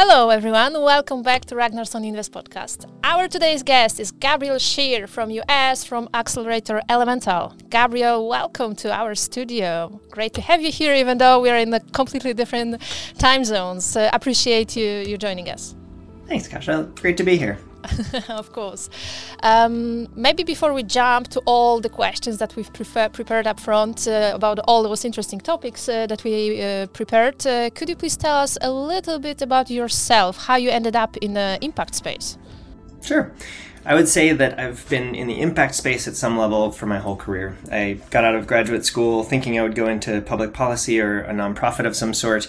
Hello, 0.00 0.30
everyone. 0.30 0.74
Welcome 0.74 1.24
back 1.24 1.44
to 1.46 1.56
Ragnarsson 1.56 2.06
Invest 2.06 2.30
podcast. 2.30 2.88
Our 3.02 3.26
today's 3.26 3.64
guest 3.64 3.98
is 3.98 4.12
Gabriel 4.12 4.60
Scheer 4.60 5.08
from 5.08 5.28
US 5.28 5.82
from 5.82 6.08
Accelerator 6.14 6.80
Elemental. 6.88 7.52
Gabriel, 7.68 8.28
welcome 8.28 8.76
to 8.76 8.92
our 8.92 9.16
studio. 9.16 10.00
Great 10.12 10.34
to 10.34 10.40
have 10.40 10.62
you 10.62 10.70
here, 10.70 10.94
even 10.94 11.18
though 11.18 11.40
we 11.40 11.50
are 11.50 11.56
in 11.56 11.74
a 11.74 11.80
completely 11.80 12.32
different 12.32 12.80
time 13.18 13.44
zones. 13.44 13.96
Uh, 13.96 14.08
appreciate 14.12 14.76
you 14.76 14.88
you 15.10 15.18
joining 15.18 15.50
us. 15.50 15.74
Thanks, 16.28 16.46
Kasha. 16.46 16.88
Great 16.94 17.16
to 17.16 17.24
be 17.24 17.36
here. 17.36 17.58
of 18.28 18.52
course. 18.52 18.90
Um, 19.42 20.08
maybe 20.14 20.42
before 20.44 20.72
we 20.72 20.82
jump 20.82 21.28
to 21.28 21.40
all 21.46 21.80
the 21.80 21.88
questions 21.88 22.38
that 22.38 22.56
we've 22.56 22.72
prefer- 22.72 23.08
prepared 23.08 23.46
up 23.46 23.60
front 23.60 24.06
uh, 24.06 24.32
about 24.34 24.58
all 24.60 24.82
those 24.82 25.04
interesting 25.04 25.40
topics 25.40 25.88
uh, 25.88 26.06
that 26.06 26.24
we 26.24 26.62
uh, 26.62 26.86
prepared, 26.88 27.46
uh, 27.46 27.70
could 27.70 27.88
you 27.88 27.96
please 27.96 28.16
tell 28.16 28.36
us 28.36 28.58
a 28.60 28.70
little 28.70 29.18
bit 29.18 29.42
about 29.42 29.70
yourself, 29.70 30.46
how 30.46 30.56
you 30.56 30.70
ended 30.70 30.96
up 30.96 31.16
in 31.18 31.34
the 31.34 31.58
impact 31.60 31.94
space? 31.94 32.38
Sure. 33.02 33.32
I 33.84 33.94
would 33.94 34.08
say 34.08 34.32
that 34.32 34.58
I've 34.58 34.86
been 34.90 35.14
in 35.14 35.28
the 35.28 35.40
impact 35.40 35.74
space 35.74 36.06
at 36.06 36.14
some 36.14 36.36
level 36.36 36.72
for 36.72 36.84
my 36.84 36.98
whole 36.98 37.16
career. 37.16 37.56
I 37.72 37.98
got 38.10 38.22
out 38.22 38.34
of 38.34 38.46
graduate 38.46 38.84
school 38.84 39.24
thinking 39.24 39.58
I 39.58 39.62
would 39.62 39.74
go 39.74 39.86
into 39.86 40.20
public 40.20 40.52
policy 40.52 41.00
or 41.00 41.20
a 41.20 41.32
nonprofit 41.32 41.86
of 41.86 41.96
some 41.96 42.12
sort 42.12 42.48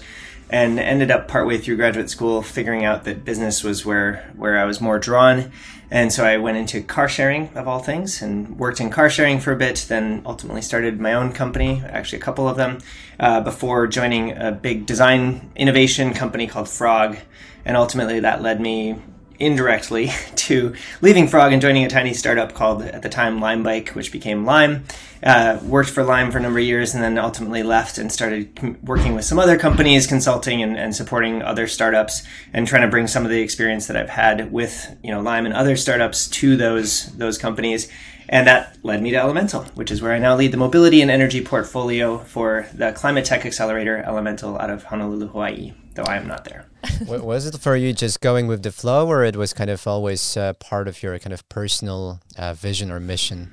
and 0.50 0.80
ended 0.80 1.12
up 1.12 1.28
partway 1.28 1.58
through 1.58 1.76
graduate 1.76 2.10
school 2.10 2.42
figuring 2.42 2.84
out 2.84 3.04
that 3.04 3.24
business 3.24 3.64
was 3.64 3.86
where 3.86 4.32
where 4.36 4.58
I 4.58 4.66
was 4.66 4.82
more 4.82 5.00
drawn. 5.00 5.52
And 5.92 6.14
so 6.14 6.24
I 6.24 6.38
went 6.38 6.58
into 6.58 6.82
car 6.84 7.10
sharing 7.10 7.50
of 7.56 7.68
all 7.68 7.80
things 7.80 8.22
and 8.22 8.60
worked 8.60 8.80
in 8.80 8.92
car 8.92 9.10
sharing 9.10 9.40
for 9.40 9.52
a 9.52 9.56
bit, 9.56 9.86
then 9.88 10.22
ultimately 10.24 10.62
started 10.62 11.00
my 11.00 11.14
own 11.14 11.32
company, 11.34 11.82
actually 11.84 12.20
a 12.20 12.22
couple 12.22 12.48
of 12.48 12.58
them, 12.58 12.78
uh, 13.20 13.42
before 13.42 13.88
joining 13.88 14.38
a 14.38 14.52
big 14.52 14.86
design 14.86 15.52
innovation 15.56 16.14
company 16.14 16.46
called 16.46 16.70
Frog. 16.70 17.18
And 17.66 17.76
ultimately 17.76 18.20
that 18.20 18.44
led 18.44 18.62
me 18.62 19.00
indirectly 19.40 20.12
to 20.36 20.74
leaving 21.02 21.28
Frog 21.28 21.54
and 21.54 21.62
joining 21.62 21.84
a 21.86 21.90
tiny 21.90 22.14
startup 22.14 22.54
called 22.54 22.82
at 22.84 23.02
the 23.02 23.10
time 23.10 23.40
Limebike, 23.40 23.96
which 23.96 24.12
became 24.12 24.46
Lime. 24.46 24.84
Uh, 25.22 25.60
worked 25.64 25.90
for 25.90 26.04
Lime 26.04 26.32
for 26.32 26.38
a 26.38 26.42
number 26.42 26.60
of 26.60 26.66
years 26.66 26.94
and 26.94 27.04
then 27.04 27.18
ultimately 27.18 27.62
left 27.62 27.98
and 27.98 28.10
started 28.10 28.56
com- 28.56 28.78
working 28.84 29.16
with 29.16 29.26
some 29.26 29.38
other 29.38 29.58
companies, 29.58 30.08
consulting 30.08 30.62
and, 30.62 30.78
and, 30.78 30.96
supporting 30.96 31.42
other 31.42 31.68
startups, 31.68 32.24
and 32.54 32.66
trying 32.68 32.84
to 32.84 32.88
bring 32.88 33.06
some 33.06 33.26
of 33.26 33.30
the 33.30 33.42
experience 33.42 33.88
that 33.88 33.98
I've 33.98 34.10
had 34.10 34.52
with 34.52 34.96
you 35.04 35.12
know 35.12 35.20
Lime 35.20 35.46
and 35.46 35.54
other 35.54 35.76
startups 35.76 36.28
to 36.30 36.56
those 36.56 37.08
those 37.18 37.38
companies. 37.38 37.90
And 38.32 38.46
that 38.46 38.78
led 38.84 39.02
me 39.02 39.10
to 39.12 39.18
Elemental, 39.18 39.64
which 39.74 39.90
is 39.90 40.04
where 40.04 40.14
I 40.14 40.20
now 40.20 40.36
lead 40.36 40.52
the 40.52 40.58
mobility 40.58 41.02
and 41.02 41.10
energy 41.10 41.44
portfolio 41.44 42.20
for 42.20 42.68
the 42.76 42.92
Climate 42.92 43.26
Tech 43.26 43.44
Accelerator 43.44 44.04
Elemental 44.04 44.58
out 44.60 44.70
of 44.70 44.84
Honolulu, 44.84 45.30
Hawaii, 45.30 45.74
though 45.96 46.04
I 46.04 46.18
am 46.18 46.28
not 46.28 46.46
there. 46.46 46.68
was 47.08 47.48
it 47.48 47.58
for 47.58 47.76
you 47.76 47.92
just 47.92 48.22
going 48.22 48.46
with 48.46 48.62
the 48.62 48.72
flow, 48.72 49.08
or 49.08 49.24
it 49.24 49.36
was 49.36 49.52
kind 49.52 49.72
of 49.72 49.86
always 49.88 50.38
uh, 50.38 50.54
part 50.54 50.88
of 50.88 51.02
your 51.02 51.18
kind 51.18 51.34
of 51.34 51.48
personal 51.50 52.22
uh, 52.38 52.54
vision 52.54 52.92
or 52.92 53.00
mission? 53.00 53.52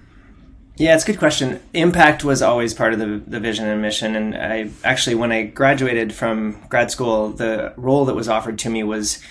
Yeah, 0.77 0.95
it's 0.95 1.05
a 1.05 1.07
good 1.07 1.19
question. 1.19 1.63
Impact 1.73 2.23
was 2.23 2.43
always 2.43 2.75
part 2.75 2.93
of 2.93 2.99
the, 2.99 3.23
the 3.27 3.41
vision 3.41 3.67
and 3.67 3.81
mission. 3.81 4.15
And 4.15 4.37
I 4.37 4.69
actually, 4.85 5.17
when 5.17 5.33
I 5.33 5.45
graduated 5.45 6.13
from 6.13 6.63
grad 6.69 6.91
school, 6.91 7.31
the 7.31 7.73
role 7.79 8.05
that 8.05 8.15
was 8.15 8.29
offered 8.29 8.59
to 8.59 8.69
me 8.69 8.83
was 8.83 9.23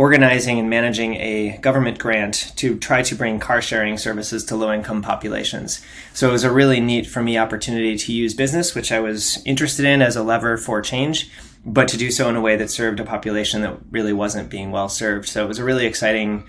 organizing 0.00 0.58
and 0.58 0.70
managing 0.70 1.14
a 1.16 1.58
government 1.58 1.98
grant 1.98 2.54
to 2.56 2.78
try 2.78 3.02
to 3.02 3.14
bring 3.14 3.38
car 3.38 3.60
sharing 3.60 3.98
services 3.98 4.46
to 4.46 4.56
low 4.56 4.72
income 4.72 5.02
populations. 5.02 5.84
So 6.14 6.30
it 6.30 6.32
was 6.32 6.42
a 6.42 6.50
really 6.50 6.80
neat 6.80 7.06
for 7.06 7.22
me 7.22 7.36
opportunity 7.36 7.98
to 7.98 8.10
use 8.10 8.32
business, 8.32 8.74
which 8.74 8.90
I 8.92 9.00
was 9.00 9.42
interested 9.44 9.84
in 9.84 10.00
as 10.00 10.16
a 10.16 10.22
lever 10.22 10.56
for 10.56 10.80
change, 10.80 11.30
but 11.66 11.86
to 11.88 11.98
do 11.98 12.10
so 12.10 12.30
in 12.30 12.36
a 12.36 12.40
way 12.40 12.56
that 12.56 12.70
served 12.70 12.98
a 12.98 13.04
population 13.04 13.60
that 13.60 13.76
really 13.90 14.14
wasn't 14.14 14.48
being 14.48 14.70
well 14.70 14.88
served. 14.88 15.28
So 15.28 15.44
it 15.44 15.48
was 15.48 15.58
a 15.58 15.64
really 15.64 15.84
exciting 15.84 16.44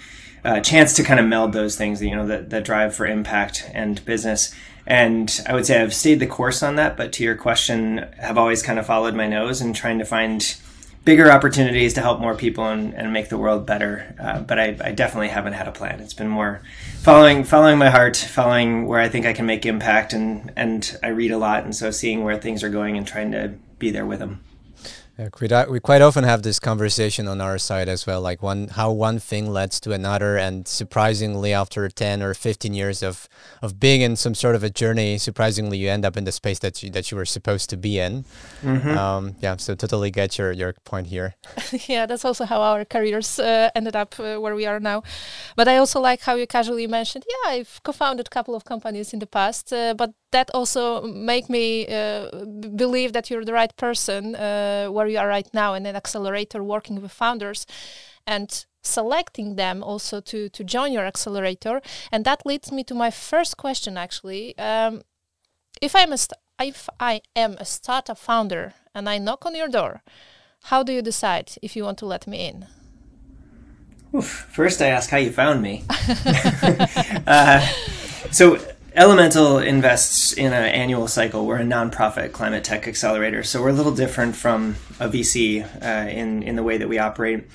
uh, 0.46 0.62
chance 0.62 0.94
to 0.94 1.04
kind 1.04 1.20
of 1.20 1.26
meld 1.26 1.52
those 1.52 1.76
things, 1.76 2.00
that 2.00 2.08
you 2.08 2.16
know, 2.16 2.26
the 2.26 2.62
drive 2.62 2.96
for 2.96 3.06
impact 3.06 3.70
and 3.74 4.04
business. 4.06 4.56
And 4.88 5.44
I 5.46 5.56
would 5.56 5.66
say 5.66 5.82
I've 5.82 5.94
stayed 5.94 6.22
the 6.22 6.26
course 6.26 6.64
on 6.64 6.78
that, 6.78 6.96
but 6.96 7.12
to 7.14 7.24
your 7.26 7.36
question, 7.36 8.10
have 8.18 8.38
always 8.38 8.64
kind 8.64 8.80
of 8.80 8.86
followed 8.86 9.14
my 9.14 9.28
nose 9.28 9.60
and 9.60 9.76
trying 9.76 10.00
to 10.00 10.06
find 10.06 10.56
bigger 11.04 11.32
opportunities 11.32 11.94
to 11.96 12.02
help 12.02 12.20
more 12.20 12.36
people 12.36 12.66
and, 12.66 12.94
and 12.94 13.12
make 13.12 13.30
the 13.30 13.38
world 13.38 13.66
better. 13.66 14.16
Uh, 14.20 14.40
but 14.42 14.60
I, 14.60 14.78
I, 14.84 14.92
definitely 14.92 15.30
haven't 15.30 15.54
had 15.54 15.68
a 15.68 15.72
plan. 15.72 16.00
It's 16.00 16.14
been 16.14 16.28
more 16.28 16.62
following 17.00 17.44
following 17.44 17.78
my 17.78 17.90
heart, 17.90 18.18
following 18.18 18.88
where 18.88 19.00
I 19.00 19.10
think 19.10 19.26
I 19.26 19.34
can 19.34 19.46
make 19.46 19.66
impact, 19.66 20.14
and 20.14 20.52
and 20.56 20.98
I 21.02 21.08
read 21.08 21.32
a 21.32 21.38
lot, 21.38 21.64
and 21.64 21.76
so 21.76 21.92
seeing 21.92 22.24
where 22.24 22.38
things 22.38 22.64
are 22.64 22.70
going 22.70 22.98
and 22.98 23.08
trying 23.08 23.32
to 23.32 23.56
be 23.80 23.90
there 23.90 24.06
with 24.06 24.20
them. 24.20 24.44
Yeah, 25.22 25.66
we, 25.68 25.74
we 25.74 25.80
quite 25.80 26.02
often 26.02 26.24
have 26.24 26.42
this 26.42 26.60
conversation 26.60 27.28
on 27.28 27.42
our 27.42 27.60
side 27.60 27.88
as 27.88 28.08
well, 28.08 28.22
like 28.22 28.42
one 28.42 28.70
how 28.70 28.92
one 28.92 29.20
thing 29.20 29.54
leads 29.54 29.80
to 29.82 29.92
another, 29.92 30.38
and 30.38 30.68
surprisingly, 30.68 31.54
after 31.54 31.88
ten 31.90 32.24
or 32.24 32.34
fifteen 32.34 32.74
years 32.74 33.04
of 33.04 33.30
of 33.62 33.80
being 33.80 34.02
in 34.02 34.16
some 34.16 34.34
sort 34.34 34.56
of 34.56 34.64
a 34.64 34.70
journey, 34.70 35.20
surprisingly, 35.20 35.78
you 35.78 35.90
end 35.90 36.06
up 36.06 36.18
in 36.18 36.24
the 36.24 36.32
space 36.32 36.60
that 36.60 36.82
you 36.82 36.90
that 36.90 37.12
you 37.12 37.18
were 37.18 37.26
supposed 37.26 37.70
to 37.70 37.78
be 37.78 38.00
in. 38.00 38.26
Mm-hmm. 38.64 38.98
Um, 38.98 39.36
yeah, 39.42 39.58
so 39.58 39.76
totally 39.76 40.10
get 40.10 40.38
your 40.40 40.52
your 40.52 40.74
point 40.86 41.08
here. 41.08 41.36
yeah, 41.88 42.08
that's 42.08 42.26
also 42.26 42.46
how 42.46 42.62
our 42.62 42.84
careers 42.84 43.38
uh, 43.38 43.70
ended 43.76 43.96
up 43.96 44.20
uh, 44.20 44.38
where 44.38 44.56
we 44.56 44.66
are 44.66 44.80
now. 44.80 45.04
But 45.56 45.68
I 45.68 45.78
also 45.78 46.00
like 46.00 46.22
how 46.22 46.36
you 46.36 46.48
casually 46.48 46.88
mentioned, 46.88 47.26
yeah, 47.28 47.52
I've 47.52 47.80
co-founded 47.84 48.28
a 48.28 48.30
couple 48.30 48.56
of 48.56 48.64
companies 48.66 49.14
in 49.14 49.20
the 49.20 49.28
past, 49.28 49.72
uh, 49.72 49.94
but 49.94 50.14
that 50.32 50.50
also 50.54 51.02
make 51.02 51.50
me 51.50 51.88
uh, 51.88 52.30
believe 52.76 53.14
that 53.14 53.30
you're 53.30 53.46
the 53.46 53.54
right 53.54 53.76
person 53.78 54.36
uh, 54.36 54.88
where 54.88 55.08
you 55.08 55.18
are 55.18 55.28
right 55.28 55.50
now 55.54 55.74
in 55.74 55.86
an 55.86 55.96
accelerator 55.96 56.64
working 56.64 57.02
with 57.02 57.12
founders 57.12 57.66
and 58.26 58.66
selecting 58.84 59.56
them 59.56 59.84
also 59.84 60.20
to 60.22 60.50
to 60.50 60.64
join 60.64 60.92
your 60.92 61.06
accelerator. 61.06 61.82
And 62.12 62.26
that 62.26 62.46
leads 62.46 62.72
me 62.72 62.84
to 62.86 62.96
my 62.96 63.12
first 63.12 63.58
question 63.58 63.98
actually. 63.98 64.58
Um, 64.58 65.02
if 65.82 65.96
i'm 65.96 66.12
a 66.12 66.18
st- 66.18 66.40
if 66.60 66.90
i 67.00 67.22
am 67.36 67.56
a 67.60 67.66
startup 67.66 68.18
founder 68.18 68.74
and 68.94 69.10
i 69.10 69.18
knock 69.18 69.46
on 69.46 69.56
your 69.56 69.68
door 69.68 70.04
how 70.66 70.84
do 70.84 70.94
you 70.94 71.02
decide 71.02 71.52
if 71.62 71.76
you 71.76 71.84
want 71.84 71.98
to 71.98 72.06
let 72.06 72.28
me 72.28 72.48
in? 72.48 72.68
Oof. 74.14 74.48
first 74.52 74.82
i 74.82 74.88
ask 74.88 75.10
how 75.10 75.18
you 75.18 75.32
found 75.32 75.62
me. 75.62 75.84
Uh, 77.28 77.66
so 78.32 78.58
Elemental 78.94 79.58
invests 79.58 80.34
in 80.34 80.52
an 80.52 80.66
annual 80.66 81.08
cycle. 81.08 81.46
We're 81.46 81.60
a 81.60 81.64
nonprofit 81.64 82.34
climate 82.34 82.66
tech 82.66 82.90
accelerator, 82.90 83.42
so 83.42 83.62
we're 83.62 83.70
a 83.70 83.74
little 83.74 83.96
different 83.96 84.36
from 84.36 84.76
a 85.00 85.08
VC 85.08 85.64
uh, 85.82 86.10
in 86.10 86.44
in 86.44 86.58
the 86.58 86.64
way 86.64 86.78
that 86.78 86.90
we 86.90 87.00
operate. 87.00 87.46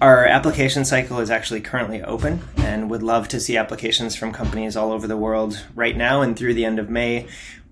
Our 0.00 0.24
application 0.26 0.84
cycle 0.84 1.18
is 1.18 1.28
actually 1.28 1.62
currently 1.62 2.04
open, 2.04 2.44
and 2.58 2.88
would 2.88 3.02
love 3.02 3.26
to 3.28 3.40
see 3.40 3.56
applications 3.56 4.14
from 4.14 4.30
companies 4.30 4.76
all 4.76 4.92
over 4.92 5.08
the 5.08 5.16
world 5.16 5.64
right 5.74 5.96
now 5.96 6.22
and 6.22 6.38
through 6.38 6.54
the 6.54 6.64
end 6.64 6.78
of 6.78 6.88
May. 6.88 7.26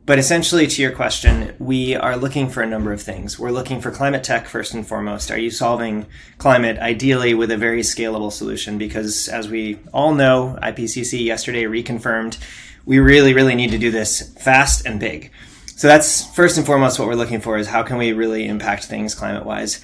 But 0.07 0.19
essentially, 0.19 0.67
to 0.67 0.83
your 0.83 0.93
question, 0.93 1.55
we 1.61 1.95
are 1.95 2.17
looking 2.17 2.51
for 2.51 2.63
a 2.63 2.67
number 2.67 2.93
of 2.93 3.01
things. 3.01 3.39
We're 3.39 3.53
looking 3.53 3.81
for 3.81 3.93
climate 3.93 4.25
tech 4.25 4.49
first 4.49 4.75
and 4.75 4.87
foremost. 4.87 5.31
Are 5.31 5.39
you 5.39 5.51
solving 5.51 6.07
climate 6.39 6.79
ideally 6.79 7.33
with 7.33 7.53
a 7.53 7.57
very 7.57 7.81
scalable 7.83 8.33
solution? 8.33 8.77
Because 8.77 9.29
as 9.29 9.49
we 9.49 9.79
all 9.95 10.15
know, 10.15 10.59
IPCC 10.61 11.25
yesterday 11.25 11.63
reconfirmed 11.63 12.39
we 12.87 12.99
really, 12.99 13.35
really 13.35 13.55
need 13.55 13.71
to 13.71 13.79
do 13.79 13.91
this 13.91 14.33
fast 14.35 14.87
and 14.87 15.01
big. 15.01 15.31
So 15.77 15.89
that's 15.89 16.25
first 16.35 16.57
and 16.57 16.65
foremost 16.65 16.99
what 16.99 17.09
we're 17.09 17.15
looking 17.15 17.41
for 17.41 17.59
is 17.59 17.67
how 17.69 17.83
can 17.83 17.99
we 17.99 18.13
really 18.13 18.47
impact 18.47 18.85
things 18.85 19.15
climate 19.15 19.45
wise. 19.45 19.81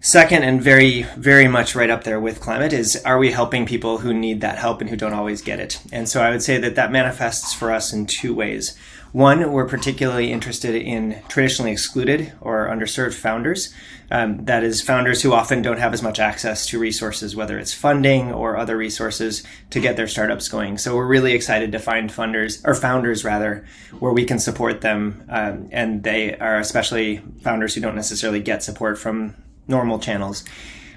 Second, 0.00 0.42
and 0.42 0.60
very, 0.60 1.04
very 1.16 1.48
much 1.48 1.74
right 1.74 1.88
up 1.88 2.04
there 2.04 2.20
with 2.20 2.40
climate, 2.40 2.74
is 2.74 3.02
are 3.04 3.18
we 3.18 3.30
helping 3.30 3.64
people 3.64 3.98
who 3.98 4.12
need 4.12 4.42
that 4.42 4.58
help 4.58 4.82
and 4.82 4.90
who 4.90 4.96
don't 4.96 5.14
always 5.14 5.40
get 5.40 5.60
it? 5.60 5.80
And 5.92 6.08
so 6.08 6.22
I 6.22 6.28
would 6.28 6.42
say 6.42 6.58
that 6.58 6.74
that 6.74 6.92
manifests 6.92 7.54
for 7.54 7.72
us 7.72 7.92
in 7.92 8.04
two 8.04 8.34
ways. 8.34 8.76
One, 9.14 9.52
we're 9.52 9.68
particularly 9.68 10.32
interested 10.32 10.74
in 10.74 11.22
traditionally 11.28 11.70
excluded 11.70 12.32
or 12.40 12.66
underserved 12.66 13.14
founders. 13.14 13.72
Um, 14.10 14.44
that 14.46 14.64
is, 14.64 14.82
founders 14.82 15.22
who 15.22 15.32
often 15.32 15.62
don't 15.62 15.78
have 15.78 15.94
as 15.94 16.02
much 16.02 16.18
access 16.18 16.66
to 16.66 16.80
resources, 16.80 17.36
whether 17.36 17.56
it's 17.56 17.72
funding 17.72 18.32
or 18.32 18.56
other 18.56 18.76
resources 18.76 19.44
to 19.70 19.78
get 19.78 19.96
their 19.96 20.08
startups 20.08 20.48
going. 20.48 20.78
So 20.78 20.96
we're 20.96 21.06
really 21.06 21.32
excited 21.32 21.70
to 21.70 21.78
find 21.78 22.10
funders 22.10 22.60
or 22.66 22.74
founders 22.74 23.24
rather, 23.24 23.64
where 24.00 24.12
we 24.12 24.24
can 24.24 24.40
support 24.40 24.80
them, 24.80 25.24
um, 25.28 25.68
and 25.70 26.02
they 26.02 26.36
are 26.38 26.58
especially 26.58 27.18
founders 27.40 27.76
who 27.76 27.82
don't 27.82 27.94
necessarily 27.94 28.40
get 28.40 28.64
support 28.64 28.98
from 28.98 29.36
normal 29.68 30.00
channels. 30.00 30.42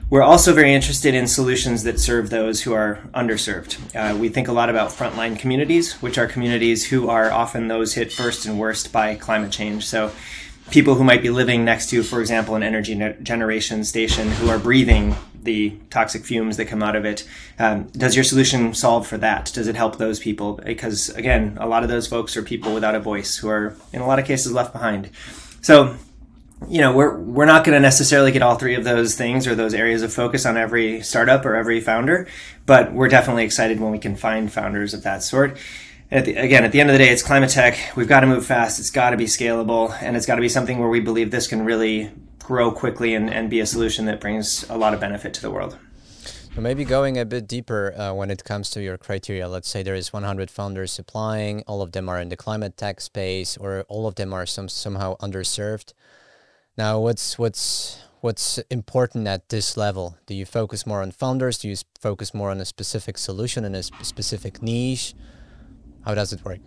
We're 0.09 0.23
also 0.23 0.53
very 0.53 0.73
interested 0.73 1.13
in 1.13 1.27
solutions 1.27 1.83
that 1.83 1.99
serve 1.99 2.29
those 2.29 2.61
who 2.61 2.71
are 2.71 2.99
underserved. 3.13 3.77
Uh, 3.93 4.15
we 4.15 4.29
think 4.29 4.47
a 4.47 4.53
lot 4.53 4.69
about 4.69 4.91
frontline 4.91 5.37
communities, 5.37 6.01
which 6.01 6.17
are 6.17 6.27
communities 6.27 6.87
who 6.87 7.09
are 7.09 7.29
often 7.29 7.67
those 7.67 7.93
hit 7.93 8.13
first 8.13 8.45
and 8.45 8.57
worst 8.57 8.93
by 8.93 9.15
climate 9.15 9.51
change. 9.51 9.85
So, 9.85 10.13
people 10.71 10.95
who 10.95 11.03
might 11.03 11.21
be 11.21 11.29
living 11.29 11.65
next 11.65 11.89
to, 11.89 12.03
for 12.03 12.21
example, 12.21 12.55
an 12.55 12.63
energy 12.63 12.95
generation 13.21 13.83
station 13.83 14.29
who 14.31 14.47
are 14.47 14.57
breathing 14.57 15.13
the 15.43 15.77
toxic 15.89 16.23
fumes 16.23 16.55
that 16.55 16.65
come 16.65 16.81
out 16.81 16.95
of 16.95 17.03
it. 17.03 17.27
Um, 17.59 17.87
does 17.89 18.15
your 18.15 18.23
solution 18.23 18.73
solve 18.73 19.07
for 19.07 19.17
that? 19.17 19.51
Does 19.53 19.67
it 19.67 19.75
help 19.75 19.97
those 19.97 20.21
people? 20.21 20.61
Because, 20.65 21.09
again, 21.09 21.57
a 21.59 21.67
lot 21.67 21.83
of 21.83 21.89
those 21.89 22.07
folks 22.07 22.37
are 22.37 22.43
people 22.43 22.73
without 22.73 22.95
a 22.95 22.99
voice 23.01 23.35
who 23.35 23.49
are, 23.49 23.75
in 23.91 23.99
a 23.99 24.07
lot 24.07 24.19
of 24.19 24.25
cases, 24.25 24.53
left 24.53 24.71
behind. 24.71 25.09
So, 25.61 25.97
you 26.67 26.81
know, 26.81 26.91
we're 26.91 27.17
we're 27.17 27.45
not 27.45 27.63
going 27.63 27.75
to 27.75 27.79
necessarily 27.79 28.31
get 28.31 28.41
all 28.41 28.55
three 28.55 28.75
of 28.75 28.83
those 28.83 29.15
things 29.15 29.45
or 29.45 29.55
those 29.55 29.73
areas 29.73 30.01
of 30.01 30.11
focus 30.11 30.45
on 30.45 30.57
every 30.57 31.01
startup 31.01 31.45
or 31.45 31.55
every 31.55 31.79
founder, 31.79 32.27
but 32.65 32.93
we're 32.93 33.07
definitely 33.07 33.43
excited 33.43 33.79
when 33.79 33.91
we 33.91 33.99
can 33.99 34.15
find 34.15 34.51
founders 34.51 34.93
of 34.93 35.03
that 35.03 35.23
sort. 35.23 35.57
At 36.09 36.25
the, 36.25 36.35
again, 36.35 36.63
at 36.63 36.71
the 36.71 36.79
end 36.79 36.89
of 36.89 36.93
the 36.93 36.99
day, 36.99 37.09
it's 37.09 37.21
climate 37.21 37.49
tech. 37.49 37.77
We've 37.95 38.07
got 38.07 38.21
to 38.21 38.27
move 38.27 38.45
fast. 38.45 38.79
It's 38.79 38.89
got 38.89 39.11
to 39.11 39.17
be 39.17 39.25
scalable, 39.25 39.95
and 40.01 40.15
it's 40.15 40.25
got 40.25 40.35
to 40.35 40.41
be 40.41 40.49
something 40.49 40.79
where 40.79 40.89
we 40.89 41.01
believe 41.01 41.31
this 41.31 41.47
can 41.47 41.65
really 41.65 42.11
grow 42.39 42.71
quickly 42.71 43.13
and, 43.13 43.29
and 43.29 43.49
be 43.49 43.59
a 43.59 43.65
solution 43.65 44.05
that 44.05 44.21
brings 44.21 44.67
a 44.69 44.77
lot 44.77 44.93
of 44.93 45.01
benefit 45.01 45.33
to 45.33 45.41
the 45.41 45.51
world. 45.51 45.77
Maybe 46.57 46.85
going 46.85 47.19
a 47.19 47.25
bit 47.25 47.47
deeper 47.47 47.93
uh, 47.95 48.13
when 48.13 48.31
it 48.31 48.43
comes 48.43 48.71
to 48.71 48.81
your 48.81 48.97
criteria. 48.97 49.47
Let's 49.47 49.69
say 49.69 49.83
there 49.83 49.93
is 49.93 50.11
100 50.11 50.49
founders 50.49 50.97
applying. 50.97 51.61
All 51.67 51.83
of 51.83 51.91
them 51.91 52.09
are 52.09 52.19
in 52.19 52.29
the 52.29 52.37
climate 52.37 52.77
tech 52.77 52.99
space, 52.99 53.57
or 53.57 53.85
all 53.89 54.07
of 54.07 54.15
them 54.15 54.33
are 54.33 54.47
some 54.47 54.67
somehow 54.67 55.17
underserved. 55.17 55.93
Now, 56.77 56.99
what's 56.99 57.39
what's 57.39 58.03
what's 58.21 58.59
important 58.69 59.27
at 59.27 59.49
this 59.49 59.77
level? 59.77 60.17
Do 60.27 60.35
you 60.35 60.45
focus 60.45 60.85
more 60.85 61.01
on 61.01 61.11
founders? 61.11 61.57
Do 61.57 61.67
you 61.69 61.75
focus 61.99 62.33
more 62.35 62.51
on 62.51 62.61
a 62.61 62.65
specific 62.65 63.17
solution 63.17 63.65
in 63.65 63.73
a 63.73 63.81
sp- 63.81 64.03
specific 64.03 64.61
niche? 64.61 65.15
How 66.05 66.13
does 66.13 66.31
it 66.33 66.45
work? 66.45 66.59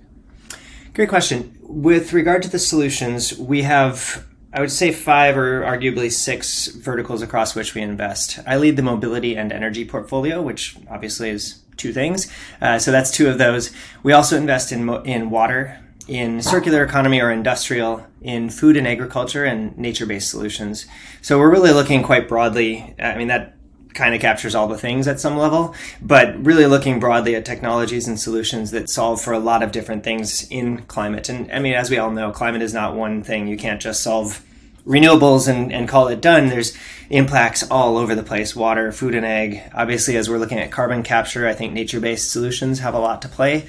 Great 0.94 1.08
question. 1.08 1.56
With 1.62 2.12
regard 2.12 2.42
to 2.42 2.50
the 2.50 2.58
solutions, 2.58 3.38
we 3.38 3.62
have, 3.62 4.26
I 4.52 4.60
would 4.60 4.72
say, 4.72 4.90
five 4.90 5.36
or 5.36 5.62
arguably 5.62 6.10
six 6.10 6.66
verticals 6.66 7.22
across 7.22 7.54
which 7.54 7.76
we 7.76 7.80
invest. 7.80 8.40
I 8.44 8.56
lead 8.56 8.76
the 8.76 8.82
mobility 8.82 9.36
and 9.36 9.52
energy 9.52 9.84
portfolio, 9.84 10.42
which 10.42 10.76
obviously 10.90 11.30
is 11.30 11.62
two 11.76 11.92
things. 11.92 12.28
Uh, 12.60 12.80
so 12.80 12.90
that's 12.90 13.12
two 13.12 13.28
of 13.28 13.38
those. 13.38 13.70
We 14.02 14.12
also 14.12 14.36
invest 14.36 14.72
in 14.72 14.88
in 15.04 15.30
water, 15.30 15.78
in 16.10 16.42
circular 16.42 16.82
economy 16.82 17.20
or 17.20 17.30
industrial, 17.30 18.04
in 18.20 18.50
food 18.50 18.76
and 18.76 18.84
agriculture, 18.84 19.44
and 19.44 19.78
nature 19.78 20.04
based 20.04 20.28
solutions. 20.28 20.86
So 21.22 21.38
we're 21.38 21.52
really 21.52 21.70
looking 21.70 22.02
quite 22.02 22.28
broadly. 22.28 22.96
I 22.98 23.16
mean, 23.16 23.28
that 23.28 23.54
kind 23.94 24.12
of 24.12 24.20
captures 24.20 24.56
all 24.56 24.66
the 24.66 24.76
things 24.76 25.06
at 25.06 25.20
some 25.20 25.36
level, 25.36 25.72
but 26.02 26.44
really 26.44 26.66
looking 26.66 26.98
broadly 26.98 27.36
at 27.36 27.44
technologies 27.44 28.08
and 28.08 28.18
solutions 28.18 28.72
that 28.72 28.90
solve 28.90 29.20
for 29.20 29.32
a 29.32 29.38
lot 29.38 29.62
of 29.62 29.70
different 29.70 30.02
things 30.02 30.48
in 30.50 30.82
climate. 30.82 31.28
And 31.28 31.50
I 31.52 31.60
mean, 31.60 31.74
as 31.74 31.90
we 31.90 31.98
all 31.98 32.10
know, 32.10 32.32
climate 32.32 32.62
is 32.62 32.74
not 32.74 32.96
one 32.96 33.22
thing. 33.22 33.46
You 33.46 33.56
can't 33.56 33.80
just 33.80 34.02
solve 34.02 34.44
renewables 34.84 35.46
and, 35.46 35.72
and 35.72 35.88
call 35.88 36.08
it 36.08 36.20
done. 36.20 36.48
There's 36.48 36.76
impacts 37.08 37.62
all 37.70 37.96
over 37.96 38.16
the 38.16 38.24
place 38.24 38.56
water, 38.56 38.90
food, 38.90 39.14
and 39.14 39.24
ag. 39.24 39.62
Obviously, 39.72 40.16
as 40.16 40.28
we're 40.28 40.38
looking 40.38 40.58
at 40.58 40.72
carbon 40.72 41.04
capture, 41.04 41.46
I 41.46 41.54
think 41.54 41.72
nature 41.72 42.00
based 42.00 42.32
solutions 42.32 42.80
have 42.80 42.94
a 42.94 42.98
lot 42.98 43.22
to 43.22 43.28
play. 43.28 43.68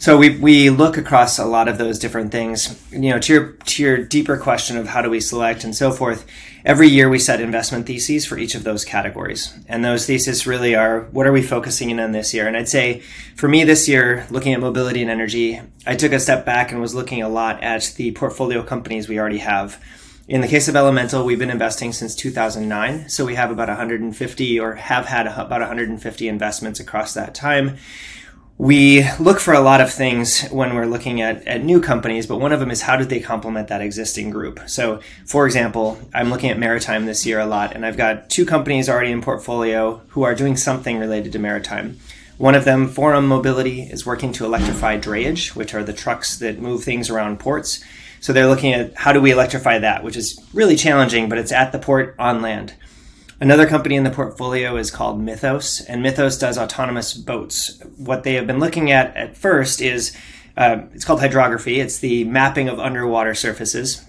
So 0.00 0.16
we, 0.16 0.38
we 0.38 0.70
look 0.70 0.96
across 0.96 1.38
a 1.38 1.44
lot 1.44 1.68
of 1.68 1.76
those 1.76 1.98
different 1.98 2.32
things. 2.32 2.82
You 2.90 3.10
know, 3.10 3.18
to 3.18 3.32
your 3.34 3.52
to 3.52 3.82
your 3.82 3.98
deeper 3.98 4.38
question 4.38 4.78
of 4.78 4.88
how 4.88 5.02
do 5.02 5.10
we 5.10 5.20
select 5.20 5.62
and 5.62 5.76
so 5.76 5.92
forth. 5.92 6.26
Every 6.64 6.88
year 6.88 7.10
we 7.10 7.18
set 7.18 7.38
investment 7.38 7.86
theses 7.86 8.24
for 8.24 8.38
each 8.38 8.54
of 8.54 8.64
those 8.64 8.82
categories, 8.82 9.54
and 9.68 9.84
those 9.84 10.06
theses 10.06 10.46
really 10.46 10.74
are 10.74 11.02
what 11.10 11.26
are 11.26 11.32
we 11.32 11.42
focusing 11.42 11.90
in 11.90 12.00
on 12.00 12.12
this 12.12 12.32
year. 12.32 12.48
And 12.48 12.56
I'd 12.56 12.66
say 12.66 13.00
for 13.36 13.46
me 13.46 13.62
this 13.62 13.88
year, 13.88 14.26
looking 14.30 14.54
at 14.54 14.60
mobility 14.60 15.02
and 15.02 15.10
energy, 15.10 15.60
I 15.86 15.96
took 15.96 16.12
a 16.12 16.20
step 16.20 16.46
back 16.46 16.72
and 16.72 16.80
was 16.80 16.94
looking 16.94 17.20
a 17.20 17.28
lot 17.28 17.62
at 17.62 17.92
the 17.96 18.12
portfolio 18.12 18.62
companies 18.62 19.06
we 19.06 19.18
already 19.18 19.38
have. 19.38 19.84
In 20.28 20.40
the 20.40 20.48
case 20.48 20.68
of 20.68 20.76
Elemental, 20.76 21.26
we've 21.26 21.38
been 21.38 21.50
investing 21.50 21.92
since 21.92 22.14
2009, 22.14 23.10
so 23.10 23.26
we 23.26 23.34
have 23.34 23.50
about 23.50 23.68
150 23.68 24.60
or 24.60 24.76
have 24.76 25.06
had 25.06 25.26
about 25.26 25.60
150 25.60 26.28
investments 26.28 26.80
across 26.80 27.12
that 27.12 27.34
time 27.34 27.76
we 28.60 29.08
look 29.18 29.40
for 29.40 29.54
a 29.54 29.60
lot 29.60 29.80
of 29.80 29.90
things 29.90 30.46
when 30.48 30.74
we're 30.74 30.84
looking 30.84 31.22
at, 31.22 31.42
at 31.46 31.64
new 31.64 31.80
companies, 31.80 32.26
but 32.26 32.36
one 32.36 32.52
of 32.52 32.60
them 32.60 32.70
is 32.70 32.82
how 32.82 32.94
do 32.94 33.06
they 33.06 33.18
complement 33.18 33.68
that 33.68 33.80
existing 33.80 34.28
group? 34.28 34.60
So, 34.66 35.00
for 35.24 35.46
example, 35.46 35.98
I'm 36.12 36.28
looking 36.28 36.50
at 36.50 36.58
maritime 36.58 37.06
this 37.06 37.24
year 37.24 37.40
a 37.40 37.46
lot, 37.46 37.74
and 37.74 37.86
I've 37.86 37.96
got 37.96 38.28
two 38.28 38.44
companies 38.44 38.86
already 38.86 39.12
in 39.12 39.22
portfolio 39.22 40.02
who 40.08 40.24
are 40.24 40.34
doing 40.34 40.58
something 40.58 40.98
related 40.98 41.32
to 41.32 41.38
maritime. 41.38 42.00
One 42.36 42.54
of 42.54 42.66
them, 42.66 42.88
Forum 42.88 43.26
Mobility, 43.26 43.80
is 43.80 44.04
working 44.04 44.30
to 44.34 44.44
electrify 44.44 44.98
drayage, 44.98 45.56
which 45.56 45.72
are 45.72 45.82
the 45.82 45.94
trucks 45.94 46.36
that 46.40 46.60
move 46.60 46.84
things 46.84 47.08
around 47.08 47.40
ports. 47.40 47.82
So 48.20 48.34
they're 48.34 48.46
looking 48.46 48.74
at 48.74 48.94
how 48.94 49.14
do 49.14 49.22
we 49.22 49.30
electrify 49.30 49.78
that, 49.78 50.04
which 50.04 50.18
is 50.18 50.38
really 50.52 50.76
challenging, 50.76 51.30
but 51.30 51.38
it's 51.38 51.50
at 51.50 51.72
the 51.72 51.78
port 51.78 52.14
on 52.18 52.42
land. 52.42 52.74
Another 53.42 53.66
company 53.66 53.96
in 53.96 54.04
the 54.04 54.10
portfolio 54.10 54.76
is 54.76 54.90
called 54.90 55.18
Mythos, 55.18 55.80
and 55.80 56.02
Mythos 56.02 56.36
does 56.36 56.58
autonomous 56.58 57.14
boats. 57.14 57.80
What 57.96 58.22
they 58.22 58.34
have 58.34 58.46
been 58.46 58.60
looking 58.60 58.90
at 58.90 59.16
at 59.16 59.34
first 59.34 59.80
is 59.80 60.14
uh, 60.58 60.82
it's 60.92 61.06
called 61.06 61.20
hydrography. 61.20 61.80
It's 61.80 61.98
the 61.98 62.24
mapping 62.24 62.68
of 62.68 62.78
underwater 62.78 63.34
surfaces, 63.34 64.04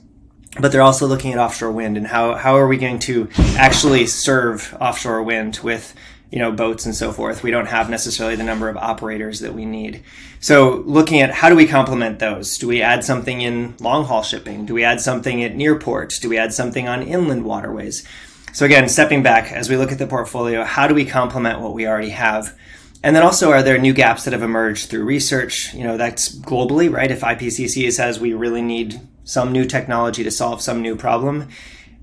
but 0.59 0.73
they're 0.73 0.81
also 0.81 1.07
looking 1.07 1.31
at 1.31 1.39
offshore 1.39 1.71
wind 1.71 1.95
and 1.95 2.07
how 2.07 2.35
how 2.35 2.57
are 2.57 2.67
we 2.67 2.75
going 2.75 2.99
to 2.99 3.29
actually 3.55 4.05
serve 4.05 4.75
offshore 4.81 5.23
wind 5.23 5.61
with 5.63 5.95
you 6.29 6.39
know 6.39 6.51
boats 6.51 6.85
and 6.85 6.93
so 6.93 7.13
forth. 7.13 7.41
We 7.41 7.51
don't 7.51 7.67
have 7.67 7.89
necessarily 7.89 8.35
the 8.35 8.43
number 8.43 8.67
of 8.67 8.75
operators 8.75 9.39
that 9.39 9.53
we 9.53 9.63
need. 9.63 10.03
So 10.41 10.83
looking 10.85 11.21
at 11.21 11.31
how 11.31 11.47
do 11.47 11.55
we 11.55 11.67
complement 11.67 12.19
those? 12.19 12.57
Do 12.57 12.67
we 12.67 12.81
add 12.81 13.05
something 13.05 13.39
in 13.39 13.75
long 13.79 14.03
haul 14.03 14.23
shipping? 14.23 14.65
Do 14.65 14.73
we 14.73 14.83
add 14.83 14.99
something 14.99 15.41
at 15.41 15.55
near 15.55 15.79
ports? 15.79 16.19
Do 16.19 16.27
we 16.27 16.37
add 16.37 16.53
something 16.53 16.89
on 16.89 17.01
inland 17.01 17.45
waterways? 17.45 18.05
So 18.53 18.65
again, 18.65 18.89
stepping 18.89 19.23
back 19.23 19.51
as 19.51 19.69
we 19.69 19.77
look 19.77 19.91
at 19.91 19.97
the 19.97 20.07
portfolio, 20.07 20.63
how 20.63 20.87
do 20.87 20.93
we 20.93 21.05
complement 21.05 21.61
what 21.61 21.73
we 21.73 21.87
already 21.87 22.09
have? 22.09 22.57
And 23.03 23.15
then 23.15 23.23
also, 23.23 23.51
are 23.51 23.63
there 23.63 23.77
new 23.77 23.93
gaps 23.93 24.25
that 24.25 24.33
have 24.33 24.43
emerged 24.43 24.89
through 24.89 25.05
research? 25.05 25.73
You 25.73 25.83
know, 25.83 25.97
that's 25.97 26.35
globally, 26.35 26.91
right? 26.91 27.09
If 27.09 27.21
IPCC 27.21 27.91
says 27.91 28.19
we 28.19 28.33
really 28.33 28.61
need 28.61 28.99
some 29.23 29.51
new 29.51 29.65
technology 29.65 30.23
to 30.23 30.31
solve 30.31 30.61
some 30.61 30.81
new 30.81 30.95
problem, 30.95 31.47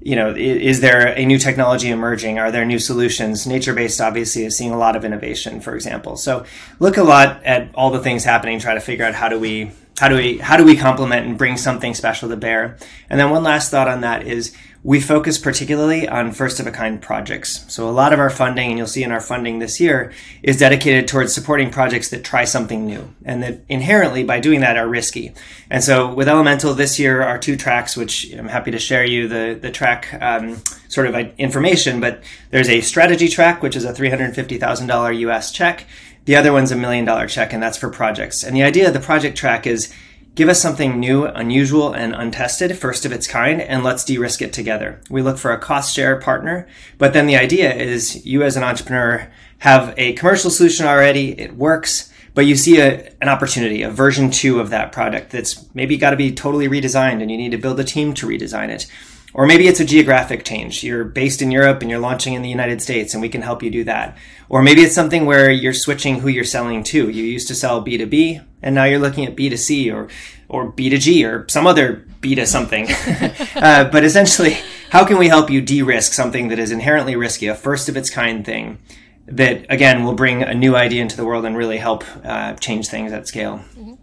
you 0.00 0.16
know, 0.16 0.34
is 0.34 0.80
there 0.80 1.08
a 1.08 1.26
new 1.26 1.38
technology 1.38 1.90
emerging? 1.90 2.38
Are 2.38 2.50
there 2.50 2.64
new 2.64 2.78
solutions? 2.78 3.46
Nature 3.46 3.74
based 3.74 4.00
obviously 4.00 4.44
is 4.44 4.56
seeing 4.56 4.70
a 4.70 4.78
lot 4.78 4.96
of 4.96 5.04
innovation, 5.04 5.60
for 5.60 5.74
example. 5.74 6.16
So 6.16 6.44
look 6.78 6.96
a 6.96 7.02
lot 7.02 7.44
at 7.44 7.74
all 7.74 7.90
the 7.90 8.00
things 8.00 8.24
happening, 8.24 8.58
try 8.60 8.74
to 8.74 8.80
figure 8.80 9.04
out 9.04 9.14
how 9.14 9.28
do 9.28 9.38
we 9.38 9.72
how 9.98 10.08
do 10.08 10.14
we 10.14 10.38
how 10.38 10.56
do 10.56 10.64
we 10.64 10.76
complement 10.76 11.26
and 11.26 11.36
bring 11.36 11.56
something 11.56 11.94
special 11.94 12.28
to 12.28 12.36
bear? 12.36 12.78
And 13.10 13.18
then 13.18 13.30
one 13.30 13.42
last 13.42 13.70
thought 13.70 13.88
on 13.88 14.02
that 14.02 14.26
is 14.26 14.56
we 14.84 15.00
focus 15.00 15.38
particularly 15.38 16.08
on 16.08 16.30
first 16.30 16.60
of 16.60 16.66
a 16.66 16.70
kind 16.70 17.02
projects. 17.02 17.64
So 17.69 17.88
a 17.88 17.90
lot 17.90 18.12
of 18.12 18.20
our 18.20 18.30
funding, 18.30 18.70
and 18.70 18.78
you'll 18.78 18.86
see 18.86 19.02
in 19.02 19.10
our 19.10 19.20
funding 19.20 19.58
this 19.58 19.80
year, 19.80 20.12
is 20.42 20.58
dedicated 20.58 21.08
towards 21.08 21.34
supporting 21.34 21.70
projects 21.70 22.10
that 22.10 22.25
try 22.25 22.44
something 22.44 22.86
new 22.86 23.12
and 23.25 23.42
that 23.42 23.60
inherently 23.69 24.22
by 24.22 24.38
doing 24.38 24.60
that 24.60 24.76
are 24.76 24.88
risky. 24.88 25.34
And 25.69 25.82
so 25.82 26.14
with 26.14 26.28
Elemental 26.28 26.75
this 26.75 26.98
year, 26.98 27.22
our 27.22 27.38
two 27.38 27.56
tracks, 27.56 27.96
which 27.96 28.32
I'm 28.32 28.48
happy 28.48 28.70
to 28.70 28.78
share 28.78 29.04
you 29.04 29.26
the, 29.26 29.58
the 29.60 29.70
track 29.70 30.16
um, 30.22 30.62
sort 30.88 31.08
of 31.08 31.14
information, 31.38 32.00
but 32.00 32.22
there's 32.50 32.69
a 32.69 32.80
strategy 32.80 33.28
track, 33.28 33.62
which 33.62 33.75
is 33.75 33.84
a 33.84 33.92
$350,000 33.92 35.18
US 35.18 35.50
check. 35.50 35.87
The 36.25 36.37
other 36.37 36.52
one's 36.52 36.70
a 36.70 36.76
million 36.76 37.04
dollar 37.04 37.26
check, 37.26 37.52
and 37.52 37.62
that's 37.62 37.78
for 37.78 37.88
projects. 37.88 38.44
And 38.44 38.54
the 38.54 38.62
idea 38.62 38.87
of 38.87 38.92
the 38.92 39.00
project 39.00 39.37
track 39.37 39.66
is 39.66 39.92
Give 40.38 40.49
us 40.49 40.62
something 40.62 41.00
new, 41.00 41.25
unusual, 41.25 41.92
and 41.92 42.14
untested, 42.14 42.78
first 42.78 43.04
of 43.04 43.11
its 43.11 43.26
kind, 43.26 43.61
and 43.61 43.83
let's 43.83 44.04
de 44.04 44.18
risk 44.18 44.40
it 44.40 44.52
together. 44.52 45.00
We 45.11 45.21
look 45.21 45.37
for 45.37 45.50
a 45.50 45.59
cost 45.59 45.97
share 45.97 46.21
partner, 46.21 46.68
but 46.97 47.12
then 47.12 47.26
the 47.26 47.37
idea 47.37 47.75
is 47.75 48.25
you 48.25 48.45
as 48.45 48.57
an 48.57 48.62
entrepreneur 48.62 49.28
have 49.59 49.95
a 49.97 50.12
commercial 50.12 50.52
solution 50.52 50.87
already, 50.87 51.33
it 51.40 51.57
works, 51.57 52.12
but 52.35 52.47
you 52.47 52.54
see 52.54 52.78
a, 52.78 53.12
an 53.21 53.28
opportunity, 53.28 53.83
a 53.83 53.90
version 53.90 54.30
two 54.30 54.61
of 54.61 54.71
that 54.71 54.92
product 54.92 55.33
that's 55.33 55.66
maybe 55.75 55.97
got 55.97 56.11
to 56.11 56.16
be 56.16 56.30
totally 56.30 56.68
redesigned 56.68 57.21
and 57.21 57.33
you 57.33 57.37
need 57.37 57.50
to 57.50 57.59
build 57.59 57.80
a 57.80 57.85
team 57.85 58.14
to 58.14 58.28
redesign 58.28 58.68
it. 58.68 58.87
Or 59.35 59.47
maybe 59.47 59.68
it's 59.68 59.80
a 59.80 59.85
geographic 59.85 60.44
change. 60.44 60.82
You're 60.82 61.04
based 61.04 61.42
in 61.42 61.50
Europe 61.50 61.82
and 61.82 61.90
you're 61.90 62.00
launching 62.00 62.35
in 62.35 62.42
the 62.42 62.49
United 62.49 62.80
States, 62.80 63.12
and 63.12 63.20
we 63.20 63.28
can 63.28 63.42
help 63.42 63.62
you 63.62 63.70
do 63.70 63.85
that. 63.85 64.16
Or 64.49 64.62
maybe 64.62 64.82
it's 64.82 64.94
something 64.94 65.26
where 65.26 65.50
you're 65.50 65.75
switching 65.75 66.20
who 66.20 66.28
you're 66.28 66.44
selling 66.44 66.82
to. 66.85 67.11
You 67.11 67.25
used 67.25 67.49
to 67.49 67.54
sell 67.54 67.85
B2B, 67.85 68.44
and 68.62 68.75
now 68.75 68.85
you're 68.85 68.99
looking 68.99 69.26
at 69.26 69.37
B2C 69.37 69.92
or, 69.92 70.08
or 70.49 70.73
B2G 70.73 71.28
or 71.28 71.47
some 71.49 71.66
other 71.66 72.06
B 72.20 72.35
to 72.35 72.47
something. 72.47 72.88
uh, 73.56 73.85
but 73.92 74.02
essentially, 74.02 74.56
how 74.90 75.04
can 75.04 75.18
we 75.18 75.28
help 75.28 75.50
you 75.50 75.61
de 75.61 75.82
risk 75.82 76.12
something 76.12 76.49
that 76.49 76.58
is 76.58 76.70
inherently 76.70 77.14
risky, 77.14 77.47
a 77.47 77.54
first 77.54 77.88
of 77.88 77.97
its 77.97 78.11
kind 78.11 78.44
thing? 78.44 78.78
That 79.26 79.66
again 79.68 80.04
will 80.04 80.14
bring 80.14 80.42
a 80.42 80.54
new 80.54 80.75
idea 80.75 81.02
into 81.02 81.14
the 81.14 81.25
world 81.26 81.44
and 81.44 81.54
really 81.54 81.76
help 81.76 82.02
uh, 82.25 82.54
change 82.54 82.88
things 82.88 83.12
at 83.12 83.28
scale. 83.28 83.58
Mm-hmm. 83.76 83.94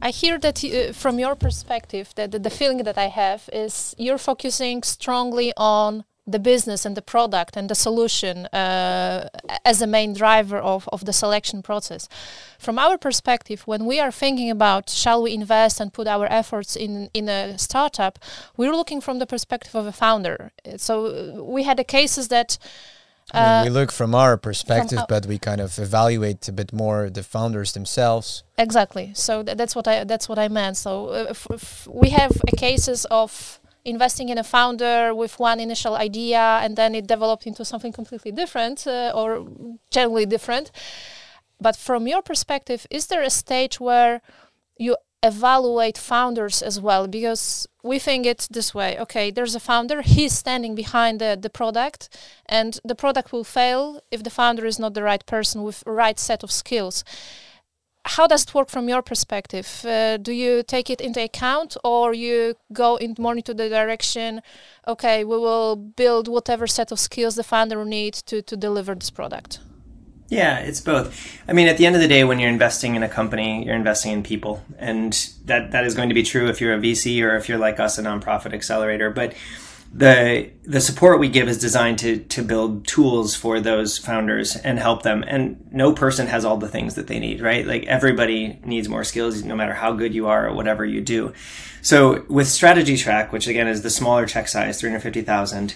I 0.00 0.10
hear 0.10 0.38
that 0.38 0.64
uh, 0.64 0.92
from 0.92 1.18
your 1.18 1.34
perspective, 1.34 2.12
that 2.14 2.30
the, 2.30 2.38
the 2.38 2.50
feeling 2.50 2.84
that 2.84 2.98
I 2.98 3.08
have 3.08 3.48
is 3.52 3.94
you're 3.98 4.18
focusing 4.18 4.82
strongly 4.82 5.52
on 5.56 6.04
the 6.28 6.38
business 6.38 6.84
and 6.84 6.94
the 6.94 7.02
product 7.02 7.56
and 7.56 7.70
the 7.70 7.74
solution 7.74 8.46
uh, 8.46 9.28
as 9.64 9.78
the 9.78 9.86
main 9.86 10.12
driver 10.12 10.58
of, 10.58 10.86
of 10.92 11.06
the 11.06 11.12
selection 11.12 11.62
process. 11.62 12.06
From 12.58 12.78
our 12.78 12.98
perspective, 12.98 13.62
when 13.66 13.86
we 13.86 13.98
are 13.98 14.12
thinking 14.12 14.50
about 14.50 14.90
shall 14.90 15.22
we 15.22 15.32
invest 15.32 15.80
and 15.80 15.92
put 15.92 16.06
our 16.06 16.26
efforts 16.30 16.76
in, 16.76 17.08
in 17.14 17.28
a 17.30 17.56
startup, 17.58 18.18
we're 18.58 18.76
looking 18.76 19.00
from 19.00 19.18
the 19.18 19.26
perspective 19.26 19.74
of 19.74 19.86
a 19.86 19.92
founder. 19.92 20.52
So 20.76 21.06
uh, 21.06 21.42
we 21.42 21.62
had 21.62 21.78
the 21.78 21.84
cases 21.84 22.28
that 22.28 22.58
I 23.32 23.62
mean, 23.62 23.72
we 23.72 23.76
uh, 23.76 23.80
look 23.80 23.92
from 23.92 24.14
our 24.14 24.36
perspective, 24.36 25.00
from 25.00 25.06
but 25.08 25.26
we 25.26 25.38
kind 25.38 25.60
of 25.60 25.78
evaluate 25.78 26.48
a 26.48 26.52
bit 26.52 26.72
more 26.72 27.10
the 27.10 27.22
founders 27.22 27.72
themselves. 27.72 28.42
Exactly. 28.56 29.12
So 29.14 29.42
th- 29.42 29.56
that's 29.56 29.76
what 29.76 29.86
I 29.86 30.04
that's 30.04 30.28
what 30.28 30.38
I 30.38 30.48
meant. 30.48 30.76
So 30.76 31.08
uh, 31.08 31.34
we 31.88 32.10
have 32.10 32.32
cases 32.56 33.04
of 33.10 33.60
investing 33.84 34.28
in 34.28 34.38
a 34.38 34.44
founder 34.44 35.14
with 35.14 35.38
one 35.38 35.60
initial 35.60 35.94
idea 35.96 36.60
and 36.62 36.76
then 36.76 36.94
it 36.94 37.06
developed 37.06 37.46
into 37.46 37.64
something 37.64 37.92
completely 37.92 38.32
different 38.32 38.86
uh, 38.86 39.12
or 39.14 39.46
generally 39.90 40.26
different. 40.26 40.70
But 41.60 41.76
from 41.76 42.06
your 42.06 42.22
perspective, 42.22 42.86
is 42.90 43.06
there 43.06 43.22
a 43.22 43.30
stage 43.30 43.80
where 43.80 44.20
you 44.76 44.96
evaluate 45.22 45.98
founders 45.98 46.62
as 46.62 46.80
well? 46.80 47.06
Because 47.06 47.66
we 47.82 47.98
think 47.98 48.26
it's 48.26 48.48
this 48.48 48.74
way 48.74 48.98
okay, 48.98 49.30
there's 49.30 49.54
a 49.54 49.60
founder, 49.60 50.02
he's 50.02 50.32
standing 50.32 50.74
behind 50.74 51.20
the, 51.20 51.38
the 51.40 51.50
product, 51.50 52.08
and 52.46 52.78
the 52.84 52.94
product 52.94 53.32
will 53.32 53.44
fail 53.44 54.00
if 54.10 54.22
the 54.22 54.30
founder 54.30 54.64
is 54.66 54.78
not 54.78 54.94
the 54.94 55.02
right 55.02 55.24
person 55.26 55.62
with 55.62 55.82
right 55.86 56.18
set 56.18 56.42
of 56.42 56.50
skills 56.50 57.04
how 58.08 58.26
does 58.26 58.44
it 58.44 58.54
work 58.54 58.68
from 58.68 58.88
your 58.88 59.02
perspective? 59.02 59.84
Uh, 59.84 60.16
do 60.16 60.32
you 60.32 60.62
take 60.62 60.88
it 60.88 61.00
into 61.00 61.22
account, 61.22 61.76
or 61.84 62.14
you 62.14 62.54
go 62.72 62.96
in 62.96 63.14
more 63.18 63.36
into 63.36 63.54
the 63.54 63.68
direction? 63.68 64.40
Okay, 64.86 65.24
we 65.24 65.36
will 65.36 65.76
build 65.76 66.26
whatever 66.26 66.66
set 66.66 66.90
of 66.90 66.98
skills 66.98 67.34
the 67.36 67.44
founder 67.44 67.84
needs 67.84 68.22
to 68.22 68.42
to 68.42 68.56
deliver 68.56 68.94
this 68.94 69.10
product. 69.10 69.60
Yeah, 70.28 70.58
it's 70.58 70.80
both. 70.80 71.40
I 71.48 71.54
mean, 71.54 71.68
at 71.68 71.78
the 71.78 71.86
end 71.86 71.96
of 71.96 72.02
the 72.02 72.08
day, 72.08 72.22
when 72.22 72.38
you're 72.38 72.50
investing 72.50 72.96
in 72.96 73.02
a 73.02 73.08
company, 73.08 73.64
you're 73.64 73.74
investing 73.74 74.12
in 74.12 74.22
people, 74.22 74.62
and 74.78 75.12
that 75.46 75.72
that 75.72 75.84
is 75.84 75.94
going 75.94 76.10
to 76.10 76.14
be 76.14 76.22
true 76.22 76.48
if 76.48 76.60
you're 76.60 76.74
a 76.74 76.78
VC 76.78 77.22
or 77.22 77.36
if 77.36 77.48
you're 77.48 77.58
like 77.58 77.80
us, 77.80 77.96
a 77.96 78.02
nonprofit 78.02 78.52
accelerator. 78.52 79.08
But 79.08 79.34
the 79.92 80.50
the 80.64 80.82
support 80.82 81.18
we 81.18 81.28
give 81.28 81.48
is 81.48 81.58
designed 81.58 81.98
to 81.98 82.18
to 82.18 82.42
build 82.42 82.86
tools 82.86 83.34
for 83.34 83.58
those 83.58 83.96
founders 83.96 84.54
and 84.56 84.78
help 84.78 85.02
them 85.02 85.24
and 85.26 85.66
no 85.72 85.94
person 85.94 86.26
has 86.26 86.44
all 86.44 86.58
the 86.58 86.68
things 86.68 86.94
that 86.94 87.06
they 87.06 87.18
need 87.18 87.40
right 87.40 87.66
like 87.66 87.86
everybody 87.86 88.60
needs 88.64 88.86
more 88.86 89.02
skills 89.02 89.42
no 89.44 89.56
matter 89.56 89.72
how 89.72 89.92
good 89.92 90.14
you 90.14 90.26
are 90.26 90.46
or 90.46 90.54
whatever 90.54 90.84
you 90.84 91.00
do 91.00 91.32
so 91.80 92.22
with 92.28 92.46
strategy 92.46 92.98
track 92.98 93.32
which 93.32 93.46
again 93.46 93.66
is 93.66 93.80
the 93.80 93.88
smaller 93.88 94.26
check 94.26 94.46
size 94.46 94.78
350000 94.78 95.74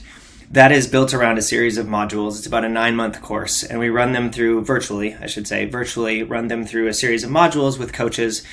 that 0.53 0.71
is 0.71 0.87
built 0.87 1.13
around 1.13 1.39
a 1.39 1.43
series 1.43 1.77
of 1.77 1.87
modules 1.87 2.39
it's 2.39 2.47
about 2.47 2.65
a 2.65 2.69
nine 2.69 2.95
month 2.95 3.21
course 3.21 3.63
and 3.63 3.79
we 3.79 3.89
run 3.89 4.13
them 4.13 4.31
through 4.31 4.63
virtually 4.65 5.15
i 5.17 5.27
should 5.27 5.47
say 5.47 5.65
virtually 5.65 6.23
run 6.23 6.49
them 6.49 6.65
through 6.65 6.87
a 6.87 6.95
series 6.95 7.25
of 7.25 7.31
modules 7.31 7.79
with 7.79 7.93
coaches 7.93 8.45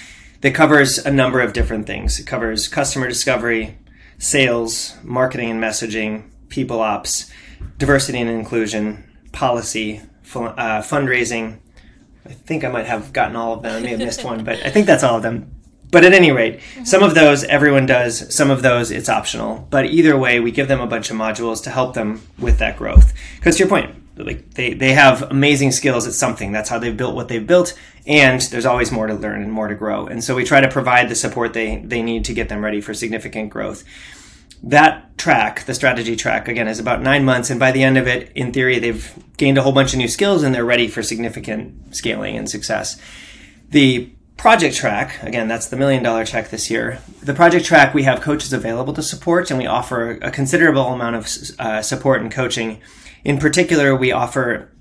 that 0.41 0.55
covers 0.55 0.97
a 0.97 1.11
number 1.11 1.41
of 1.41 1.53
different 1.53 1.85
things 1.85 2.19
it 2.19 2.25
covers 2.25 2.67
customer 2.67 3.07
discovery 3.07 3.77
sales, 4.19 4.95
marketing 5.03 5.49
and 5.49 5.63
messaging, 5.63 6.29
people 6.49 6.81
ops, 6.81 7.31
diversity 7.77 8.19
and 8.19 8.29
inclusion, 8.29 9.03
policy, 9.31 10.01
uh, 10.35 10.81
fundraising. 10.81 11.59
I 12.25 12.33
think 12.33 12.63
I 12.63 12.69
might 12.69 12.85
have 12.85 13.11
gotten 13.11 13.35
all 13.35 13.53
of 13.53 13.63
them. 13.63 13.75
I 13.75 13.79
may 13.79 13.89
have 13.89 13.99
missed 13.99 14.23
one, 14.23 14.43
but 14.43 14.63
I 14.63 14.69
think 14.69 14.85
that's 14.85 15.03
all 15.03 15.15
of 15.15 15.23
them. 15.23 15.55
But 15.91 16.05
at 16.05 16.13
any 16.13 16.31
rate, 16.31 16.59
mm-hmm. 16.59 16.83
some 16.83 17.01
of 17.01 17.15
those 17.15 17.43
everyone 17.45 17.85
does, 17.85 18.33
some 18.33 18.51
of 18.51 18.61
those 18.61 18.91
it's 18.91 19.09
optional. 19.09 19.67
But 19.69 19.85
either 19.85 20.17
way, 20.17 20.39
we 20.39 20.51
give 20.51 20.67
them 20.67 20.81
a 20.81 20.87
bunch 20.87 21.09
of 21.09 21.17
modules 21.17 21.63
to 21.63 21.71
help 21.71 21.95
them 21.95 22.21
with 22.37 22.59
that 22.59 22.77
growth. 22.77 23.13
Because 23.37 23.55
to 23.55 23.63
your 23.63 23.69
point, 23.69 23.95
like 24.15 24.53
they, 24.53 24.73
they 24.73 24.93
have 24.93 25.23
amazing 25.23 25.71
skills 25.71 26.05
at 26.05 26.13
something. 26.13 26.51
That's 26.51 26.69
how 26.69 26.77
they've 26.77 26.95
built 26.95 27.15
what 27.15 27.27
they've 27.27 27.45
built. 27.45 27.77
And 28.05 28.41
there's 28.41 28.65
always 28.65 28.91
more 28.91 29.07
to 29.07 29.13
learn 29.13 29.41
and 29.41 29.51
more 29.51 29.67
to 29.67 29.75
grow. 29.75 30.05
And 30.05 30.23
so 30.23 30.35
we 30.35 30.43
try 30.43 30.61
to 30.61 30.67
provide 30.67 31.09
the 31.09 31.15
support 31.15 31.53
they, 31.53 31.77
they 31.77 32.01
need 32.01 32.25
to 32.25 32.33
get 32.33 32.49
them 32.49 32.63
ready 32.63 32.81
for 32.81 32.93
significant 32.93 33.49
growth. 33.49 33.83
That 34.61 35.17
track, 35.17 35.63
the 35.65 35.73
strategy 35.73 36.17
track, 36.17 36.49
again, 36.49 36.67
is 36.67 36.79
about 36.79 37.01
nine 37.01 37.23
months. 37.23 37.49
And 37.49 37.59
by 37.59 37.71
the 37.71 37.83
end 37.83 37.97
of 37.97 38.07
it, 38.07 38.31
in 38.35 38.51
theory, 38.51 38.77
they've 38.77 39.11
gained 39.37 39.57
a 39.57 39.61
whole 39.61 39.71
bunch 39.71 39.93
of 39.93 39.99
new 39.99 40.09
skills 40.09 40.43
and 40.43 40.53
they're 40.53 40.65
ready 40.65 40.87
for 40.89 41.01
significant 41.01 41.95
scaling 41.95 42.35
and 42.35 42.49
success. 42.49 42.99
The 43.69 44.11
project 44.39 44.75
track, 44.75 45.21
again, 45.21 45.47
that's 45.47 45.67
the 45.67 45.77
million 45.77 46.01
dollar 46.01 46.25
check 46.25 46.49
this 46.49 46.71
year. 46.71 46.99
The 47.21 47.33
project 47.33 47.65
track, 47.65 47.93
we 47.93 48.03
have 48.03 48.21
coaches 48.21 48.53
available 48.53 48.93
to 48.93 49.03
support 49.03 49.51
and 49.51 49.59
we 49.59 49.67
offer 49.67 50.17
a 50.21 50.31
considerable 50.31 50.87
amount 50.87 51.15
of 51.17 51.27
uh, 51.59 51.81
support 51.81 52.21
and 52.21 52.31
coaching 52.31 52.81
in 53.23 53.37
particular, 53.37 53.95
we 53.95 54.11
offer 54.11 54.71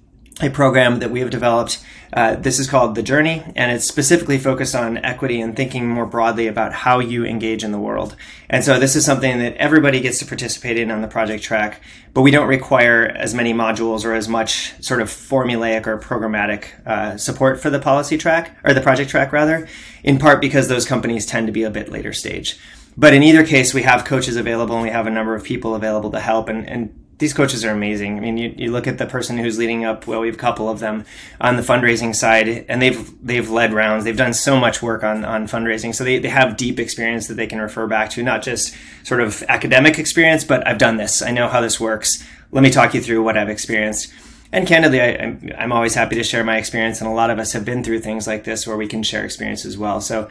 a 0.40 0.50
program 0.50 1.00
that 1.00 1.10
we 1.10 1.20
have 1.20 1.30
developed. 1.30 1.84
Uh, 2.12 2.36
this 2.36 2.58
is 2.58 2.68
called 2.68 2.94
The 2.94 3.02
Journey, 3.02 3.42
and 3.54 3.70
it's 3.70 3.86
specifically 3.86 4.38
focused 4.38 4.74
on 4.74 4.96
equity 4.98 5.40
and 5.40 5.54
thinking 5.54 5.86
more 5.86 6.06
broadly 6.06 6.46
about 6.46 6.72
how 6.72 7.00
you 7.00 7.24
engage 7.24 7.62
in 7.64 7.72
the 7.72 7.78
world. 7.78 8.16
And 8.48 8.64
so, 8.64 8.78
this 8.78 8.96
is 8.96 9.04
something 9.04 9.38
that 9.40 9.56
everybody 9.56 10.00
gets 10.00 10.18
to 10.20 10.26
participate 10.26 10.78
in 10.78 10.90
on 10.90 11.02
the 11.02 11.08
project 11.08 11.42
track, 11.42 11.82
but 12.14 12.22
we 12.22 12.30
don't 12.30 12.48
require 12.48 13.04
as 13.04 13.34
many 13.34 13.52
modules 13.52 14.04
or 14.04 14.14
as 14.14 14.28
much 14.28 14.72
sort 14.82 15.02
of 15.02 15.08
formulaic 15.08 15.86
or 15.86 15.98
programmatic 15.98 16.86
uh, 16.86 17.16
support 17.16 17.60
for 17.60 17.68
the 17.68 17.78
policy 17.78 18.16
track, 18.16 18.56
or 18.64 18.72
the 18.72 18.80
project 18.80 19.10
track 19.10 19.32
rather, 19.32 19.68
in 20.02 20.18
part 20.18 20.40
because 20.40 20.68
those 20.68 20.86
companies 20.86 21.26
tend 21.26 21.46
to 21.46 21.52
be 21.52 21.62
a 21.62 21.70
bit 21.70 21.90
later 21.90 22.12
stage. 22.12 22.58
But 22.96 23.14
in 23.14 23.22
either 23.22 23.46
case, 23.46 23.74
we 23.74 23.82
have 23.82 24.04
coaches 24.04 24.36
available 24.36 24.74
and 24.74 24.82
we 24.82 24.90
have 24.90 25.06
a 25.06 25.10
number 25.10 25.36
of 25.36 25.44
people 25.44 25.76
available 25.76 26.10
to 26.10 26.18
help. 26.18 26.48
And, 26.48 26.68
and 26.68 27.07
these 27.18 27.34
coaches 27.34 27.64
are 27.64 27.70
amazing. 27.70 28.16
I 28.16 28.20
mean, 28.20 28.38
you, 28.38 28.54
you 28.56 28.70
look 28.70 28.86
at 28.86 28.98
the 28.98 29.06
person 29.06 29.38
who's 29.38 29.58
leading 29.58 29.84
up. 29.84 30.06
Well, 30.06 30.20
we 30.20 30.28
have 30.28 30.36
a 30.36 30.38
couple 30.38 30.68
of 30.68 30.78
them 30.78 31.04
on 31.40 31.56
the 31.56 31.62
fundraising 31.62 32.14
side, 32.14 32.48
and 32.68 32.80
they've 32.80 33.12
they've 33.24 33.48
led 33.50 33.72
rounds. 33.72 34.04
They've 34.04 34.16
done 34.16 34.34
so 34.34 34.58
much 34.58 34.82
work 34.82 35.02
on 35.02 35.24
on 35.24 35.46
fundraising, 35.46 35.94
so 35.94 36.04
they, 36.04 36.18
they 36.18 36.28
have 36.28 36.56
deep 36.56 36.78
experience 36.78 37.26
that 37.26 37.34
they 37.34 37.46
can 37.46 37.60
refer 37.60 37.86
back 37.86 38.10
to, 38.10 38.22
not 38.22 38.42
just 38.42 38.74
sort 39.02 39.20
of 39.20 39.42
academic 39.48 39.98
experience, 39.98 40.44
but 40.44 40.66
I've 40.66 40.78
done 40.78 40.96
this. 40.96 41.20
I 41.20 41.32
know 41.32 41.48
how 41.48 41.60
this 41.60 41.80
works. 41.80 42.24
Let 42.52 42.62
me 42.62 42.70
talk 42.70 42.94
you 42.94 43.00
through 43.00 43.22
what 43.22 43.36
I've 43.36 43.50
experienced. 43.50 44.12
And 44.50 44.66
candidly, 44.66 45.00
I, 45.00 45.08
am 45.08 45.50
I'm 45.58 45.72
always 45.72 45.94
happy 45.94 46.14
to 46.16 46.24
share 46.24 46.44
my 46.44 46.56
experience, 46.56 47.00
and 47.00 47.10
a 47.10 47.12
lot 47.12 47.30
of 47.30 47.38
us 47.38 47.52
have 47.52 47.64
been 47.64 47.82
through 47.82 48.00
things 48.00 48.26
like 48.26 48.44
this 48.44 48.66
where 48.66 48.76
we 48.76 48.86
can 48.86 49.02
share 49.02 49.24
experience 49.24 49.66
as 49.66 49.76
well. 49.76 50.00
So 50.00 50.28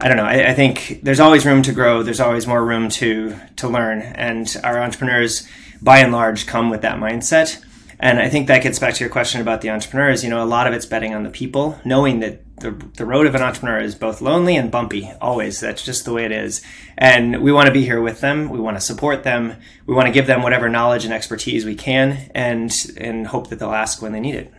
I 0.00 0.08
don't 0.08 0.16
know. 0.16 0.24
I, 0.24 0.48
I, 0.48 0.54
think 0.54 1.00
there's 1.02 1.20
always 1.20 1.44
room 1.44 1.62
to 1.62 1.72
grow. 1.72 2.02
There's 2.02 2.20
always 2.20 2.46
more 2.46 2.64
room 2.64 2.88
to 2.88 3.36
to 3.56 3.68
learn, 3.68 4.00
and 4.00 4.56
our 4.64 4.82
entrepreneurs 4.82 5.46
by 5.82 5.98
and 5.98 6.12
large 6.12 6.46
come 6.46 6.70
with 6.70 6.82
that 6.82 6.98
mindset. 6.98 7.62
And 8.02 8.18
I 8.18 8.30
think 8.30 8.46
that 8.48 8.62
gets 8.62 8.78
back 8.78 8.94
to 8.94 9.00
your 9.04 9.10
question 9.10 9.42
about 9.42 9.60
the 9.60 9.68
entrepreneurs. 9.70 10.24
You 10.24 10.30
know, 10.30 10.42
a 10.42 10.46
lot 10.46 10.66
of 10.66 10.72
it's 10.72 10.86
betting 10.86 11.14
on 11.14 11.22
the 11.22 11.28
people, 11.28 11.78
knowing 11.84 12.20
that 12.20 12.56
the, 12.56 12.70
the 12.70 13.04
road 13.04 13.26
of 13.26 13.34
an 13.34 13.42
entrepreneur 13.42 13.78
is 13.78 13.94
both 13.94 14.22
lonely 14.22 14.56
and 14.56 14.70
bumpy, 14.70 15.10
always. 15.20 15.60
That's 15.60 15.84
just 15.84 16.06
the 16.06 16.12
way 16.12 16.24
it 16.24 16.32
is. 16.32 16.62
And 16.96 17.42
we 17.42 17.52
want 17.52 17.66
to 17.66 17.72
be 17.72 17.84
here 17.84 18.00
with 18.00 18.20
them. 18.20 18.48
We 18.48 18.58
want 18.58 18.78
to 18.78 18.80
support 18.80 19.22
them. 19.22 19.54
We 19.84 19.94
want 19.94 20.06
to 20.06 20.12
give 20.12 20.26
them 20.26 20.42
whatever 20.42 20.70
knowledge 20.70 21.04
and 21.04 21.12
expertise 21.12 21.66
we 21.66 21.74
can 21.74 22.30
and, 22.34 22.72
and 22.96 23.26
hope 23.26 23.48
that 23.48 23.58
they'll 23.58 23.72
ask 23.72 24.00
when 24.00 24.12
they 24.12 24.20
need 24.20 24.34
it. 24.34 24.54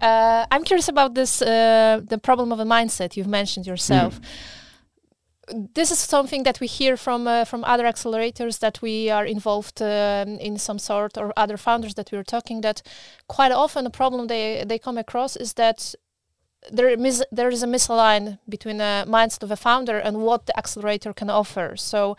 Uh, 0.00 0.46
I'm 0.50 0.64
curious 0.64 0.88
about 0.88 1.14
this, 1.14 1.40
uh, 1.40 2.02
the 2.04 2.18
problem 2.18 2.52
of 2.52 2.60
a 2.60 2.64
mindset 2.64 3.16
you've 3.16 3.26
mentioned 3.26 3.66
yourself. 3.66 4.20
Mm 4.20 4.24
this 5.74 5.90
is 5.90 5.98
something 5.98 6.42
that 6.42 6.60
we 6.60 6.66
hear 6.66 6.96
from 6.96 7.26
uh, 7.26 7.44
from 7.44 7.64
other 7.64 7.84
accelerators 7.84 8.58
that 8.58 8.82
we 8.82 9.10
are 9.10 9.24
involved 9.24 9.80
um, 9.80 10.38
in 10.38 10.58
some 10.58 10.78
sort 10.78 11.16
or 11.16 11.32
other 11.36 11.56
founders 11.56 11.94
that 11.94 12.10
we 12.12 12.18
are 12.18 12.24
talking 12.24 12.60
that 12.60 12.82
quite 13.28 13.52
often 13.52 13.84
the 13.84 13.90
problem 13.90 14.26
they 14.26 14.64
they 14.66 14.78
come 14.78 14.98
across 14.98 15.36
is 15.36 15.54
that 15.54 15.94
there 16.70 16.96
mis- 16.96 17.24
there 17.32 17.48
is 17.48 17.62
a 17.62 17.66
misalignment 17.66 18.38
between 18.48 18.78
the 18.78 19.04
mindset 19.08 19.42
of 19.42 19.50
a 19.50 19.56
founder 19.56 19.98
and 19.98 20.18
what 20.18 20.46
the 20.46 20.58
accelerator 20.58 21.12
can 21.12 21.30
offer. 21.30 21.76
So 21.76 22.16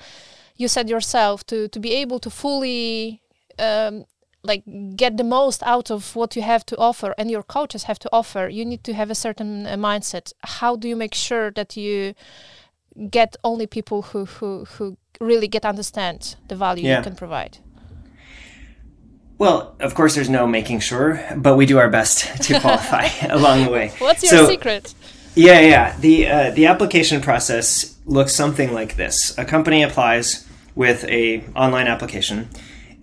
you 0.55 0.67
said 0.67 0.89
yourself 0.89 1.45
to 1.47 1.67
to 1.67 1.79
be 1.79 1.93
able 1.93 2.19
to 2.19 2.29
fully 2.29 3.21
um, 3.59 4.05
like 4.43 4.63
get 4.95 5.17
the 5.17 5.23
most 5.23 5.61
out 5.63 5.91
of 5.91 6.15
what 6.15 6.35
you 6.35 6.41
have 6.41 6.65
to 6.65 6.77
offer 6.77 7.13
and 7.17 7.29
your 7.29 7.43
coaches 7.43 7.83
have 7.83 7.99
to 7.99 8.09
offer 8.13 8.47
you 8.47 8.63
need 8.63 8.83
to 8.85 8.93
have 8.93 9.11
a 9.11 9.15
certain 9.15 9.67
uh, 9.67 9.75
mindset. 9.75 10.31
How 10.59 10.77
do 10.77 10.87
you 10.87 10.95
make 10.95 11.13
sure 11.13 11.51
that 11.51 11.75
you 11.75 12.13
get 13.09 13.35
only 13.43 13.67
people 13.67 14.01
who 14.01 14.25
who 14.25 14.65
who 14.65 14.97
really 15.19 15.47
get 15.47 15.65
understand 15.65 16.35
the 16.47 16.55
value 16.55 16.85
yeah. 16.85 16.97
you 16.97 17.03
can 17.03 17.15
provide 17.15 17.59
well, 19.39 19.73
of 19.79 19.95
course, 19.95 20.15
there's 20.15 20.29
no 20.29 20.45
making 20.45 20.81
sure, 20.81 21.25
but 21.37 21.55
we 21.55 21.65
do 21.65 21.79
our 21.79 21.89
best 21.89 22.43
to 22.43 22.59
qualify 22.59 23.07
along 23.29 23.63
the 23.63 23.71
way. 23.71 23.93
What's 23.99 24.21
your 24.21 24.31
so, 24.31 24.47
secret? 24.47 24.93
Yeah, 25.33 25.61
yeah. 25.61 25.97
The 25.97 26.27
uh, 26.27 26.51
the 26.51 26.65
application 26.65 27.21
process 27.21 27.95
looks 28.05 28.35
something 28.35 28.73
like 28.73 28.97
this: 28.97 29.35
a 29.37 29.45
company 29.45 29.81
applies 29.81 30.45
with 30.75 31.05
a 31.05 31.43
online 31.55 31.87
application. 31.87 32.49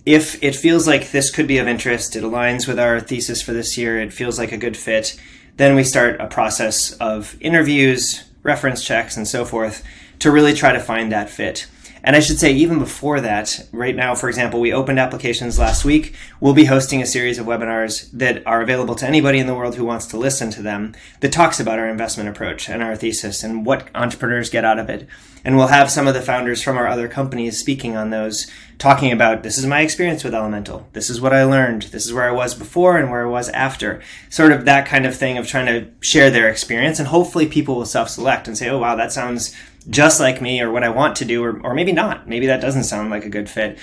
If 0.05 0.41
it 0.43 0.55
feels 0.55 0.87
like 0.87 1.11
this 1.11 1.31
could 1.31 1.47
be 1.47 1.57
of 1.57 1.67
interest, 1.67 2.15
it 2.15 2.23
aligns 2.23 2.67
with 2.67 2.79
our 2.79 2.99
thesis 2.99 3.41
for 3.41 3.51
this 3.51 3.77
year, 3.77 3.99
it 3.99 4.13
feels 4.13 4.37
like 4.39 4.51
a 4.51 4.57
good 4.57 4.77
fit, 4.77 5.19
then 5.57 5.75
we 5.75 5.83
start 5.83 6.21
a 6.21 6.27
process 6.27 6.93
of 6.93 7.35
interviews, 7.41 8.23
reference 8.47 8.83
checks, 8.83 9.17
and 9.17 9.27
so 9.27 9.45
forth 9.45 9.83
to 10.19 10.31
really 10.31 10.53
try 10.53 10.73
to 10.73 10.79
find 10.79 11.11
that 11.11 11.29
fit. 11.29 11.67
And 12.03 12.15
I 12.15 12.19
should 12.19 12.39
say, 12.39 12.53
even 12.53 12.79
before 12.79 13.19
that, 13.19 13.67
right 13.73 13.93
now, 13.93 14.15
for 14.15 14.29
example, 14.29 14.61
we 14.61 14.71
opened 14.71 14.97
applications 14.97 15.59
last 15.59 15.83
week. 15.83 16.15
We'll 16.39 16.53
be 16.53 16.63
hosting 16.63 17.01
a 17.01 17.05
series 17.05 17.37
of 17.37 17.45
webinars 17.45 18.09
that 18.11 18.45
are 18.47 18.61
available 18.61 18.95
to 18.95 19.05
anybody 19.05 19.39
in 19.39 19.47
the 19.47 19.53
world 19.53 19.75
who 19.75 19.83
wants 19.83 20.05
to 20.07 20.17
listen 20.17 20.49
to 20.51 20.61
them 20.61 20.95
that 21.19 21.33
talks 21.33 21.59
about 21.59 21.79
our 21.79 21.89
investment 21.89 22.29
approach 22.29 22.69
and 22.69 22.81
our 22.81 22.95
thesis 22.95 23.43
and 23.43 23.65
what 23.65 23.89
entrepreneurs 23.93 24.49
get 24.49 24.63
out 24.63 24.79
of 24.79 24.89
it. 24.89 25.05
And 25.43 25.57
we'll 25.57 25.67
have 25.67 25.91
some 25.91 26.07
of 26.07 26.13
the 26.13 26.21
founders 26.21 26.61
from 26.61 26.77
our 26.77 26.87
other 26.87 27.07
companies 27.07 27.57
speaking 27.57 27.97
on 27.97 28.09
those, 28.09 28.49
talking 28.77 29.11
about 29.11 29.43
this 29.43 29.57
is 29.57 29.65
my 29.65 29.81
experience 29.81 30.23
with 30.23 30.33
Elemental. 30.33 30.87
This 30.93 31.09
is 31.09 31.19
what 31.19 31.33
I 31.33 31.43
learned. 31.43 31.83
This 31.83 32.05
is 32.05 32.13
where 32.13 32.29
I 32.29 32.33
was 32.33 32.53
before 32.53 32.97
and 32.97 33.09
where 33.09 33.25
I 33.25 33.29
was 33.29 33.49
after. 33.49 34.01
Sort 34.29 34.51
of 34.51 34.65
that 34.65 34.87
kind 34.87 35.05
of 35.05 35.15
thing 35.15 35.37
of 35.37 35.47
trying 35.47 35.65
to 35.65 35.91
share 35.99 36.29
their 36.29 36.49
experience. 36.49 36.99
And 36.99 37.07
hopefully 37.09 37.47
people 37.47 37.75
will 37.75 37.85
self 37.85 38.09
select 38.09 38.47
and 38.47 38.57
say, 38.57 38.69
oh, 38.69 38.79
wow, 38.79 38.95
that 38.95 39.11
sounds 39.11 39.55
just 39.89 40.19
like 40.19 40.41
me 40.41 40.61
or 40.61 40.71
what 40.71 40.83
I 40.83 40.89
want 40.89 41.15
to 41.17 41.25
do, 41.25 41.43
or, 41.43 41.59
or 41.61 41.73
maybe 41.73 41.91
not. 41.91 42.27
Maybe 42.27 42.47
that 42.47 42.61
doesn't 42.61 42.83
sound 42.83 43.09
like 43.09 43.25
a 43.25 43.29
good 43.29 43.49
fit. 43.49 43.77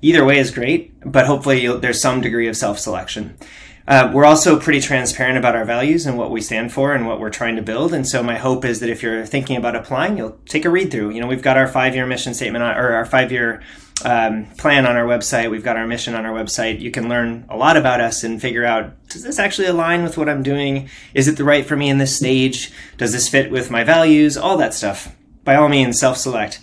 Either 0.00 0.24
way 0.24 0.38
is 0.38 0.50
great, 0.50 0.92
but 1.04 1.26
hopefully 1.26 1.66
there's 1.78 2.00
some 2.00 2.20
degree 2.20 2.48
of 2.48 2.56
self 2.56 2.78
selection. 2.78 3.36
Uh, 3.86 4.10
we're 4.14 4.24
also 4.24 4.60
pretty 4.60 4.80
transparent 4.80 5.36
about 5.36 5.56
our 5.56 5.64
values 5.64 6.06
and 6.06 6.16
what 6.16 6.30
we 6.30 6.40
stand 6.40 6.72
for 6.72 6.94
and 6.94 7.06
what 7.06 7.18
we're 7.18 7.30
trying 7.30 7.56
to 7.56 7.62
build. 7.62 7.92
And 7.92 8.06
so 8.06 8.22
my 8.22 8.36
hope 8.36 8.64
is 8.64 8.78
that 8.80 8.88
if 8.88 9.02
you're 9.02 9.26
thinking 9.26 9.56
about 9.56 9.74
applying, 9.74 10.16
you'll 10.16 10.38
take 10.46 10.64
a 10.64 10.70
read 10.70 10.92
through. 10.92 11.10
You 11.10 11.20
know, 11.20 11.26
we've 11.26 11.42
got 11.42 11.56
our 11.56 11.66
five 11.66 11.94
year 11.94 12.06
mission 12.06 12.32
statement 12.32 12.62
on, 12.62 12.76
or 12.76 12.92
our 12.92 13.04
five 13.04 13.32
year 13.32 13.62
um, 14.04 14.46
plan 14.56 14.86
on 14.86 14.96
our 14.96 15.04
website. 15.04 15.50
We've 15.50 15.64
got 15.64 15.76
our 15.76 15.86
mission 15.86 16.14
on 16.14 16.24
our 16.24 16.32
website. 16.32 16.80
You 16.80 16.92
can 16.92 17.08
learn 17.08 17.44
a 17.48 17.56
lot 17.56 17.76
about 17.76 18.00
us 18.00 18.22
and 18.22 18.40
figure 18.40 18.64
out 18.64 19.08
does 19.08 19.24
this 19.24 19.38
actually 19.38 19.66
align 19.66 20.04
with 20.04 20.16
what 20.16 20.28
I'm 20.28 20.42
doing? 20.42 20.88
Is 21.12 21.28
it 21.28 21.36
the 21.36 21.44
right 21.44 21.66
for 21.66 21.76
me 21.76 21.90
in 21.90 21.98
this 21.98 22.16
stage? 22.16 22.72
Does 22.98 23.12
this 23.12 23.28
fit 23.28 23.50
with 23.50 23.70
my 23.70 23.84
values? 23.84 24.36
All 24.36 24.56
that 24.58 24.74
stuff. 24.74 25.14
By 25.44 25.56
all 25.56 25.68
means, 25.68 25.98
self 25.98 26.16
select. 26.16 26.60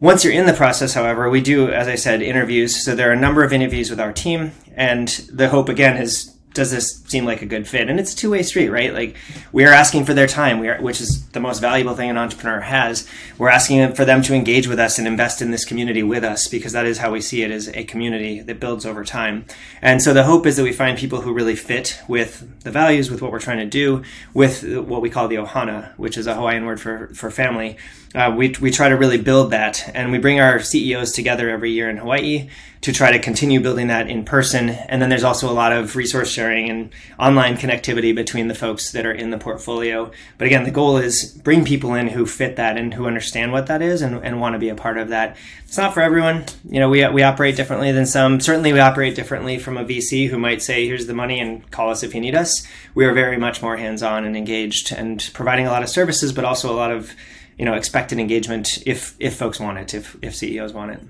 Once 0.00 0.22
you're 0.22 0.32
in 0.32 0.46
the 0.46 0.52
process, 0.52 0.94
however, 0.94 1.28
we 1.28 1.40
do, 1.40 1.70
as 1.70 1.88
I 1.88 1.96
said, 1.96 2.22
interviews. 2.22 2.84
So 2.84 2.94
there 2.94 3.10
are 3.10 3.14
a 3.14 3.20
number 3.20 3.42
of 3.42 3.52
interviews 3.52 3.90
with 3.90 4.00
our 4.00 4.12
team. 4.12 4.52
And 4.76 5.08
the 5.32 5.48
hope, 5.48 5.68
again, 5.68 5.96
is 5.96 6.37
does 6.58 6.72
this 6.72 7.04
seem 7.06 7.24
like 7.24 7.40
a 7.40 7.46
good 7.46 7.68
fit? 7.68 7.88
And 7.88 8.00
it's 8.00 8.12
a 8.12 8.16
two 8.16 8.30
way 8.30 8.42
street, 8.42 8.68
right? 8.68 8.92
Like 8.92 9.14
we 9.52 9.64
are 9.64 9.72
asking 9.72 10.04
for 10.04 10.12
their 10.12 10.26
time, 10.26 10.60
are, 10.62 10.82
which 10.82 11.00
is 11.00 11.24
the 11.28 11.38
most 11.38 11.60
valuable 11.60 11.94
thing 11.94 12.10
an 12.10 12.18
entrepreneur 12.18 12.58
has. 12.58 13.08
We're 13.38 13.48
asking 13.48 13.94
for 13.94 14.04
them 14.04 14.22
to 14.22 14.34
engage 14.34 14.66
with 14.66 14.80
us 14.80 14.98
and 14.98 15.06
invest 15.06 15.40
in 15.40 15.52
this 15.52 15.64
community 15.64 16.02
with 16.02 16.24
us 16.24 16.48
because 16.48 16.72
that 16.72 16.84
is 16.84 16.98
how 16.98 17.12
we 17.12 17.20
see 17.20 17.42
it 17.42 17.52
as 17.52 17.68
a 17.68 17.84
community 17.84 18.40
that 18.40 18.58
builds 18.58 18.84
over 18.84 19.04
time. 19.04 19.44
And 19.80 20.02
so 20.02 20.12
the 20.12 20.24
hope 20.24 20.46
is 20.46 20.56
that 20.56 20.64
we 20.64 20.72
find 20.72 20.98
people 20.98 21.20
who 21.20 21.32
really 21.32 21.54
fit 21.54 22.00
with 22.08 22.62
the 22.64 22.72
values, 22.72 23.08
with 23.08 23.22
what 23.22 23.30
we're 23.30 23.38
trying 23.38 23.58
to 23.58 23.66
do, 23.66 24.02
with 24.34 24.64
what 24.64 25.00
we 25.00 25.10
call 25.10 25.28
the 25.28 25.36
ohana, 25.36 25.96
which 25.96 26.18
is 26.18 26.26
a 26.26 26.34
Hawaiian 26.34 26.66
word 26.66 26.80
for, 26.80 27.14
for 27.14 27.30
family. 27.30 27.76
Uh, 28.16 28.34
we, 28.36 28.52
we 28.60 28.72
try 28.72 28.88
to 28.88 28.96
really 28.96 29.20
build 29.20 29.52
that 29.52 29.88
and 29.94 30.10
we 30.10 30.18
bring 30.18 30.40
our 30.40 30.58
CEOs 30.58 31.12
together 31.12 31.50
every 31.50 31.70
year 31.70 31.88
in 31.88 31.98
Hawaii 31.98 32.48
to 32.80 32.92
try 32.92 33.10
to 33.10 33.18
continue 33.18 33.60
building 33.60 33.88
that 33.88 34.08
in 34.08 34.24
person. 34.24 34.70
And 34.70 35.02
then 35.02 35.08
there's 35.08 35.24
also 35.24 35.50
a 35.50 35.52
lot 35.52 35.72
of 35.72 35.96
resource 35.96 36.30
sharing 36.30 36.70
and 36.70 36.90
online 37.18 37.56
connectivity 37.56 38.14
between 38.14 38.48
the 38.48 38.54
folks 38.54 38.92
that 38.92 39.04
are 39.04 39.12
in 39.12 39.30
the 39.30 39.38
portfolio. 39.38 40.10
But 40.36 40.46
again, 40.46 40.64
the 40.64 40.70
goal 40.70 40.96
is 40.96 41.24
bring 41.24 41.64
people 41.64 41.94
in 41.94 42.08
who 42.08 42.24
fit 42.24 42.56
that 42.56 42.76
and 42.76 42.94
who 42.94 43.06
understand 43.06 43.52
what 43.52 43.66
that 43.66 43.82
is 43.82 44.00
and, 44.00 44.24
and 44.24 44.40
want 44.40 44.54
to 44.54 44.58
be 44.58 44.68
a 44.68 44.74
part 44.74 44.98
of 44.98 45.08
that. 45.08 45.36
It's 45.64 45.76
not 45.76 45.92
for 45.92 46.00
everyone. 46.00 46.44
You 46.68 46.80
know, 46.80 46.88
we, 46.88 47.06
we 47.08 47.22
operate 47.22 47.56
differently 47.56 47.90
than 47.90 48.06
some. 48.06 48.40
Certainly 48.40 48.72
we 48.72 48.80
operate 48.80 49.16
differently 49.16 49.58
from 49.58 49.76
a 49.76 49.84
VC 49.84 50.28
who 50.28 50.38
might 50.38 50.62
say, 50.62 50.86
here's 50.86 51.06
the 51.06 51.14
money 51.14 51.40
and 51.40 51.68
call 51.70 51.90
us 51.90 52.02
if 52.02 52.14
you 52.14 52.20
need 52.20 52.34
us. 52.34 52.66
We 52.94 53.04
are 53.04 53.12
very 53.12 53.38
much 53.38 53.60
more 53.60 53.76
hands-on 53.76 54.24
and 54.24 54.36
engaged 54.36 54.92
and 54.92 55.28
providing 55.34 55.66
a 55.66 55.70
lot 55.70 55.82
of 55.82 55.88
services, 55.88 56.32
but 56.32 56.44
also 56.44 56.72
a 56.72 56.76
lot 56.76 56.92
of, 56.92 57.12
you 57.58 57.64
know, 57.64 57.74
expected 57.74 58.18
engagement 58.18 58.82
if, 58.86 59.16
if 59.18 59.36
folks 59.36 59.58
want 59.58 59.78
it, 59.78 59.94
if, 59.94 60.16
if 60.22 60.34
CEOs 60.36 60.72
want 60.72 60.92
it. 60.92 61.00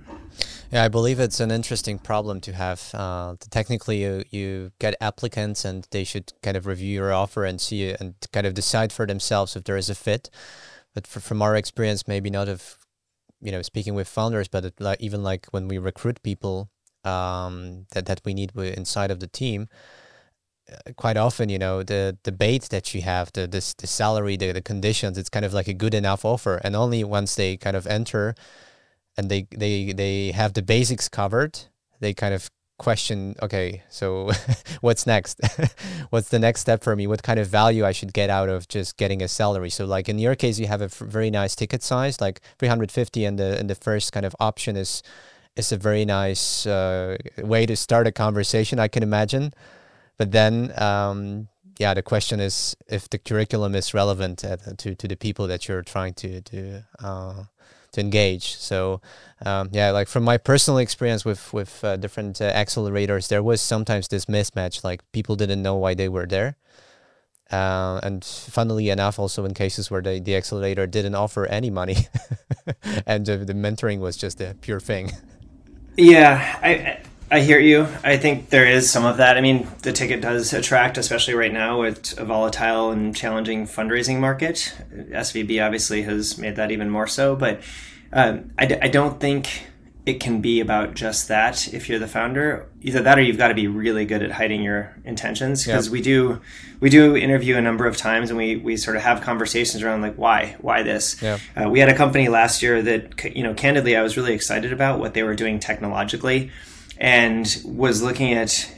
Yeah, 0.71 0.85
I 0.85 0.89
believe 0.89 1.19
it's 1.19 1.41
an 1.41 1.51
interesting 1.51 1.99
problem 1.99 2.43
to 2.43 2.53
have. 2.53 2.91
Uh, 2.93 3.37
technically, 3.49 4.03
you, 4.03 4.25
you 4.31 4.73
get 4.79 4.95
applicants 5.01 5.65
and 5.65 5.87
they 5.93 6.05
should 6.05 6.35
kind 6.43 6.59
of 6.59 6.67
review 6.67 6.93
your 6.93 7.13
offer 7.13 7.47
and 7.47 7.59
see 7.59 7.91
and 7.91 8.15
kind 8.35 8.47
of 8.47 8.53
decide 8.53 8.93
for 8.93 9.07
themselves 9.07 9.57
if 9.57 9.65
there 9.65 9.79
is 9.79 9.89
a 9.89 9.95
fit. 9.95 10.29
But 10.95 11.07
for, 11.07 11.21
from 11.21 11.41
our 11.41 11.57
experience, 11.57 12.07
maybe 12.07 12.29
not 12.29 12.49
of, 12.49 12.77
you 13.41 13.51
know, 13.51 13.63
speaking 13.63 13.95
with 13.95 14.09
founders, 14.09 14.49
but 14.49 14.67
it, 14.67 14.75
like, 14.79 15.01
even 15.01 15.23
like 15.23 15.47
when 15.53 15.69
we 15.69 15.79
recruit 15.79 16.23
people 16.23 16.69
um, 17.03 17.87
that, 17.93 18.05
that 18.05 18.21
we 18.27 18.35
need 18.35 18.55
inside 18.55 19.11
of 19.11 19.21
the 19.21 19.27
team, 19.27 19.69
uh, 20.71 20.93
quite 20.97 21.17
often, 21.17 21.49
you 21.49 21.59
know, 21.59 21.83
the 21.83 22.19
debate 22.25 22.65
that 22.65 22.95
you 22.95 23.01
have, 23.01 23.33
the 23.33 23.47
this 23.47 23.73
the 23.73 23.87
salary, 23.87 24.37
the, 24.37 24.53
the 24.53 24.61
conditions, 24.61 25.17
it's 25.17 25.31
kind 25.31 25.47
of 25.47 25.55
like 25.55 25.69
a 25.69 25.73
good 25.73 25.95
enough 25.95 26.27
offer. 26.27 26.61
And 26.63 26.77
only 26.77 27.05
once 27.05 27.37
they 27.37 27.57
kind 27.57 27.75
of 27.75 27.87
enter 27.87 28.35
and 29.19 29.29
they 29.29 29.47
they 29.51 29.93
they 29.93 30.31
have 30.33 30.55
the 30.55 30.63
basics 30.63 31.09
covered. 31.09 31.59
They 32.01 32.15
kind 32.15 32.33
of 32.33 32.49
question 32.79 33.35
okay 33.43 33.83
so 33.91 34.31
what's 34.81 35.05
next? 35.05 35.41
What's 36.11 36.29
the 36.29 36.39
next 36.39 36.61
step 36.61 36.85
for 36.85 36.95
me? 36.95 37.09
What 37.09 37.25
kind 37.25 37.41
of 37.41 37.49
value 37.49 37.85
i 37.85 37.91
should 37.91 38.13
get 38.13 38.31
out 38.31 38.49
of 38.49 38.69
just 38.69 38.97
getting 38.97 39.21
a 39.21 39.27
salary? 39.27 39.69
So 39.69 39.85
like 39.85 40.09
in 40.09 40.19
your 40.21 40.37
case 40.37 40.61
you 40.61 40.69
have 40.69 40.81
a 40.81 40.89
very 40.89 41.29
nice 41.31 41.57
ticket 41.57 41.83
size 41.83 42.21
like 42.21 42.41
350 42.61 43.25
and 43.25 43.39
the 43.39 43.59
and 43.59 43.69
the 43.69 43.75
first 43.75 44.13
kind 44.13 44.25
of 44.25 44.35
option 44.39 44.77
is 44.77 45.03
is 45.57 45.73
a 45.73 45.77
very 45.77 46.05
nice 46.05 46.67
uh, 46.67 47.17
way 47.39 47.67
to 47.67 47.75
start 47.75 48.07
a 48.07 48.13
conversation 48.13 48.79
i 48.79 48.89
can 48.89 49.03
imagine. 49.03 49.53
But 50.17 50.31
then 50.31 50.73
um, 50.81 51.49
yeah 51.81 51.95
the 51.95 52.03
question 52.03 52.39
is 52.39 52.77
if 52.87 53.11
the 53.11 53.19
curriculum 53.19 53.75
is 53.75 53.93
relevant 53.93 54.45
uh, 54.45 54.57
to 54.77 54.95
to 54.95 55.09
the 55.09 55.17
people 55.17 55.49
that 55.49 55.67
you're 55.67 55.83
trying 55.83 56.15
to 56.15 56.41
to 56.43 56.85
uh, 57.03 57.43
to 57.93 58.01
engage. 58.01 58.57
So 58.57 59.01
um, 59.45 59.69
yeah, 59.73 59.91
like 59.91 60.09
from 60.09 60.25
my 60.25 60.37
personal 60.37 60.79
experience 60.79 61.25
with 61.25 61.53
with 61.53 61.85
uh, 61.85 61.97
different 61.97 62.41
uh, 62.41 62.53
accelerators, 62.53 63.29
there 63.29 63.43
was 63.43 63.61
sometimes 63.61 64.09
this 64.09 64.25
mismatch. 64.25 64.83
Like 64.83 65.01
people 65.13 65.37
didn't 65.37 65.63
know 65.63 65.77
why 65.77 65.95
they 65.95 66.09
were 66.09 66.27
there. 66.27 66.57
Uh, 67.51 67.99
and 68.03 68.23
funnily 68.25 68.91
enough, 68.91 69.19
also 69.19 69.47
in 69.47 69.55
cases 69.55 69.91
where 69.91 70.03
the, 70.03 70.21
the 70.21 70.37
accelerator 70.37 70.87
didn't 70.87 71.15
offer 71.15 71.47
any 71.47 71.71
money, 71.71 71.97
and 73.07 73.25
the, 73.25 73.39
the 73.39 73.55
mentoring 73.55 74.01
was 74.01 74.19
just 74.19 74.39
a 74.43 74.55
pure 74.61 74.81
thing. 74.81 75.11
Yeah, 75.97 76.59
I 76.63 77.01
I 77.31 77.41
hear 77.41 77.59
you. 77.59 77.87
I 78.03 78.17
think 78.17 78.51
there 78.51 78.67
is 78.67 78.91
some 78.91 79.05
of 79.05 79.19
that. 79.19 79.37
I 79.37 79.41
mean, 79.41 79.69
the 79.83 79.93
ticket 79.93 80.21
does 80.21 80.53
attract, 80.53 80.97
especially 80.97 81.35
right 81.35 81.53
now 81.53 81.81
with 81.81 82.19
a 82.19 82.25
volatile 82.25 82.91
and 82.91 83.15
challenging 83.15 83.67
fundraising 83.67 84.19
market. 84.19 84.75
SVB 84.93 85.65
obviously 85.65 86.03
has 86.03 86.39
made 86.39 86.57
that 86.57 86.71
even 86.71 86.89
more 86.89 87.07
so, 87.07 87.37
but 87.37 87.61
um, 88.13 88.51
I 88.59 88.67
d- 88.67 88.79
I 88.81 88.89
don't 88.89 89.21
think 89.21 89.67
it 90.09 90.21
can 90.21 90.41
be 90.41 90.61
about 90.61 90.95
just 90.95 91.29
that 91.29 91.73
if 91.75 91.87
you're 91.87 91.99
the 91.99 92.09
founder 92.09 92.67
either 92.81 93.03
that 93.03 93.19
or 93.19 93.23
you've 93.23 93.37
got 93.37 93.49
to 93.49 93.55
be 93.55 93.67
really 93.67 94.07
good 94.07 94.23
at 94.23 94.31
hiding 94.31 94.63
your 94.63 94.97
intentions 95.05 95.67
because 95.67 95.89
yep. 95.89 95.93
we 95.93 96.01
do 96.01 96.41
we 96.81 96.89
do 96.89 97.15
interview 97.15 97.57
a 97.57 97.61
number 97.61 97.87
of 97.87 97.95
times 97.95 98.31
and 98.31 98.39
we 98.39 98.57
we 98.57 98.75
sort 98.75 98.97
of 98.97 99.03
have 99.03 99.21
conversations 99.21 99.83
around 99.83 100.01
like 100.01 100.15
why 100.15 100.57
why 100.61 100.83
this 100.83 101.21
yep. 101.21 101.41
uh, 101.55 101.69
we 101.69 101.79
had 101.79 101.91
a 101.91 101.95
company 101.95 102.29
last 102.29 102.63
year 102.63 102.81
that 102.81 103.37
you 103.37 103.43
know 103.43 103.53
candidly 103.53 103.97
i 103.97 104.03
was 104.03 104.17
really 104.17 104.33
excited 104.33 104.73
about 104.73 104.99
what 104.99 105.13
they 105.13 105.23
were 105.23 105.35
doing 105.35 105.61
technologically 105.61 106.51
and 106.99 107.63
was 107.65 108.03
looking 108.03 108.33
at 108.35 108.71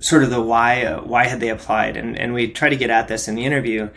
sort 0.00 0.24
of 0.24 0.30
the 0.30 0.40
why 0.40 1.00
why 1.04 1.26
had 1.26 1.40
they 1.40 1.50
applied? 1.50 1.96
And 1.96 2.18
and 2.18 2.34
we 2.34 2.50
try 2.50 2.68
to 2.68 2.76
get 2.76 2.90
at 2.90 3.08
this 3.08 3.28
in 3.28 3.34
the 3.34 3.44
interview. 3.44 3.90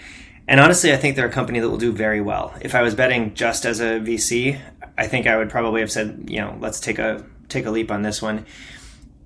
And 0.47 0.59
honestly 0.59 0.91
i 0.91 0.97
think 0.97 1.15
they're 1.15 1.27
a 1.27 1.31
company 1.31 1.59
that 1.59 1.69
will 1.69 1.77
do 1.77 1.91
very 1.91 2.21
well. 2.21 2.53
If 2.61 2.75
i 2.75 2.81
was 2.81 2.95
betting 2.95 3.33
just 3.33 3.65
as 3.65 3.79
a 3.79 3.99
vc 3.99 4.59
i 4.97 5.07
think 5.07 5.27
i 5.27 5.37
would 5.37 5.49
probably 5.49 5.81
have 5.81 5.91
said 5.91 6.25
you 6.27 6.39
know 6.39 6.57
let's 6.59 6.79
take 6.79 6.99
a 6.99 7.25
take 7.47 7.65
a 7.65 7.71
leap 7.71 7.91
on 7.91 8.01
this 8.01 8.21
one. 8.21 8.45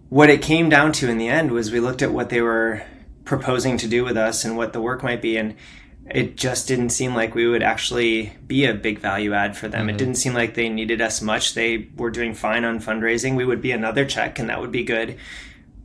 What 0.09 0.29
it 0.29 0.41
came 0.41 0.69
down 0.69 0.91
to 0.93 1.09
in 1.09 1.17
the 1.17 1.27
end 1.27 1.51
was 1.51 1.71
we 1.71 1.79
looked 1.79 2.01
at 2.01 2.11
what 2.11 2.29
they 2.29 2.41
were 2.41 2.83
proposing 3.25 3.77
to 3.77 3.87
do 3.87 4.03
with 4.03 4.17
us 4.17 4.45
and 4.45 4.57
what 4.57 4.73
the 4.73 4.81
work 4.81 5.03
might 5.03 5.21
be. 5.21 5.37
And 5.37 5.55
it 6.09 6.35
just 6.35 6.67
didn't 6.67 6.89
seem 6.89 7.15
like 7.15 7.33
we 7.33 7.47
would 7.47 7.63
actually 7.63 8.33
be 8.45 8.65
a 8.65 8.73
big 8.73 8.99
value 8.99 9.33
add 9.33 9.55
for 9.55 9.67
them. 9.67 9.81
Mm-hmm. 9.81 9.89
It 9.89 9.97
didn't 9.97 10.15
seem 10.15 10.33
like 10.33 10.53
they 10.53 10.69
needed 10.69 11.01
us 11.01 11.21
much. 11.21 11.53
They 11.53 11.89
were 11.95 12.11
doing 12.11 12.33
fine 12.33 12.65
on 12.65 12.79
fundraising. 12.79 13.35
We 13.35 13.45
would 13.45 13.61
be 13.61 13.71
another 13.71 14.05
check 14.05 14.37
and 14.37 14.49
that 14.49 14.59
would 14.59 14.71
be 14.71 14.83
good. 14.83 15.17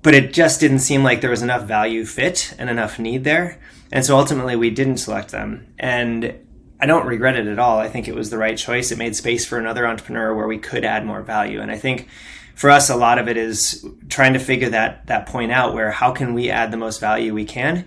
But 0.02 0.14
it 0.14 0.32
just 0.32 0.60
didn't 0.60 0.80
seem 0.80 1.02
like 1.02 1.20
there 1.20 1.30
was 1.30 1.42
enough 1.42 1.64
value 1.64 2.04
fit 2.04 2.54
and 2.58 2.68
enough 2.68 2.98
need 2.98 3.24
there. 3.24 3.60
And 3.92 4.04
so 4.04 4.16
ultimately 4.16 4.56
we 4.56 4.70
didn't 4.70 4.98
select 4.98 5.30
them. 5.30 5.72
And 5.78 6.34
I 6.80 6.86
don't 6.86 7.06
regret 7.06 7.36
it 7.36 7.46
at 7.46 7.58
all. 7.58 7.78
I 7.78 7.88
think 7.88 8.08
it 8.08 8.14
was 8.14 8.30
the 8.30 8.38
right 8.38 8.56
choice. 8.56 8.90
It 8.90 8.98
made 8.98 9.16
space 9.16 9.44
for 9.44 9.58
another 9.58 9.86
entrepreneur 9.86 10.34
where 10.34 10.46
we 10.46 10.58
could 10.58 10.84
add 10.84 11.06
more 11.06 11.22
value. 11.22 11.60
And 11.60 11.70
I 11.70 11.78
think 11.78 12.08
for 12.54 12.70
us, 12.70 12.90
a 12.90 12.96
lot 12.96 13.18
of 13.18 13.28
it 13.28 13.36
is 13.36 13.86
trying 14.08 14.32
to 14.32 14.38
figure 14.40 14.70
that 14.70 15.06
that 15.06 15.26
point 15.26 15.52
out 15.52 15.74
where 15.74 15.90
how 15.90 16.12
can 16.12 16.34
we 16.34 16.50
add 16.50 16.70
the 16.70 16.76
most 16.76 17.00
value 17.00 17.34
we 17.34 17.44
can 17.44 17.84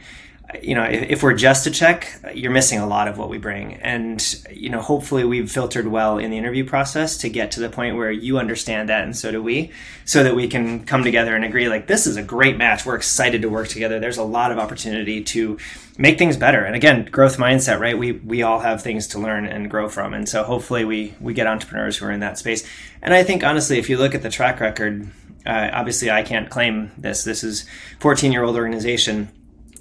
you 0.62 0.76
know, 0.76 0.84
if, 0.84 1.10
if, 1.10 1.24
we're 1.24 1.34
just 1.34 1.68
a 1.68 1.72
check, 1.72 2.20
you're 2.34 2.52
missing 2.52 2.80
a 2.80 2.88
lot 2.88 3.08
of 3.08 3.18
what 3.18 3.30
we 3.30 3.38
bring. 3.38 3.76
And, 3.76 4.22
you 4.52 4.70
know, 4.70 4.82
hopefully 4.82 5.24
we've 5.24 5.52
filtered 5.52 5.88
well 5.88 6.18
in 6.18 6.32
the 6.32 6.38
interview 6.38 6.66
process 6.66 7.18
to 7.18 7.30
get 7.30 7.52
to 7.52 7.60
the 7.60 7.70
point 7.70 7.96
where 7.96 8.12
you 8.12 8.38
understand 8.38 8.90
that 8.90 9.04
and 9.04 9.16
so 9.16 9.32
do 9.32 9.42
we, 9.42 9.72
so 10.06 10.24
that 10.24 10.36
we 10.36 10.48
can 10.48 10.84
come 10.86 11.04
together 11.04 11.36
and 11.36 11.46
agree 11.46 11.70
like, 11.70 11.88
this 11.88 12.08
is 12.08 12.18
a 12.18 12.24
great 12.24 12.58
match. 12.58 12.86
We're 12.86 12.96
excited 12.96 13.42
to 13.44 13.50
work 13.50 13.68
together. 13.68 14.00
There's 14.00 14.18
a 14.18 14.24
lot 14.24 14.52
of 14.52 14.58
opportunity 14.58 15.24
to 15.24 15.58
make 15.98 16.18
things 16.18 16.38
better. 16.38 16.64
And 16.64 16.76
again, 16.76 17.06
growth 17.06 17.38
mindset, 17.38 17.80
right? 17.80 17.98
We, 17.98 18.14
we 18.14 18.42
all 18.42 18.60
have 18.60 18.82
things 18.82 19.08
to 19.08 19.20
learn 19.20 19.46
and 19.46 19.70
grow 19.70 19.90
from. 19.90 20.14
And 20.14 20.28
so 20.28 20.44
hopefully 20.44 20.86
we, 20.86 21.14
we 21.20 21.34
get 21.34 21.48
entrepreneurs 21.48 21.98
who 21.98 22.06
are 22.06 22.12
in 22.12 22.22
that 22.22 22.38
space. 22.38 22.68
And 23.02 23.14
I 23.14 23.24
think 23.24 23.44
honestly, 23.44 23.78
if 23.78 23.90
you 23.90 23.98
look 23.98 24.16
at 24.16 24.24
the 24.24 24.30
track 24.30 24.60
record, 24.60 25.10
uh, 25.46 25.70
obviously 25.74 26.12
I 26.12 26.24
can't 26.24 26.50
claim 26.50 26.92
this. 26.98 27.24
This 27.24 27.44
is 27.44 27.66
14 28.00 28.32
year 28.32 28.44
old 28.44 28.56
organization 28.56 29.30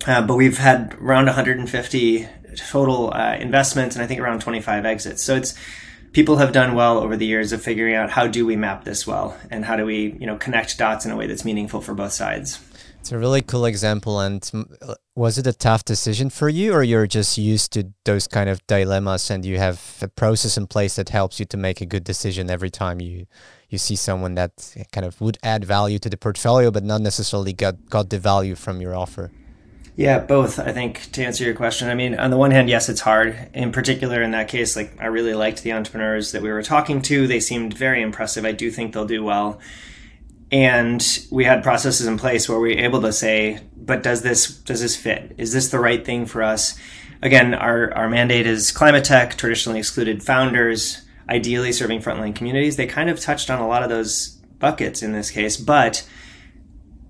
uh, 0.06 0.22
but 0.22 0.36
we've 0.36 0.58
had 0.58 0.94
around 1.00 1.26
150 1.26 2.28
total 2.56 3.12
uh, 3.14 3.36
investments 3.36 3.96
and 3.96 4.02
I 4.02 4.06
think 4.06 4.20
around 4.20 4.40
25 4.40 4.84
exits. 4.84 5.22
So 5.22 5.36
it's 5.36 5.54
people 6.12 6.36
have 6.38 6.52
done 6.52 6.74
well 6.74 6.98
over 6.98 7.16
the 7.16 7.26
years 7.26 7.52
of 7.52 7.62
figuring 7.62 7.94
out 7.94 8.10
how 8.10 8.26
do 8.26 8.44
we 8.44 8.56
map 8.56 8.84
this 8.84 9.06
well 9.06 9.36
and 9.50 9.64
how 9.64 9.76
do 9.76 9.84
we 9.84 10.16
you 10.18 10.26
know 10.26 10.36
connect 10.36 10.76
dots 10.78 11.04
in 11.04 11.12
a 11.12 11.16
way 11.16 11.26
that's 11.26 11.44
meaningful 11.44 11.80
for 11.80 11.94
both 11.94 12.12
sides. 12.12 12.60
It's 13.00 13.12
a 13.12 13.18
really 13.18 13.40
cool 13.40 13.64
example. 13.64 14.20
And 14.20 14.48
uh, 14.82 14.94
was 15.14 15.38
it 15.38 15.46
a 15.46 15.54
tough 15.54 15.84
decision 15.86 16.28
for 16.28 16.50
you, 16.50 16.74
or 16.74 16.82
you're 16.82 17.06
just 17.06 17.38
used 17.38 17.72
to 17.72 17.92
those 18.04 18.28
kind 18.28 18.50
of 18.50 18.66
dilemmas 18.66 19.30
and 19.30 19.42
you 19.44 19.56
have 19.58 19.98
a 20.02 20.08
process 20.08 20.58
in 20.58 20.66
place 20.66 20.96
that 20.96 21.08
helps 21.08 21.40
you 21.40 21.46
to 21.46 21.56
make 21.56 21.80
a 21.80 21.86
good 21.86 22.04
decision 22.04 22.50
every 22.50 22.70
time 22.70 23.00
you 23.00 23.26
you 23.70 23.78
see 23.78 23.96
someone 23.96 24.34
that 24.34 24.74
kind 24.92 25.06
of 25.06 25.20
would 25.20 25.38
add 25.42 25.64
value 25.64 25.98
to 26.00 26.10
the 26.10 26.16
portfolio, 26.16 26.70
but 26.70 26.84
not 26.84 27.00
necessarily 27.00 27.52
got 27.52 27.88
got 27.88 28.10
the 28.10 28.18
value 28.18 28.54
from 28.54 28.80
your 28.80 28.94
offer? 28.94 29.30
Yeah, 30.00 30.18
both. 30.18 30.58
I 30.58 30.72
think 30.72 31.12
to 31.12 31.22
answer 31.22 31.44
your 31.44 31.52
question, 31.52 31.90
I 31.90 31.94
mean, 31.94 32.18
on 32.18 32.30
the 32.30 32.38
one 32.38 32.52
hand, 32.52 32.70
yes, 32.70 32.88
it's 32.88 33.02
hard. 33.02 33.50
In 33.52 33.70
particular, 33.70 34.22
in 34.22 34.30
that 34.30 34.48
case, 34.48 34.74
like 34.74 34.98
I 34.98 35.08
really 35.08 35.34
liked 35.34 35.62
the 35.62 35.74
entrepreneurs 35.74 36.32
that 36.32 36.40
we 36.40 36.50
were 36.50 36.62
talking 36.62 37.02
to. 37.02 37.26
They 37.26 37.38
seemed 37.38 37.76
very 37.76 38.00
impressive. 38.00 38.46
I 38.46 38.52
do 38.52 38.70
think 38.70 38.94
they'll 38.94 39.04
do 39.04 39.22
well 39.22 39.60
and 40.50 41.26
we 41.30 41.44
had 41.44 41.62
processes 41.62 42.06
in 42.06 42.16
place 42.16 42.48
where 42.48 42.58
we 42.58 42.74
were 42.74 42.80
able 42.80 43.02
to 43.02 43.12
say 43.12 43.60
but 43.76 44.02
does 44.02 44.22
this 44.22 44.56
does 44.62 44.80
this 44.80 44.96
fit 44.96 45.32
is 45.38 45.52
this 45.52 45.68
the 45.68 45.78
right 45.78 46.04
thing 46.04 46.26
for 46.26 46.42
us 46.42 46.76
again 47.22 47.54
our, 47.54 47.94
our 47.94 48.08
mandate 48.08 48.48
is 48.48 48.72
climate 48.72 49.04
tech 49.04 49.36
traditionally 49.36 49.78
excluded 49.78 50.24
founders 50.24 51.02
ideally 51.28 51.70
serving 51.70 52.00
frontline 52.00 52.34
communities 52.34 52.74
they 52.74 52.86
kind 52.86 53.08
of 53.08 53.20
touched 53.20 53.48
on 53.48 53.60
a 53.60 53.68
lot 53.68 53.84
of 53.84 53.90
those 53.90 54.30
buckets 54.58 55.04
in 55.04 55.12
this 55.12 55.30
case 55.30 55.56
but 55.56 56.04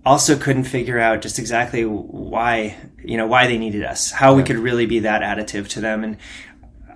also 0.04 0.36
couldn't 0.36 0.64
figure 0.64 0.98
out 0.98 1.22
just 1.22 1.38
exactly 1.38 1.84
why 1.84 2.76
you 3.04 3.16
know 3.16 3.26
why 3.26 3.46
they 3.46 3.58
needed 3.58 3.84
us 3.84 4.10
how 4.10 4.34
we 4.34 4.42
could 4.42 4.56
really 4.56 4.86
be 4.86 5.00
that 5.00 5.22
additive 5.22 5.68
to 5.68 5.80
them 5.80 6.04
and 6.04 6.16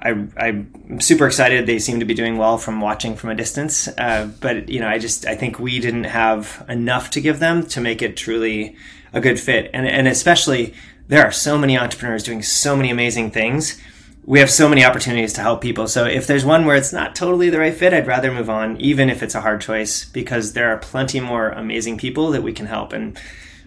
I, 0.04 0.10
I'm 0.36 1.00
super 1.00 1.26
excited. 1.26 1.66
They 1.66 1.78
seem 1.78 1.98
to 2.00 2.04
be 2.04 2.12
doing 2.12 2.36
well 2.36 2.58
from 2.58 2.80
watching 2.82 3.16
from 3.16 3.30
a 3.30 3.34
distance. 3.34 3.88
Uh, 3.88 4.30
but 4.40 4.68
you 4.68 4.78
know, 4.78 4.86
I 4.86 4.98
just 4.98 5.26
I 5.26 5.34
think 5.34 5.58
we 5.58 5.80
didn't 5.80 6.04
have 6.04 6.64
enough 6.68 7.10
to 7.10 7.22
give 7.22 7.38
them 7.38 7.64
to 7.68 7.80
make 7.80 8.02
it 8.02 8.16
truly 8.16 8.76
a 9.14 9.20
good 9.20 9.40
fit. 9.40 9.70
And 9.72 9.88
and 9.88 10.06
especially 10.06 10.74
there 11.08 11.24
are 11.24 11.32
so 11.32 11.56
many 11.56 11.78
entrepreneurs 11.78 12.22
doing 12.22 12.42
so 12.42 12.76
many 12.76 12.90
amazing 12.90 13.30
things. 13.30 13.80
We 14.26 14.40
have 14.40 14.50
so 14.50 14.68
many 14.68 14.84
opportunities 14.84 15.34
to 15.34 15.42
help 15.42 15.60
people. 15.60 15.87
So 15.87 16.06
if 16.06 16.26
there's 16.26 16.44
one 16.44 16.64
where 16.64 16.76
it's 16.76 16.92
not 16.92 17.14
totally 17.14 17.50
the 17.50 17.58
right 17.58 17.74
fit, 17.74 17.92
I'd 17.92 18.06
rather 18.06 18.32
move 18.32 18.48
on, 18.48 18.80
even 18.80 19.10
if 19.10 19.22
it's 19.22 19.34
a 19.34 19.42
hard 19.42 19.60
choice, 19.60 20.06
because 20.06 20.54
there 20.54 20.70
are 20.72 20.78
plenty 20.78 21.20
more 21.20 21.50
amazing 21.50 21.98
people 21.98 22.30
that 22.30 22.42
we 22.42 22.52
can 22.52 22.66
help. 22.66 22.94
And 22.94 23.18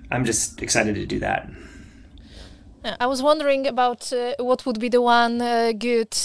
I'm 0.10 0.26
just 0.26 0.62
excited 0.64 0.96
to 0.96 1.06
do 1.06 1.20
that. 1.20 1.48
I 3.00 3.06
was 3.06 3.22
wondering 3.22 3.68
about 3.68 4.12
uh, 4.14 4.34
what 4.40 4.66
would 4.66 4.80
be 4.80 4.90
the 4.90 5.02
one 5.02 5.42
uh, 5.42 5.74
good 5.74 6.16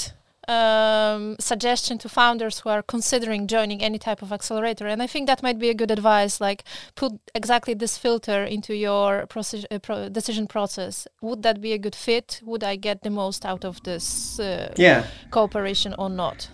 um, 0.48 1.36
suggestion 1.38 1.98
to 1.98 2.08
founders 2.08 2.60
who 2.60 2.68
are 2.68 2.82
considering 2.82 3.46
joining 3.46 3.82
any 3.82 3.98
type 3.98 4.22
of 4.22 4.32
accelerator. 4.32 4.86
And 4.86 5.02
I 5.02 5.06
think 5.06 5.26
that 5.26 5.42
might 5.42 5.58
be 5.58 5.70
a 5.70 5.74
good 5.74 5.90
advice. 5.90 6.40
Like, 6.40 6.64
put 6.94 7.12
exactly 7.34 7.74
this 7.74 7.96
filter 7.96 8.42
into 8.44 8.74
your 8.74 9.26
process, 9.26 9.64
uh, 9.70 9.78
pro 9.78 10.08
decision 10.08 10.46
process. 10.46 11.06
Would 11.20 11.42
that 11.42 11.60
be 11.60 11.72
a 11.72 11.78
good 11.78 11.94
fit? 11.94 12.40
Would 12.44 12.64
I 12.64 12.76
get 12.76 13.02
the 13.02 13.10
most 13.10 13.44
out 13.44 13.64
of 13.64 13.82
this 13.82 14.40
uh, 14.40 14.72
yeah. 14.76 15.06
cooperation 15.30 15.94
or 15.98 16.10
not? 16.10 16.48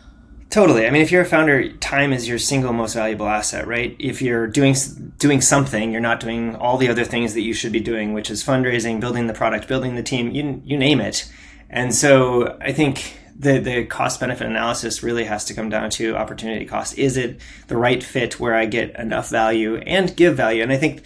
Totally. 0.51 0.87
I 0.87 0.91
mean, 0.91 1.03
if 1.03 1.13
you're 1.13 1.23
a 1.23 1.27
founder, 1.27 1.71
time 1.77 2.13
is 2.13 2.27
your 2.27 2.39
single 2.39 2.73
most 2.73 2.95
valuable 2.95 3.29
asset, 3.29 3.67
right? 3.67 3.95
If 3.99 4.23
you're 4.23 4.47
doing 4.47 4.75
doing 5.19 5.43
something, 5.43 5.93
you're 5.93 6.01
not 6.01 6.21
doing 6.21 6.57
all 6.57 6.79
the 6.79 6.89
other 6.89 7.05
things 7.05 7.35
that 7.35 7.43
you 7.43 7.53
should 7.53 7.73
be 7.73 7.81
doing, 7.81 8.15
which 8.15 8.31
is 8.31 8.43
fundraising, 8.43 8.99
building 8.99 9.27
the 9.27 9.35
product, 9.35 9.69
building 9.69 9.95
the 9.95 10.03
team, 10.03 10.31
you 10.31 10.63
you 10.65 10.79
name 10.79 11.01
it. 11.01 11.31
And 11.69 11.95
so, 11.95 12.57
I 12.63 12.73
think 12.73 13.19
the 13.39 13.59
the 13.59 13.85
cost 13.87 14.19
benefit 14.21 14.47
analysis 14.47 15.03
really 15.03 15.25
has 15.25 15.45
to 15.47 15.55
come 15.55 15.69
down 15.69 15.91
to 15.91 16.17
opportunity 16.17 16.65
cost. 16.65 16.99
Is 16.99 17.17
it 17.17 17.41
the 17.69 17.77
right 17.77 18.03
fit 18.03 18.41
where 18.41 18.55
I 18.55 18.67
get 18.67 18.99
enough 18.99 19.31
value 19.31 19.77
and 19.77 20.15
give 20.17 20.37
value? 20.37 20.63
And 20.63 20.73
I 20.73 20.77
think 20.77 21.03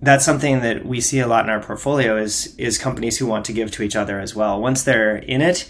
that's 0.00 0.24
something 0.24 0.60
that 0.60 0.84
we 0.84 1.00
see 1.00 1.18
a 1.18 1.26
lot 1.26 1.44
in 1.44 1.50
our 1.50 1.60
portfolio 1.60 2.16
is 2.16 2.54
is 2.56 2.78
companies 2.78 3.18
who 3.18 3.26
want 3.26 3.44
to 3.46 3.52
give 3.52 3.70
to 3.72 3.82
each 3.82 3.96
other 3.96 4.20
as 4.20 4.34
well. 4.34 4.60
Once 4.60 4.84
they're 4.84 5.16
in 5.16 5.42
it, 5.42 5.68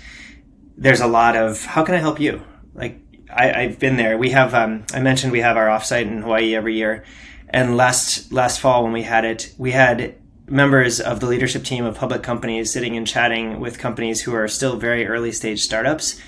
there's 0.77 1.01
a 1.01 1.07
lot 1.07 1.37
of 1.37 1.65
how 1.65 1.85
can 1.85 1.95
I 1.95 1.99
help 1.99 2.21
you? 2.21 2.43
Like 2.75 3.01
I, 3.31 3.63
have 3.63 3.79
been 3.79 3.97
there. 3.97 4.19
We 4.19 4.31
have 4.31 4.53
um, 4.53 4.85
I 4.93 5.01
mentioned 5.01 5.33
we 5.33 5.41
have 5.41 5.57
our 5.57 5.69
offsite 5.69 6.03
in 6.03 6.23
Hawaii 6.23 6.55
every 6.55 6.77
year, 6.77 7.05
and 7.49 7.79
last 7.79 8.31
last 8.31 8.61
fall 8.61 8.85
when 8.85 8.93
we 8.93 9.03
had 9.03 9.25
it, 9.25 9.55
we 9.57 9.71
had 9.71 10.17
members 10.47 11.01
of 11.01 11.21
the 11.21 11.27
leadership 11.27 11.65
team 11.65 11.85
of 11.85 11.97
public 11.97 12.23
companies 12.23 12.73
sitting 12.73 12.97
and 12.97 13.07
chatting 13.07 13.61
with 13.61 13.79
companies 13.79 14.23
who 14.23 14.35
are 14.35 14.49
still 14.49 14.77
very 14.77 15.07
early 15.07 15.33
stage 15.33 15.63
startups, 15.63 16.21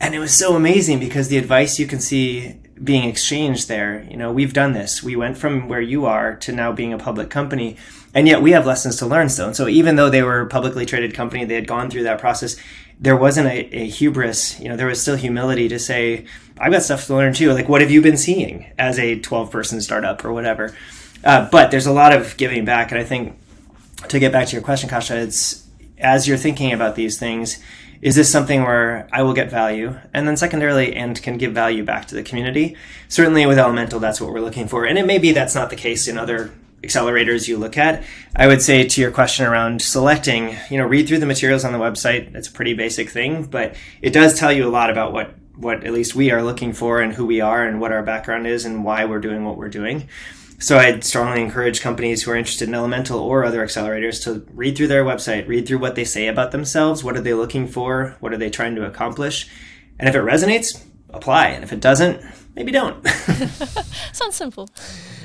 and 0.00 0.14
it 0.14 0.18
was 0.18 0.34
so 0.34 0.54
amazing 0.54 0.98
because 0.98 1.28
the 1.28 1.38
advice 1.38 1.78
you 1.78 1.86
can 1.86 2.00
see 2.00 2.60
being 2.82 3.08
exchanged 3.08 3.68
there. 3.68 4.06
You 4.10 4.18
know, 4.18 4.30
we've 4.30 4.52
done 4.52 4.72
this. 4.72 5.02
We 5.02 5.16
went 5.16 5.38
from 5.38 5.68
where 5.68 5.80
you 5.80 6.04
are 6.04 6.36
to 6.36 6.52
now 6.52 6.72
being 6.72 6.92
a 6.92 6.98
public 6.98 7.30
company, 7.30 7.76
and 8.12 8.28
yet 8.28 8.42
we 8.42 8.52
have 8.52 8.66
lessons 8.66 8.96
to 8.96 9.06
learn 9.06 9.30
still. 9.30 9.46
And 9.46 9.56
so 9.56 9.68
even 9.68 9.96
though 9.96 10.10
they 10.10 10.22
were 10.22 10.42
a 10.42 10.46
publicly 10.46 10.84
traded 10.84 11.14
company, 11.14 11.44
they 11.44 11.54
had 11.54 11.66
gone 11.66 11.88
through 11.88 12.02
that 12.02 12.20
process 12.20 12.56
there 12.98 13.16
wasn't 13.16 13.48
a, 13.48 13.76
a, 13.76 13.86
hubris, 13.88 14.58
you 14.58 14.68
know, 14.68 14.76
there 14.76 14.86
was 14.86 15.00
still 15.00 15.16
humility 15.16 15.68
to 15.68 15.78
say, 15.78 16.24
I've 16.58 16.72
got 16.72 16.82
stuff 16.82 17.06
to 17.06 17.14
learn 17.14 17.34
too. 17.34 17.52
Like, 17.52 17.68
what 17.68 17.82
have 17.82 17.90
you 17.90 18.00
been 18.00 18.16
seeing 18.16 18.72
as 18.78 18.98
a 18.98 19.18
12 19.20 19.50
person 19.50 19.80
startup 19.80 20.24
or 20.24 20.32
whatever? 20.32 20.74
Uh, 21.22 21.48
but 21.50 21.70
there's 21.70 21.86
a 21.86 21.92
lot 21.92 22.12
of 22.12 22.36
giving 22.36 22.64
back. 22.64 22.90
And 22.90 23.00
I 23.00 23.04
think 23.04 23.38
to 24.08 24.18
get 24.18 24.32
back 24.32 24.48
to 24.48 24.52
your 24.52 24.62
question, 24.62 24.88
Kasha, 24.88 25.16
it's 25.16 25.66
as 25.98 26.28
you're 26.28 26.36
thinking 26.36 26.72
about 26.72 26.94
these 26.94 27.18
things, 27.18 27.58
is 28.02 28.14
this 28.14 28.30
something 28.30 28.62
where 28.62 29.08
I 29.12 29.22
will 29.22 29.32
get 29.32 29.50
value? 29.50 29.96
And 30.12 30.28
then 30.28 30.36
secondarily, 30.36 30.94
and 30.94 31.20
can 31.20 31.38
give 31.38 31.52
value 31.52 31.84
back 31.84 32.06
to 32.08 32.14
the 32.14 32.22
community? 32.22 32.76
Certainly 33.08 33.46
with 33.46 33.58
Elemental, 33.58 34.00
that's 34.00 34.20
what 34.20 34.32
we're 34.32 34.40
looking 34.40 34.68
for. 34.68 34.84
And 34.84 34.98
it 34.98 35.06
may 35.06 35.18
be 35.18 35.32
that's 35.32 35.54
not 35.54 35.70
the 35.70 35.76
case 35.76 36.06
in 36.06 36.18
other 36.18 36.52
accelerators 36.82 37.48
you 37.48 37.56
look 37.56 37.78
at. 37.78 38.04
I 38.34 38.46
would 38.46 38.62
say 38.62 38.86
to 38.86 39.00
your 39.00 39.10
question 39.10 39.46
around 39.46 39.80
selecting, 39.80 40.56
you 40.70 40.78
know, 40.78 40.86
read 40.86 41.08
through 41.08 41.20
the 41.20 41.26
materials 41.26 41.64
on 41.64 41.72
the 41.72 41.78
website. 41.78 42.32
That's 42.32 42.48
a 42.48 42.52
pretty 42.52 42.74
basic 42.74 43.08
thing, 43.08 43.44
but 43.44 43.74
it 44.02 44.10
does 44.10 44.38
tell 44.38 44.52
you 44.52 44.68
a 44.68 44.70
lot 44.70 44.90
about 44.90 45.12
what 45.12 45.34
what 45.56 45.84
at 45.84 45.92
least 45.94 46.14
we 46.14 46.30
are 46.30 46.42
looking 46.42 46.74
for 46.74 47.00
and 47.00 47.14
who 47.14 47.24
we 47.24 47.40
are 47.40 47.66
and 47.66 47.80
what 47.80 47.90
our 47.90 48.02
background 48.02 48.46
is 48.46 48.66
and 48.66 48.84
why 48.84 49.06
we're 49.06 49.20
doing 49.20 49.42
what 49.42 49.56
we're 49.56 49.70
doing. 49.70 50.06
So 50.58 50.78
I'd 50.78 51.04
strongly 51.04 51.42
encourage 51.42 51.80
companies 51.80 52.22
who 52.22 52.30
are 52.30 52.36
interested 52.36 52.68
in 52.68 52.74
Elemental 52.74 53.20
or 53.20 53.44
other 53.44 53.64
accelerators 53.64 54.22
to 54.24 54.46
read 54.52 54.76
through 54.76 54.88
their 54.88 55.04
website, 55.04 55.46
read 55.46 55.68
through 55.68 55.78
what 55.78 55.96
they 55.96 56.04
say 56.04 56.28
about 56.28 56.50
themselves, 56.50 57.04
what 57.04 57.16
are 57.16 57.20
they 57.20 57.34
looking 57.34 57.68
for, 57.68 58.16
what 58.20 58.32
are 58.32 58.38
they 58.38 58.48
trying 58.48 58.74
to 58.76 58.86
accomplish, 58.86 59.50
and 59.98 60.08
if 60.08 60.14
it 60.14 60.22
resonates, 60.22 60.82
apply, 61.10 61.48
and 61.48 61.62
if 61.62 61.72
it 61.72 61.80
doesn't, 61.80 62.22
maybe 62.54 62.72
don't. 62.72 63.06
Sounds 64.12 64.34
simple. 64.34 64.68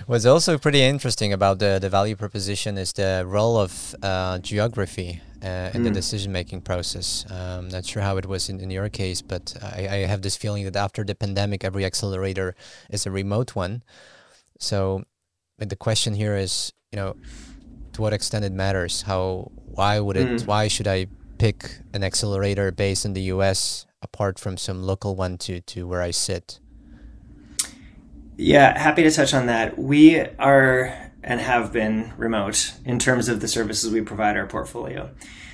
What's 0.05 0.25
also 0.25 0.57
pretty 0.57 0.81
interesting 0.81 1.31
about 1.31 1.59
the, 1.59 1.79
the 1.79 1.89
value 1.89 2.15
proposition 2.15 2.77
is 2.77 2.91
the 2.93 3.23
role 3.25 3.57
of 3.57 3.95
uh, 4.03 4.39
geography 4.39 5.21
uh, 5.43 5.71
in 5.73 5.81
mm. 5.81 5.83
the 5.85 5.91
decision 5.91 6.31
making 6.31 6.61
process. 6.61 7.25
Um, 7.31 7.69
not 7.69 7.85
sure 7.85 8.01
how 8.01 8.17
it 8.17 8.25
was 8.25 8.49
in, 8.49 8.59
in 8.59 8.69
your 8.69 8.89
case, 8.89 9.21
but 9.21 9.55
I, 9.61 9.87
I, 9.87 9.97
have 10.05 10.21
this 10.21 10.37
feeling 10.37 10.65
that 10.65 10.75
after 10.75 11.03
the 11.03 11.15
pandemic, 11.15 11.63
every 11.63 11.83
accelerator 11.83 12.55
is 12.89 13.05
a 13.05 13.11
remote 13.11 13.55
one. 13.55 13.81
So 14.59 15.03
the 15.69 15.75
question 15.75 16.13
here 16.13 16.35
is, 16.35 16.73
you 16.91 16.97
know, 16.97 17.15
to 17.93 18.01
what 18.01 18.13
extent 18.13 18.45
it 18.45 18.51
matters? 18.51 19.03
How? 19.03 19.51
Why 19.65 19.99
would 19.99 20.17
it? 20.17 20.27
Mm. 20.27 20.47
Why 20.47 20.67
should 20.67 20.87
I 20.87 21.07
pick 21.37 21.79
an 21.93 22.03
accelerator 22.03 22.71
based 22.71 23.05
in 23.05 23.13
the 23.13 23.21
U.S. 23.33 23.85
apart 24.01 24.39
from 24.39 24.57
some 24.57 24.83
local 24.83 25.15
one 25.15 25.37
to 25.39 25.61
to 25.61 25.87
where 25.87 26.01
I 26.01 26.11
sit? 26.11 26.59
Yeah, 28.37 28.77
happy 28.77 29.03
to 29.03 29.11
touch 29.11 29.33
on 29.33 29.45
that. 29.47 29.77
We 29.77 30.19
are 30.19 31.11
and 31.23 31.39
have 31.39 31.71
been 31.71 32.13
remote 32.17 32.73
in 32.85 32.97
terms 32.97 33.29
of 33.29 33.39
the 33.39 33.47
services 33.47 33.91
we 33.91 34.01
provide 34.01 34.37
our 34.37 34.47
portfolio. 34.47 35.11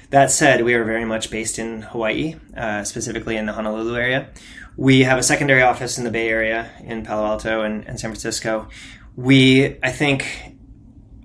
That 0.09 0.31
said, 0.31 0.63
we 0.63 0.73
are 0.73 0.85
very 0.85 1.03
much 1.03 1.29
based 1.29 1.59
in 1.59 1.81
Hawaii, 1.81 2.35
uh, 2.55 2.85
specifically 2.85 3.35
in 3.35 3.45
the 3.45 3.51
Honolulu 3.51 3.97
area. 3.97 4.29
We 4.77 5.03
have 5.03 5.17
a 5.17 5.23
secondary 5.23 5.61
office 5.61 5.97
in 5.97 6.05
the 6.05 6.11
Bay 6.11 6.29
Area 6.29 6.69
in 6.81 7.03
Palo 7.03 7.25
Alto 7.25 7.61
and, 7.61 7.85
and 7.87 7.99
San 7.99 8.11
Francisco. 8.11 8.69
We, 9.17 9.77
I 9.83 9.91
think, 9.91 10.53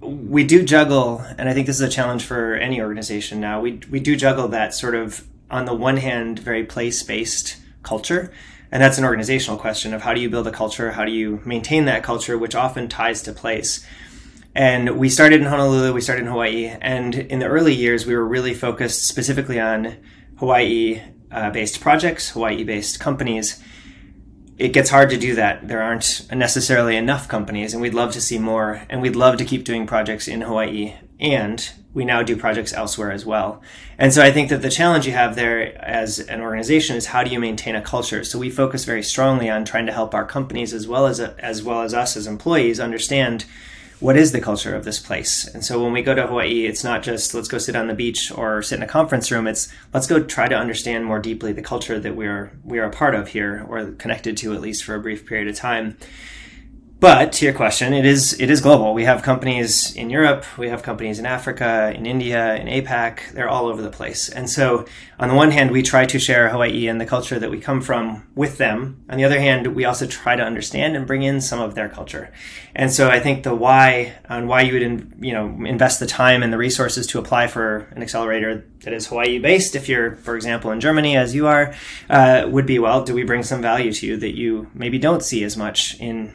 we 0.00 0.42
do 0.42 0.64
juggle, 0.64 1.24
and 1.38 1.48
I 1.48 1.54
think 1.54 1.68
this 1.68 1.76
is 1.76 1.82
a 1.82 1.88
challenge 1.88 2.24
for 2.24 2.56
any 2.56 2.80
organization 2.80 3.40
now. 3.40 3.60
We 3.60 3.80
we 3.88 4.00
do 4.00 4.16
juggle 4.16 4.48
that 4.48 4.74
sort 4.74 4.96
of 4.96 5.24
on 5.48 5.64
the 5.64 5.74
one 5.74 5.98
hand 5.98 6.40
very 6.40 6.64
place 6.64 7.04
based 7.04 7.58
culture 7.84 8.32
and 8.72 8.82
that's 8.82 8.96
an 8.96 9.04
organizational 9.04 9.58
question 9.58 9.92
of 9.92 10.00
how 10.00 10.14
do 10.14 10.20
you 10.20 10.30
build 10.30 10.46
a 10.46 10.50
culture? 10.50 10.92
How 10.92 11.04
do 11.04 11.12
you 11.12 11.42
maintain 11.44 11.84
that 11.84 12.02
culture, 12.02 12.38
which 12.38 12.54
often 12.54 12.88
ties 12.88 13.20
to 13.22 13.32
place? 13.32 13.86
And 14.54 14.96
we 14.96 15.10
started 15.10 15.42
in 15.42 15.46
Honolulu, 15.46 15.92
we 15.92 16.00
started 16.00 16.22
in 16.22 16.30
Hawaii. 16.30 16.74
And 16.80 17.14
in 17.14 17.38
the 17.38 17.46
early 17.46 17.74
years, 17.74 18.06
we 18.06 18.16
were 18.16 18.26
really 18.26 18.54
focused 18.54 19.06
specifically 19.06 19.60
on 19.60 19.98
Hawaii 20.38 21.02
uh, 21.30 21.50
based 21.50 21.82
projects, 21.82 22.30
Hawaii 22.30 22.64
based 22.64 22.98
companies. 22.98 23.62
It 24.58 24.72
gets 24.72 24.90
hard 24.90 25.10
to 25.10 25.16
do 25.16 25.34
that. 25.34 25.66
There 25.66 25.82
aren't 25.82 26.28
necessarily 26.32 26.96
enough 26.96 27.28
companies, 27.28 27.72
and 27.72 27.82
we'd 27.82 27.94
love 27.94 28.12
to 28.12 28.20
see 28.20 28.38
more. 28.38 28.82
And 28.88 29.00
we'd 29.02 29.16
love 29.16 29.36
to 29.38 29.44
keep 29.44 29.64
doing 29.64 29.86
projects 29.86 30.28
in 30.28 30.42
Hawaii 30.42 30.94
and 31.22 31.72
we 31.94 32.04
now 32.04 32.22
do 32.22 32.36
projects 32.36 32.72
elsewhere 32.72 33.12
as 33.12 33.24
well. 33.24 33.62
And 33.96 34.12
so 34.12 34.22
I 34.22 34.32
think 34.32 34.48
that 34.48 34.60
the 34.60 34.70
challenge 34.70 35.06
you 35.06 35.12
have 35.12 35.36
there 35.36 35.80
as 35.82 36.18
an 36.18 36.40
organization 36.40 36.96
is 36.96 37.06
how 37.06 37.22
do 37.22 37.30
you 37.30 37.38
maintain 37.38 37.76
a 37.76 37.82
culture? 37.82 38.24
So 38.24 38.38
we 38.38 38.50
focus 38.50 38.84
very 38.84 39.02
strongly 39.04 39.48
on 39.48 39.64
trying 39.64 39.86
to 39.86 39.92
help 39.92 40.14
our 40.14 40.24
companies 40.24 40.74
as 40.74 40.88
well 40.88 41.06
as 41.06 41.20
as 41.20 41.62
well 41.62 41.82
as 41.82 41.94
us 41.94 42.16
as 42.16 42.26
employees 42.26 42.80
understand 42.80 43.44
what 44.02 44.16
is 44.16 44.32
the 44.32 44.40
culture 44.40 44.74
of 44.74 44.84
this 44.84 44.98
place? 44.98 45.46
And 45.46 45.64
so 45.64 45.80
when 45.80 45.92
we 45.92 46.02
go 46.02 46.12
to 46.12 46.26
Hawaii, 46.26 46.66
it's 46.66 46.82
not 46.82 47.04
just 47.04 47.34
let's 47.34 47.46
go 47.46 47.58
sit 47.58 47.76
on 47.76 47.86
the 47.86 47.94
beach 47.94 48.32
or 48.34 48.60
sit 48.60 48.76
in 48.76 48.82
a 48.82 48.86
conference 48.86 49.30
room. 49.30 49.46
It's 49.46 49.72
let's 49.94 50.08
go 50.08 50.20
try 50.20 50.48
to 50.48 50.56
understand 50.56 51.04
more 51.04 51.20
deeply 51.20 51.52
the 51.52 51.62
culture 51.62 52.00
that 52.00 52.16
we 52.16 52.26
are 52.26 52.50
we 52.64 52.80
are 52.80 52.86
a 52.86 52.90
part 52.90 53.14
of 53.14 53.28
here 53.28 53.64
or 53.68 53.92
connected 53.92 54.36
to 54.38 54.54
at 54.54 54.60
least 54.60 54.82
for 54.82 54.96
a 54.96 55.00
brief 55.00 55.24
period 55.24 55.46
of 55.46 55.54
time. 55.54 55.96
But 57.02 57.32
to 57.32 57.44
your 57.44 57.52
question, 57.52 57.92
it 57.94 58.06
is 58.06 58.40
it 58.40 58.48
is 58.48 58.60
global. 58.60 58.94
We 58.94 59.06
have 59.06 59.24
companies 59.24 59.92
in 59.96 60.08
Europe, 60.08 60.44
we 60.56 60.68
have 60.68 60.84
companies 60.84 61.18
in 61.18 61.26
Africa, 61.26 61.92
in 61.92 62.06
India, 62.06 62.54
in 62.54 62.68
APAC. 62.68 63.32
They're 63.32 63.48
all 63.48 63.66
over 63.66 63.82
the 63.82 63.90
place. 63.90 64.28
And 64.28 64.48
so, 64.48 64.86
on 65.18 65.28
the 65.28 65.34
one 65.34 65.50
hand, 65.50 65.72
we 65.72 65.82
try 65.82 66.06
to 66.06 66.20
share 66.20 66.48
Hawaii 66.48 66.86
and 66.86 67.00
the 67.00 67.04
culture 67.04 67.40
that 67.40 67.50
we 67.50 67.58
come 67.58 67.80
from 67.80 68.28
with 68.36 68.58
them. 68.58 69.04
On 69.10 69.18
the 69.18 69.24
other 69.24 69.40
hand, 69.40 69.74
we 69.74 69.84
also 69.84 70.06
try 70.06 70.36
to 70.36 70.44
understand 70.44 70.94
and 70.94 71.04
bring 71.04 71.24
in 71.24 71.40
some 71.40 71.60
of 71.60 71.74
their 71.74 71.88
culture. 71.88 72.32
And 72.72 72.92
so, 72.92 73.10
I 73.10 73.18
think 73.18 73.42
the 73.42 73.52
why 73.52 74.12
on 74.28 74.46
why 74.46 74.60
you 74.60 74.74
would 74.74 75.16
you 75.20 75.32
know 75.32 75.46
invest 75.66 75.98
the 75.98 76.06
time 76.06 76.44
and 76.44 76.52
the 76.52 76.58
resources 76.58 77.08
to 77.08 77.18
apply 77.18 77.48
for 77.48 77.88
an 77.96 78.02
accelerator 78.02 78.64
that 78.84 78.92
is 78.92 79.08
Hawaii 79.08 79.40
based, 79.40 79.74
if 79.74 79.88
you're, 79.88 80.14
for 80.14 80.36
example, 80.36 80.70
in 80.70 80.78
Germany 80.78 81.16
as 81.16 81.34
you 81.34 81.48
are, 81.48 81.74
uh, 82.08 82.46
would 82.48 82.66
be 82.66 82.78
well, 82.78 83.02
do 83.02 83.12
we 83.12 83.24
bring 83.24 83.42
some 83.42 83.60
value 83.60 83.92
to 83.92 84.06
you 84.06 84.16
that 84.18 84.36
you 84.36 84.70
maybe 84.72 84.98
don't 84.98 85.24
see 85.24 85.42
as 85.42 85.56
much 85.56 85.98
in 85.98 86.32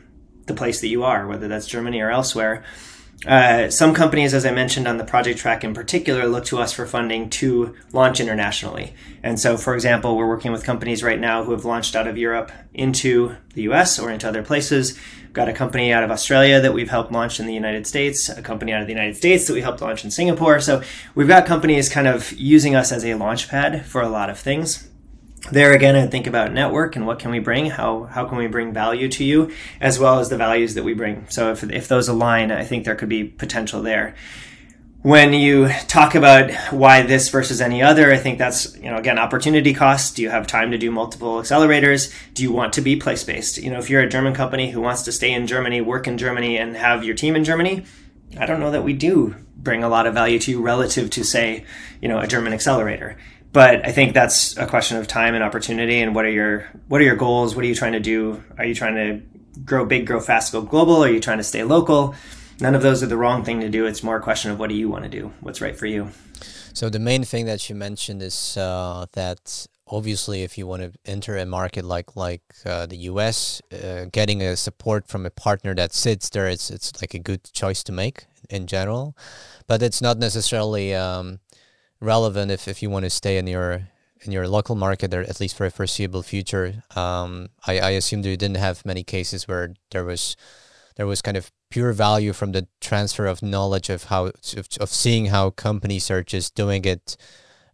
the 0.48 0.54
place 0.54 0.82
that 0.82 0.88
you 0.88 1.04
are, 1.04 1.28
whether 1.28 1.48
that's 1.48 1.68
Germany 1.68 2.02
or 2.02 2.10
elsewhere. 2.10 2.64
Uh, 3.26 3.70
some 3.70 3.96
companies, 3.96 4.34
as 4.36 4.46
I 4.46 4.52
mentioned 4.52 4.88
on 4.88 4.98
the 4.98 5.04
project 5.04 5.40
track 5.40 5.64
in 5.64 5.74
particular, 5.74 6.28
look 6.28 6.46
to 6.46 6.60
us 6.60 6.72
for 6.72 6.86
funding 6.86 7.32
to 7.32 7.76
launch 7.92 8.20
internationally. 8.20 8.94
And 9.24 9.40
so, 9.40 9.58
for 9.58 9.74
example, 9.74 10.16
we're 10.16 10.28
working 10.28 10.52
with 10.52 10.64
companies 10.64 11.02
right 11.02 11.20
now 11.20 11.44
who 11.44 11.52
have 11.52 11.66
launched 11.66 11.96
out 11.96 12.08
of 12.08 12.18
Europe 12.18 12.52
into 12.76 13.36
the 13.56 13.64
US 13.64 13.98
or 13.98 14.12
into 14.12 14.28
other 14.28 14.44
places. 14.44 15.00
We've 15.24 15.34
got 15.34 15.50
a 15.50 15.54
company 15.54 15.92
out 15.92 16.04
of 16.04 16.12
Australia 16.12 16.62
that 16.62 16.74
we've 16.74 16.92
helped 16.92 17.12
launch 17.12 17.40
in 17.40 17.48
the 17.48 17.54
United 17.56 17.88
States, 17.88 18.30
a 18.30 18.44
company 18.44 18.72
out 18.72 18.82
of 18.82 18.88
the 18.88 18.94
United 18.94 19.18
States 19.18 19.48
that 19.48 19.54
we 19.54 19.62
helped 19.62 19.82
launch 19.82 20.04
in 20.04 20.12
Singapore. 20.12 20.60
So 20.60 20.84
we've 21.16 21.28
got 21.28 21.48
companies 21.48 21.90
kind 21.90 22.08
of 22.08 22.32
using 22.34 22.76
us 22.76 22.92
as 22.92 23.04
a 23.04 23.16
launch 23.16 23.50
pad 23.50 23.84
for 23.86 24.02
a 24.02 24.10
lot 24.10 24.30
of 24.30 24.38
things 24.38 24.88
there 25.52 25.74
again 25.74 25.96
i 25.96 26.06
think 26.06 26.28
about 26.28 26.52
network 26.52 26.96
and 26.96 27.06
what 27.06 27.20
can 27.20 27.32
we 27.32 27.40
bring 27.40 27.70
how 27.70 28.04
how 28.04 28.26
can 28.26 28.38
we 28.38 28.48
bring 28.48 28.74
value 28.74 29.08
to 29.08 29.24
you 29.24 29.52
as 29.80 30.00
well 30.00 30.20
as 30.20 30.30
the 30.30 30.38
values 30.38 30.74
that 30.74 30.84
we 30.84 30.94
bring. 30.94 31.26
So 31.30 31.52
if, 31.52 31.64
if 31.64 31.88
those 31.88 32.08
align 32.08 32.52
i 32.52 32.64
think 32.64 32.86
there 32.86 32.96
could 32.96 33.10
be 33.10 33.24
potential 33.24 33.82
there. 33.82 34.16
When 35.04 35.32
you 35.32 35.70
talk 35.88 36.16
about 36.16 36.52
why 36.72 37.04
this 37.04 37.30
versus 37.30 37.62
any 37.62 37.82
other 37.82 38.12
i 38.12 38.18
think 38.18 38.40
that's 38.40 38.76
you 38.78 38.90
know 38.90 38.98
again 38.98 39.20
opportunity 39.20 39.74
cost. 39.74 40.16
Do 40.16 40.22
you 40.24 40.30
have 40.30 40.48
time 40.48 40.72
to 40.72 40.78
do 40.78 40.92
multiple 40.92 41.36
accelerators? 41.36 42.14
Do 42.34 42.44
you 42.44 42.52
want 42.52 42.74
to 42.74 42.82
be 42.82 42.96
place 42.96 43.24
based 43.24 43.58
you 43.58 43.70
know 43.70 43.78
if 43.78 43.90
you're 43.90 44.02
a 44.02 44.10
german 44.10 44.34
company 44.34 44.72
who 44.72 44.82
wants 44.82 45.04
to 45.04 45.12
stay 45.12 45.32
in 45.32 45.48
germany 45.48 45.82
work 45.82 46.08
in 46.08 46.18
germany 46.18 46.58
and 46.58 46.76
have 46.76 47.04
your 47.04 47.16
team 47.16 47.36
in 47.36 47.44
germany 47.44 47.86
i 48.38 48.46
don't 48.46 48.60
know 48.60 48.72
that 48.72 48.84
we 48.84 48.94
do 48.94 49.36
bring 49.56 49.84
a 49.84 49.90
lot 49.90 50.08
of 50.08 50.14
value 50.14 50.40
to 50.40 50.52
you 50.52 50.62
relative 50.62 51.10
to 51.12 51.24
say 51.24 51.64
you 52.02 52.08
know 52.10 52.20
a 52.20 52.28
german 52.28 52.54
accelerator 52.54 53.18
but 53.54 53.86
I 53.86 53.92
think 53.92 54.14
that's 54.14 54.58
a 54.58 54.66
question 54.66 54.98
of 54.98 55.08
time 55.08 55.34
and 55.34 55.44
opportunity. 55.44 56.02
And 56.02 56.14
what 56.14 56.26
are 56.26 56.30
your 56.30 56.68
what 56.88 57.02
are 57.02 57.04
your 57.04 57.16
goals? 57.16 57.56
What 57.56 57.64
are 57.66 57.68
you 57.68 57.76
trying 57.76 57.94
to 57.94 58.00
do? 58.00 58.44
Are 58.58 58.66
you 58.66 58.76
trying 58.76 58.96
to 58.96 59.62
grow 59.64 59.86
big, 59.86 60.08
grow 60.08 60.20
fast, 60.20 60.52
go 60.52 60.62
global? 60.62 61.04
Are 61.04 61.10
you 61.10 61.20
trying 61.20 61.38
to 61.38 61.44
stay 61.44 61.64
local? 61.64 62.16
None 62.60 62.76
of 62.76 62.82
those 62.82 63.04
are 63.04 63.08
the 63.08 63.18
wrong 63.18 63.44
thing 63.44 63.60
to 63.62 63.70
do. 63.70 63.86
It's 63.86 64.04
more 64.04 64.18
a 64.18 64.22
question 64.22 64.52
of 64.52 64.60
what 64.60 64.70
do 64.70 64.76
you 64.76 64.90
want 64.90 65.04
to 65.04 65.10
do? 65.10 65.32
What's 65.42 65.62
right 65.62 65.76
for 65.76 65.86
you? 65.86 66.10
So 66.74 66.90
the 66.90 67.00
main 67.00 67.24
thing 67.24 67.46
that 67.46 67.70
you 67.70 67.76
mentioned 67.76 68.22
is 68.22 68.58
uh, 68.58 69.06
that 69.14 69.68
obviously 69.88 70.44
if 70.44 70.58
you 70.58 70.68
want 70.68 70.82
to 70.84 70.92
enter 71.06 71.38
a 71.38 71.46
market 71.46 71.86
like 71.86 72.16
like 72.16 72.44
uh, 72.66 72.86
the 72.86 72.98
US, 73.12 73.62
uh, 73.72 74.06
getting 74.12 74.42
a 74.42 74.56
support 74.56 75.08
from 75.08 75.26
a 75.26 75.30
partner 75.30 75.74
that 75.76 75.94
sits 75.94 76.30
there, 76.30 76.48
it's 76.48 76.70
it's 76.70 76.92
like 77.02 77.14
a 77.14 77.20
good 77.20 77.44
choice 77.54 77.84
to 77.84 77.92
make 77.92 78.26
in 78.50 78.68
general, 78.68 79.16
but 79.68 79.82
it's 79.82 80.02
not 80.02 80.18
necessarily. 80.18 80.94
Um, 80.94 81.40
relevant 82.00 82.52
if, 82.52 82.68
if 82.68 82.82
you 82.82 82.90
want 82.90 83.06
to 83.06 83.10
stay 83.10 83.38
in 83.38 83.48
your 83.48 83.88
in 84.22 84.32
your 84.32 84.48
local 84.48 84.76
market 84.76 85.14
or 85.14 85.22
at 85.22 85.40
least 85.40 85.56
for 85.56 85.66
a 85.66 85.72
foreseeable 85.72 86.24
future. 86.24 86.84
Um, 86.96 87.50
I, 87.68 87.80
I 87.80 87.90
assume 87.92 88.24
you 88.24 88.36
didn't 88.36 88.58
have 88.58 88.86
many 88.86 89.04
cases 89.04 89.48
where 89.48 89.76
there 89.92 90.04
was 90.04 90.36
there 90.96 91.08
was 91.08 91.22
kind 91.22 91.38
of 91.38 91.52
pure 91.70 91.94
value 91.94 92.34
from 92.34 92.52
the 92.52 92.68
transfer 92.82 93.26
of 93.28 93.42
knowledge 93.42 93.90
of 93.90 94.06
how 94.06 94.26
of, 94.26 94.68
of 94.80 94.90
seeing 94.90 95.28
how 95.28 95.52
companies 95.52 96.10
are 96.10 96.24
just 96.24 96.56
doing 96.56 96.86
it 96.86 97.18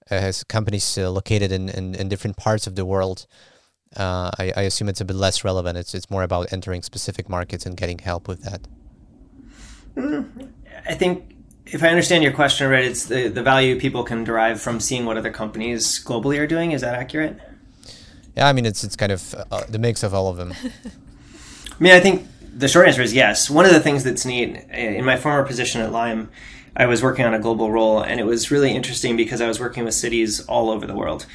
as 0.09 0.43
companies 0.43 0.97
uh, 0.97 1.09
located 1.09 1.51
in, 1.51 1.69
in, 1.69 1.95
in 1.95 2.09
different 2.09 2.35
parts 2.35 2.67
of 2.67 2.75
the 2.75 2.85
world. 2.85 3.25
Uh, 3.95 4.29
I, 4.37 4.51
I 4.57 4.61
assume 4.63 4.89
it's 4.89 5.01
a 5.01 5.05
bit 5.05 5.15
less 5.15 5.43
relevant. 5.43 5.77
It's 5.77 5.93
it's 5.93 6.09
more 6.09 6.23
about 6.23 6.51
entering 6.51 6.81
specific 6.81 7.29
markets 7.29 7.65
and 7.65 7.77
getting 7.77 7.99
help 7.99 8.27
with 8.27 8.43
that. 8.43 8.67
Mm, 9.95 10.51
I 10.87 10.95
think 10.95 11.35
if 11.65 11.83
I 11.83 11.87
understand 11.87 12.23
your 12.23 12.33
question 12.33 12.69
right, 12.69 12.83
it's 12.83 13.05
the, 13.05 13.27
the 13.29 13.43
value 13.43 13.79
people 13.79 14.03
can 14.03 14.23
derive 14.23 14.61
from 14.61 14.79
seeing 14.79 15.05
what 15.05 15.17
other 15.17 15.31
companies 15.31 16.03
globally 16.03 16.39
are 16.39 16.47
doing. 16.47 16.71
Is 16.71 16.81
that 16.81 16.95
accurate? 16.95 17.39
Yeah, 18.35 18.47
I 18.47 18.53
mean, 18.53 18.65
it's 18.65 18.83
it's 18.83 18.95
kind 18.95 19.11
of 19.11 19.35
uh, 19.51 19.63
the 19.69 19.79
mix 19.79 20.03
of 20.03 20.13
all 20.13 20.27
of 20.27 20.37
them. 20.37 20.53
I 20.63 21.75
mean, 21.79 21.93
I 21.93 21.99
think 21.99 22.27
the 22.55 22.67
short 22.67 22.87
answer 22.87 23.01
is 23.01 23.13
yes. 23.13 23.49
One 23.49 23.65
of 23.65 23.71
the 23.71 23.79
things 23.79 24.03
that's 24.03 24.25
neat 24.25 24.55
in 24.71 25.05
my 25.05 25.17
former 25.17 25.45
position 25.45 25.81
at 25.81 25.91
Lime, 25.91 26.29
I 26.75 26.85
was 26.85 27.01
working 27.01 27.25
on 27.25 27.33
a 27.33 27.39
global 27.39 27.71
role, 27.71 28.01
and 28.01 28.19
it 28.19 28.25
was 28.25 28.51
really 28.51 28.71
interesting 28.71 29.17
because 29.17 29.41
I 29.41 29.47
was 29.47 29.59
working 29.59 29.85
with 29.85 29.93
cities 29.93 30.41
all 30.45 30.69
over 30.69 30.87
the 30.87 30.95
world, 30.95 31.25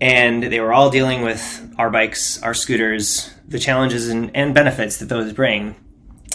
and 0.00 0.44
they 0.44 0.60
were 0.60 0.72
all 0.72 0.90
dealing 0.90 1.22
with 1.22 1.74
our 1.78 1.90
bikes, 1.90 2.42
our 2.42 2.54
scooters, 2.54 3.30
the 3.46 3.58
challenges 3.58 4.08
and, 4.08 4.30
and 4.34 4.54
benefits 4.54 4.98
that 4.98 5.08
those 5.08 5.32
bring. 5.32 5.76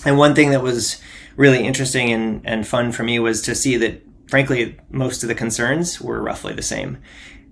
And 0.06 0.18
one 0.18 0.34
thing 0.34 0.52
that 0.52 0.64
was 0.64 1.02
really 1.36 1.65
interesting 1.65 2.12
and, 2.12 2.41
and 2.46 2.67
fun 2.67 2.91
for 2.91 3.04
me 3.04 3.20
was 3.20 3.41
to 3.44 3.56
see 3.56 3.78
that, 3.78 4.02
frankly, 4.28 4.78
most 4.89 5.24
of 5.24 5.30
the 5.30 5.36
concerns 5.36 6.02
were 6.02 6.22
roughly 6.22 6.54
the 6.54 6.62
same. 6.62 6.98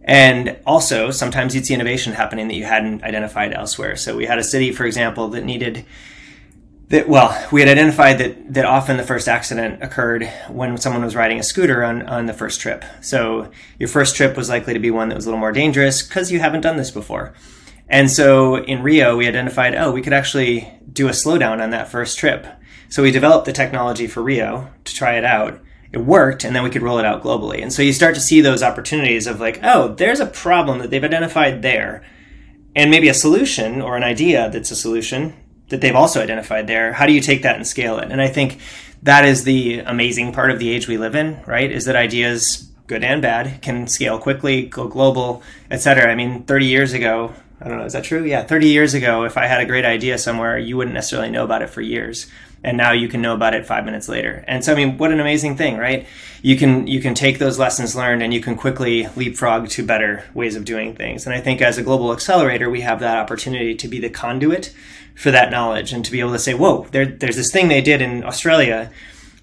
And 0.03 0.57
also, 0.65 1.11
sometimes 1.11 1.53
you'd 1.53 1.65
see 1.65 1.73
innovation 1.73 2.13
happening 2.13 2.47
that 2.47 2.55
you 2.55 2.65
hadn't 2.65 3.03
identified 3.03 3.53
elsewhere. 3.53 3.95
So 3.95 4.15
we 4.15 4.25
had 4.25 4.39
a 4.39 4.43
city, 4.43 4.71
for 4.71 4.85
example, 4.85 5.29
that 5.29 5.43
needed 5.43 5.85
that 6.89 7.07
well, 7.07 7.47
we 7.51 7.61
had 7.61 7.69
identified 7.69 8.17
that 8.17 8.53
that 8.53 8.65
often 8.65 8.97
the 8.97 9.03
first 9.03 9.27
accident 9.27 9.83
occurred 9.83 10.27
when 10.49 10.75
someone 10.77 11.03
was 11.03 11.15
riding 11.15 11.39
a 11.39 11.43
scooter 11.43 11.83
on, 11.83 12.01
on 12.03 12.25
the 12.25 12.33
first 12.33 12.59
trip. 12.59 12.83
So 13.01 13.51
your 13.77 13.87
first 13.87 14.15
trip 14.15 14.35
was 14.35 14.49
likely 14.49 14.73
to 14.73 14.79
be 14.79 14.89
one 14.89 15.09
that 15.09 15.15
was 15.15 15.25
a 15.25 15.29
little 15.29 15.39
more 15.39 15.51
dangerous 15.51 16.01
because 16.01 16.31
you 16.31 16.39
haven't 16.39 16.61
done 16.61 16.77
this 16.77 16.91
before. 16.91 17.33
And 17.87 18.09
so 18.09 18.57
in 18.57 18.83
Rio, 18.83 19.17
we 19.17 19.27
identified, 19.27 19.75
oh, 19.75 19.91
we 19.91 20.01
could 20.01 20.13
actually 20.13 20.71
do 20.91 21.07
a 21.07 21.11
slowdown 21.11 21.61
on 21.61 21.71
that 21.71 21.89
first 21.89 22.17
trip. 22.17 22.45
So 22.89 23.03
we 23.03 23.11
developed 23.11 23.45
the 23.45 23.53
technology 23.53 24.07
for 24.07 24.23
Rio 24.23 24.67
to 24.83 24.95
try 24.95 25.13
it 25.13 25.23
out. 25.23 25.59
It 25.91 25.99
worked, 25.99 26.43
and 26.43 26.55
then 26.55 26.63
we 26.63 26.71
could 26.71 26.81
roll 26.81 26.97
it 26.97 27.05
out 27.05 27.23
globally. 27.23 27.61
And 27.61 27.71
so 27.71 27.83
you 27.83 27.93
start 27.93 28.15
to 28.15 28.21
see 28.21 28.41
those 28.41 28.63
opportunities 28.63 29.27
of 29.27 29.39
like, 29.39 29.59
oh, 29.63 29.93
there's 29.93 30.19
a 30.19 30.25
problem 30.25 30.79
that 30.79 30.89
they've 30.89 31.03
identified 31.03 31.61
there, 31.61 32.03
and 32.75 32.89
maybe 32.89 33.07
a 33.07 33.13
solution 33.13 33.81
or 33.81 33.95
an 33.95 34.03
idea 34.03 34.49
that's 34.49 34.71
a 34.71 34.75
solution 34.75 35.35
that 35.69 35.81
they've 35.81 35.95
also 35.95 36.21
identified 36.21 36.65
there. 36.65 36.93
How 36.93 37.05
do 37.05 37.13
you 37.13 37.21
take 37.21 37.43
that 37.43 37.55
and 37.55 37.65
scale 37.65 37.99
it? 37.99 38.11
And 38.11 38.21
I 38.21 38.27
think 38.27 38.59
that 39.03 39.23
is 39.23 39.43
the 39.43 39.79
amazing 39.79 40.33
part 40.33 40.49
of 40.49 40.57
the 40.59 40.69
age 40.69 40.87
we 40.87 40.97
live 40.97 41.15
in, 41.15 41.41
right? 41.45 41.71
Is 41.71 41.85
that 41.85 41.95
ideas, 41.95 42.71
good 42.87 43.03
and 43.03 43.21
bad, 43.21 43.61
can 43.61 43.85
scale 43.87 44.17
quickly, 44.17 44.63
go 44.63 44.87
global, 44.87 45.43
etc. 45.69 46.11
I 46.11 46.15
mean, 46.15 46.43
30 46.43 46.65
years 46.65 46.93
ago, 46.93 47.33
I 47.61 47.67
don't 47.67 47.77
know, 47.77 47.85
is 47.85 47.93
that 47.93 48.03
true? 48.03 48.23
Yeah, 48.23 48.43
30 48.43 48.67
years 48.67 48.93
ago, 48.95 49.25
if 49.25 49.37
I 49.37 49.45
had 49.45 49.61
a 49.61 49.65
great 49.65 49.85
idea 49.85 50.17
somewhere, 50.17 50.57
you 50.57 50.75
wouldn't 50.75 50.93
necessarily 50.95 51.29
know 51.29 51.43
about 51.43 51.61
it 51.61 51.69
for 51.69 51.81
years 51.81 52.31
and 52.63 52.77
now 52.77 52.91
you 52.91 53.07
can 53.07 53.21
know 53.21 53.33
about 53.33 53.53
it 53.53 53.65
five 53.65 53.85
minutes 53.85 54.09
later. 54.09 54.43
And 54.47 54.63
so, 54.63 54.73
I 54.73 54.75
mean, 54.75 54.97
what 54.97 55.11
an 55.11 55.19
amazing 55.19 55.55
thing, 55.55 55.77
right? 55.77 56.05
You 56.41 56.57
can 56.57 56.87
you 56.87 57.01
can 57.01 57.13
take 57.13 57.39
those 57.39 57.59
lessons 57.59 57.95
learned 57.95 58.23
and 58.23 58.33
you 58.33 58.41
can 58.41 58.55
quickly 58.55 59.07
leapfrog 59.15 59.69
to 59.69 59.85
better 59.85 60.25
ways 60.33 60.55
of 60.55 60.65
doing 60.65 60.95
things. 60.95 61.25
And 61.25 61.35
I 61.35 61.41
think 61.41 61.61
as 61.61 61.77
a 61.77 61.83
global 61.83 62.11
accelerator, 62.11 62.69
we 62.69 62.81
have 62.81 62.99
that 62.99 63.17
opportunity 63.17 63.75
to 63.75 63.87
be 63.87 63.99
the 63.99 64.09
conduit 64.09 64.73
for 65.15 65.31
that 65.31 65.51
knowledge 65.51 65.91
and 65.91 66.03
to 66.05 66.11
be 66.11 66.19
able 66.19 66.31
to 66.31 66.39
say, 66.39 66.53
"Whoa, 66.53 66.87
there, 66.91 67.05
there's 67.05 67.35
this 67.35 67.51
thing 67.51 67.67
they 67.67 67.81
did 67.81 68.01
in 68.01 68.23
Australia." 68.23 68.91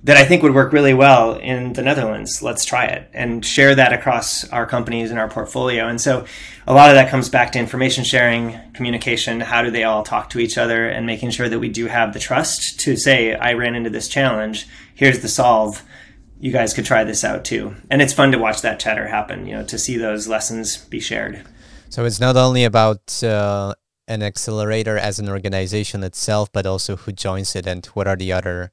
That 0.06 0.16
I 0.16 0.24
think 0.24 0.44
would 0.44 0.54
work 0.54 0.72
really 0.72 0.94
well 0.94 1.34
in 1.34 1.72
the 1.72 1.82
Netherlands. 1.82 2.40
Let's 2.40 2.64
try 2.64 2.84
it 2.84 3.10
and 3.12 3.44
share 3.44 3.74
that 3.74 3.92
across 3.92 4.48
our 4.50 4.64
companies 4.64 5.10
and 5.10 5.18
our 5.18 5.28
portfolio. 5.28 5.88
And 5.88 6.00
so 6.00 6.24
a 6.64 6.72
lot 6.72 6.90
of 6.90 6.94
that 6.94 7.10
comes 7.10 7.28
back 7.28 7.50
to 7.52 7.58
information 7.58 8.04
sharing, 8.04 8.56
communication. 8.72 9.40
How 9.40 9.62
do 9.62 9.72
they 9.72 9.82
all 9.82 10.04
talk 10.04 10.30
to 10.30 10.38
each 10.38 10.58
other 10.58 10.88
and 10.88 11.06
making 11.06 11.32
sure 11.32 11.48
that 11.48 11.58
we 11.58 11.68
do 11.68 11.86
have 11.86 12.12
the 12.12 12.20
trust 12.20 12.78
to 12.80 12.96
say, 12.96 13.34
I 13.34 13.54
ran 13.54 13.74
into 13.74 13.90
this 13.90 14.06
challenge. 14.06 14.68
Here's 14.94 15.22
the 15.22 15.28
solve. 15.28 15.82
You 16.38 16.52
guys 16.52 16.72
could 16.72 16.84
try 16.84 17.02
this 17.02 17.24
out 17.24 17.44
too. 17.44 17.74
And 17.90 18.00
it's 18.00 18.12
fun 18.12 18.30
to 18.30 18.38
watch 18.38 18.62
that 18.62 18.78
chatter 18.78 19.08
happen, 19.08 19.48
you 19.48 19.56
know, 19.56 19.64
to 19.64 19.76
see 19.76 19.96
those 19.96 20.28
lessons 20.28 20.76
be 20.76 21.00
shared. 21.00 21.44
So 21.88 22.04
it's 22.04 22.20
not 22.20 22.36
only 22.36 22.62
about 22.62 23.24
uh, 23.24 23.74
an 24.06 24.22
accelerator 24.22 24.96
as 24.96 25.18
an 25.18 25.28
organization 25.28 26.04
itself, 26.04 26.52
but 26.52 26.64
also 26.64 26.94
who 26.94 27.10
joins 27.10 27.56
it 27.56 27.66
and 27.66 27.84
what 27.86 28.06
are 28.06 28.16
the 28.16 28.32
other 28.32 28.70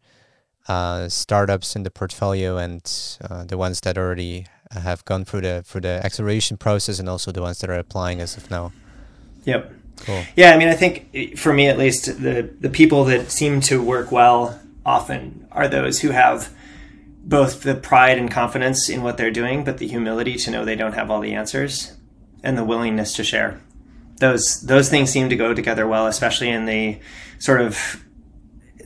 uh, 0.67 1.09
startups 1.09 1.75
in 1.75 1.83
the 1.83 1.91
portfolio 1.91 2.57
and 2.57 2.81
uh, 3.29 3.43
the 3.43 3.57
ones 3.57 3.81
that 3.81 3.97
already 3.97 4.47
have 4.71 5.05
gone 5.05 5.23
through 5.25 5.41
the 5.41 5.63
through 5.65 5.81
the 5.81 6.01
acceleration 6.03 6.57
process 6.57 6.99
and 6.99 7.07
also 7.07 7.31
the 7.31 7.41
ones 7.41 7.59
that 7.59 7.69
are 7.69 7.77
applying 7.77 8.19
as 8.21 8.37
of 8.37 8.49
now. 8.49 8.71
Yep. 9.45 9.71
Cool. 9.97 10.23
Yeah, 10.35 10.53
I 10.53 10.57
mean, 10.57 10.69
I 10.69 10.73
think 10.73 11.37
for 11.37 11.53
me 11.53 11.67
at 11.67 11.77
least, 11.77 12.21
the 12.21 12.49
the 12.59 12.69
people 12.69 13.05
that 13.05 13.31
seem 13.31 13.61
to 13.61 13.81
work 13.81 14.11
well 14.11 14.59
often 14.85 15.47
are 15.51 15.67
those 15.67 16.01
who 16.01 16.09
have 16.09 16.53
both 17.23 17.63
the 17.63 17.75
pride 17.75 18.17
and 18.17 18.29
confidence 18.29 18.89
in 18.89 19.01
what 19.01 19.17
they're 19.17 19.31
doing, 19.31 19.63
but 19.63 19.77
the 19.77 19.87
humility 19.87 20.35
to 20.35 20.51
know 20.51 20.65
they 20.65 20.75
don't 20.75 20.93
have 20.93 21.09
all 21.09 21.21
the 21.21 21.33
answers 21.33 21.93
and 22.43 22.57
the 22.57 22.65
willingness 22.65 23.13
to 23.15 23.23
share. 23.23 23.61
Those 24.17 24.61
those 24.61 24.89
things 24.89 25.09
seem 25.09 25.29
to 25.29 25.35
go 25.35 25.53
together 25.53 25.87
well, 25.87 26.07
especially 26.07 26.49
in 26.49 26.65
the 26.65 26.99
sort 27.39 27.61
of 27.61 28.03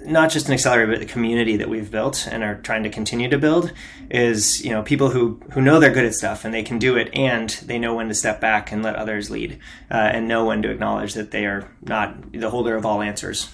not 0.07 0.31
just 0.31 0.47
an 0.47 0.53
accelerator, 0.53 0.91
but 0.91 0.99
the 0.99 1.05
community 1.05 1.57
that 1.57 1.69
we've 1.69 1.91
built 1.91 2.27
and 2.29 2.43
are 2.43 2.55
trying 2.55 2.83
to 2.83 2.89
continue 2.89 3.29
to 3.29 3.37
build 3.37 3.71
is, 4.09 4.63
you 4.63 4.71
know, 4.71 4.81
people 4.81 5.09
who, 5.09 5.39
who 5.51 5.61
know 5.61 5.79
they're 5.79 5.93
good 5.93 6.05
at 6.05 6.13
stuff 6.13 6.45
and 6.45 6.53
they 6.53 6.63
can 6.63 6.79
do 6.79 6.95
it 6.95 7.09
and 7.13 7.49
they 7.65 7.77
know 7.77 7.93
when 7.93 8.07
to 8.07 8.13
step 8.13 8.39
back 8.39 8.71
and 8.71 8.81
let 8.81 8.95
others 8.95 9.29
lead 9.29 9.59
uh, 9.91 9.95
and 9.95 10.27
know 10.27 10.45
when 10.45 10.61
to 10.61 10.69
acknowledge 10.69 11.13
that 11.13 11.31
they 11.31 11.45
are 11.45 11.69
not 11.81 12.31
the 12.31 12.49
holder 12.49 12.75
of 12.75 12.85
all 12.85 13.01
answers. 13.01 13.53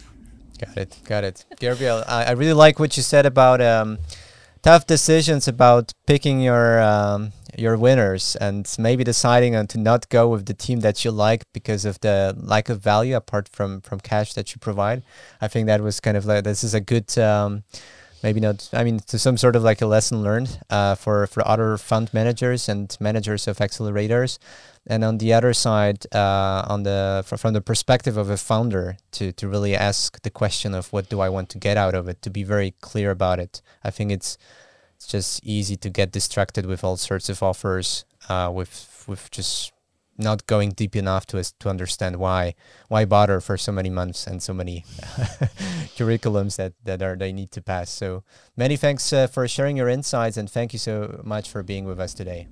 Got 0.59 0.77
it. 0.77 0.99
Got 1.03 1.23
it. 1.23 1.45
Gabriel, 1.59 2.03
I, 2.07 2.25
I 2.25 2.31
really 2.31 2.53
like 2.53 2.79
what 2.79 2.95
you 2.95 3.03
said 3.03 3.25
about 3.25 3.59
um, 3.59 3.97
tough 4.61 4.87
decisions 4.87 5.47
about 5.47 5.93
picking 6.05 6.39
your 6.41 6.81
um, 6.81 7.33
your 7.57 7.77
winners 7.77 8.35
and 8.37 8.73
maybe 8.77 9.03
deciding 9.03 9.55
on 9.55 9.67
to 9.67 9.77
not 9.77 10.09
go 10.09 10.27
with 10.27 10.45
the 10.45 10.53
team 10.53 10.79
that 10.81 11.03
you 11.03 11.11
like 11.11 11.43
because 11.53 11.85
of 11.85 11.99
the 12.01 12.35
lack 12.37 12.69
of 12.69 12.81
value 12.81 13.15
apart 13.15 13.49
from 13.49 13.81
from 13.81 13.99
cash 13.99 14.33
that 14.33 14.53
you 14.53 14.59
provide. 14.59 15.03
I 15.41 15.47
think 15.47 15.67
that 15.67 15.81
was 15.81 15.99
kind 15.99 16.17
of 16.17 16.25
like 16.25 16.43
this 16.43 16.63
is 16.63 16.73
a 16.73 16.81
good. 16.81 17.17
Um, 17.17 17.63
maybe 18.23 18.39
not 18.39 18.69
i 18.73 18.83
mean 18.83 18.99
to 18.99 19.19
some 19.19 19.37
sort 19.37 19.55
of 19.55 19.63
like 19.63 19.81
a 19.81 19.85
lesson 19.85 20.23
learned 20.23 20.59
uh, 20.69 20.95
for 20.95 21.27
for 21.27 21.45
other 21.45 21.77
fund 21.77 22.11
managers 22.13 22.69
and 22.69 22.97
managers 22.99 23.47
of 23.47 23.57
accelerators 23.57 24.39
and 24.87 25.03
on 25.03 25.17
the 25.17 25.33
other 25.33 25.53
side 25.53 26.05
uh, 26.15 26.65
on 26.67 26.83
the 26.83 27.23
from, 27.25 27.37
from 27.37 27.53
the 27.53 27.61
perspective 27.61 28.17
of 28.17 28.29
a 28.29 28.37
founder 28.37 28.97
to 29.11 29.31
to 29.33 29.47
really 29.47 29.75
ask 29.75 30.21
the 30.23 30.29
question 30.29 30.73
of 30.73 30.91
what 30.93 31.09
do 31.09 31.19
i 31.19 31.29
want 31.29 31.49
to 31.49 31.59
get 31.59 31.77
out 31.77 31.93
of 31.93 32.07
it 32.07 32.21
to 32.21 32.29
be 32.29 32.43
very 32.43 32.71
clear 32.79 33.11
about 33.11 33.39
it 33.39 33.61
i 33.83 33.91
think 33.91 34.09
it's 34.11 34.37
it's 35.03 35.11
just 35.11 35.45
easy 35.45 35.75
to 35.75 35.89
get 35.89 36.11
distracted 36.11 36.65
with 36.65 36.83
all 36.83 36.95
sorts 36.95 37.27
of 37.29 37.43
offers 37.43 38.05
uh, 38.29 38.49
with 38.53 39.03
with 39.07 39.29
just 39.31 39.73
not 40.17 40.45
going 40.47 40.69
deep 40.69 40.95
enough 40.95 41.25
to 41.25 41.43
to 41.59 41.69
understand 41.69 42.17
why 42.17 42.53
why 42.87 43.03
bother 43.03 43.41
for 43.41 43.57
so 43.57 43.71
many 43.71 43.89
months 43.89 44.27
and 44.27 44.41
so 44.41 44.53
many 44.53 44.85
curriculums 45.97 46.55
that 46.55 46.73
that 46.85 47.01
are 47.01 47.17
they 47.17 47.33
need 47.33 47.51
to 47.51 47.61
pass. 47.61 47.89
So 47.89 48.23
many 48.55 48.77
thanks 48.77 49.11
uh, 49.11 49.27
for 49.27 49.47
sharing 49.47 49.75
your 49.75 49.89
insights 49.89 50.37
and 50.37 50.49
thank 50.49 50.71
you 50.71 50.79
so 50.79 51.21
much 51.23 51.49
for 51.49 51.63
being 51.63 51.85
with 51.85 51.99
us 51.99 52.13
today. 52.13 52.47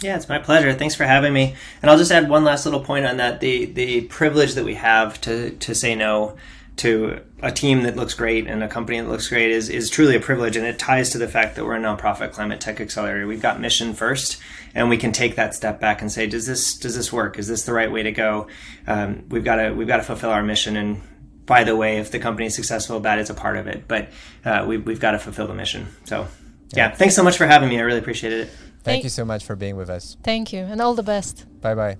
Yeah, 0.00 0.16
it's 0.16 0.28
my 0.28 0.38
pleasure. 0.38 0.72
Thanks 0.74 0.94
for 0.94 1.04
having 1.04 1.32
me. 1.32 1.54
And 1.80 1.90
I'll 1.90 1.98
just 1.98 2.12
add 2.12 2.28
one 2.28 2.44
last 2.44 2.66
little 2.66 2.80
point 2.80 3.06
on 3.06 3.16
that: 3.16 3.40
the 3.40 3.64
the 3.64 4.02
privilege 4.02 4.54
that 4.54 4.64
we 4.64 4.74
have 4.74 5.20
to 5.22 5.50
to 5.50 5.74
say 5.74 5.94
no 5.96 6.36
to 6.76 7.20
a 7.40 7.52
team 7.52 7.82
that 7.82 7.96
looks 7.96 8.14
great 8.14 8.46
and 8.46 8.62
a 8.62 8.68
company 8.68 9.00
that 9.00 9.08
looks 9.08 9.28
great 9.28 9.50
is, 9.50 9.68
is 9.68 9.90
truly 9.90 10.16
a 10.16 10.20
privilege. 10.20 10.56
And 10.56 10.66
it 10.66 10.78
ties 10.78 11.10
to 11.10 11.18
the 11.18 11.28
fact 11.28 11.56
that 11.56 11.64
we're 11.64 11.76
a 11.76 11.80
nonprofit 11.80 12.32
climate 12.32 12.60
tech 12.60 12.80
accelerator. 12.80 13.26
We've 13.26 13.42
got 13.42 13.60
mission 13.60 13.94
first 13.94 14.38
and 14.74 14.88
we 14.88 14.96
can 14.96 15.12
take 15.12 15.36
that 15.36 15.54
step 15.54 15.80
back 15.80 16.02
and 16.02 16.10
say 16.10 16.26
does 16.26 16.46
this 16.46 16.76
does 16.76 16.96
this 16.96 17.12
work? 17.12 17.38
Is 17.38 17.46
this 17.46 17.64
the 17.64 17.72
right 17.72 17.90
way 17.90 18.02
to 18.02 18.12
go? 18.12 18.48
Um, 18.86 19.24
we've 19.28 19.44
got 19.44 19.56
to 19.56 19.72
we've 19.72 19.86
got 19.86 19.98
to 19.98 20.02
fulfill 20.02 20.30
our 20.30 20.42
mission. 20.42 20.76
And 20.76 21.00
by 21.46 21.62
the 21.62 21.76
way 21.76 21.98
if 21.98 22.10
the 22.10 22.18
company 22.18 22.46
is 22.46 22.54
successful 22.54 23.00
that 23.00 23.18
is 23.18 23.30
a 23.30 23.34
part 23.34 23.56
of 23.56 23.68
it. 23.68 23.86
But 23.86 24.08
uh, 24.44 24.64
we, 24.66 24.78
we've 24.78 25.00
got 25.00 25.12
to 25.12 25.18
fulfill 25.18 25.46
the 25.46 25.54
mission. 25.54 25.86
So 26.04 26.26
yeah. 26.70 26.88
yeah. 26.88 26.94
Thanks 26.94 27.14
so 27.14 27.22
much 27.22 27.36
for 27.36 27.46
having 27.46 27.68
me. 27.68 27.78
I 27.78 27.82
really 27.82 28.00
appreciated 28.00 28.40
it. 28.40 28.48
Thank, 28.48 28.96
thank 28.96 29.04
you 29.04 29.10
so 29.10 29.24
much 29.24 29.44
for 29.44 29.54
being 29.54 29.76
with 29.76 29.90
us. 29.90 30.16
Thank 30.24 30.52
you 30.52 30.60
and 30.60 30.80
all 30.80 30.94
the 30.94 31.04
best. 31.04 31.46
Bye 31.60 31.74
bye 31.74 31.98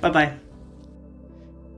bye 0.00 0.10
bye 0.10 0.43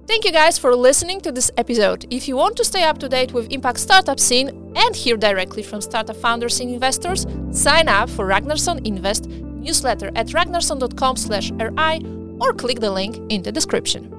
Thank 0.07 0.25
you 0.25 0.31
guys 0.31 0.57
for 0.57 0.77
listening 0.77 1.21
to 1.23 1.33
this 1.33 1.51
episode. 1.57 2.07
If 2.11 2.29
you 2.29 2.37
want 2.37 2.57
to 2.59 2.64
stay 2.64 2.85
up 2.85 2.99
to 2.99 3.09
date 3.09 3.33
with 3.33 3.51
impact 3.51 3.81
startup 3.81 4.21
scene 4.21 4.73
and 4.77 4.95
hear 4.95 5.16
directly 5.16 5.64
from 5.64 5.81
startup 5.81 6.14
founders 6.14 6.61
and 6.61 6.71
investors, 6.71 7.27
sign 7.51 7.88
up 7.88 8.09
for 8.09 8.25
Ragnarsson 8.25 8.87
Invest 8.87 9.27
newsletter 9.27 10.12
at 10.14 10.29
ragnarsson.com/ri 10.29 12.40
or 12.40 12.53
click 12.53 12.79
the 12.79 12.90
link 12.90 13.16
in 13.31 13.42
the 13.42 13.51
description. 13.51 14.15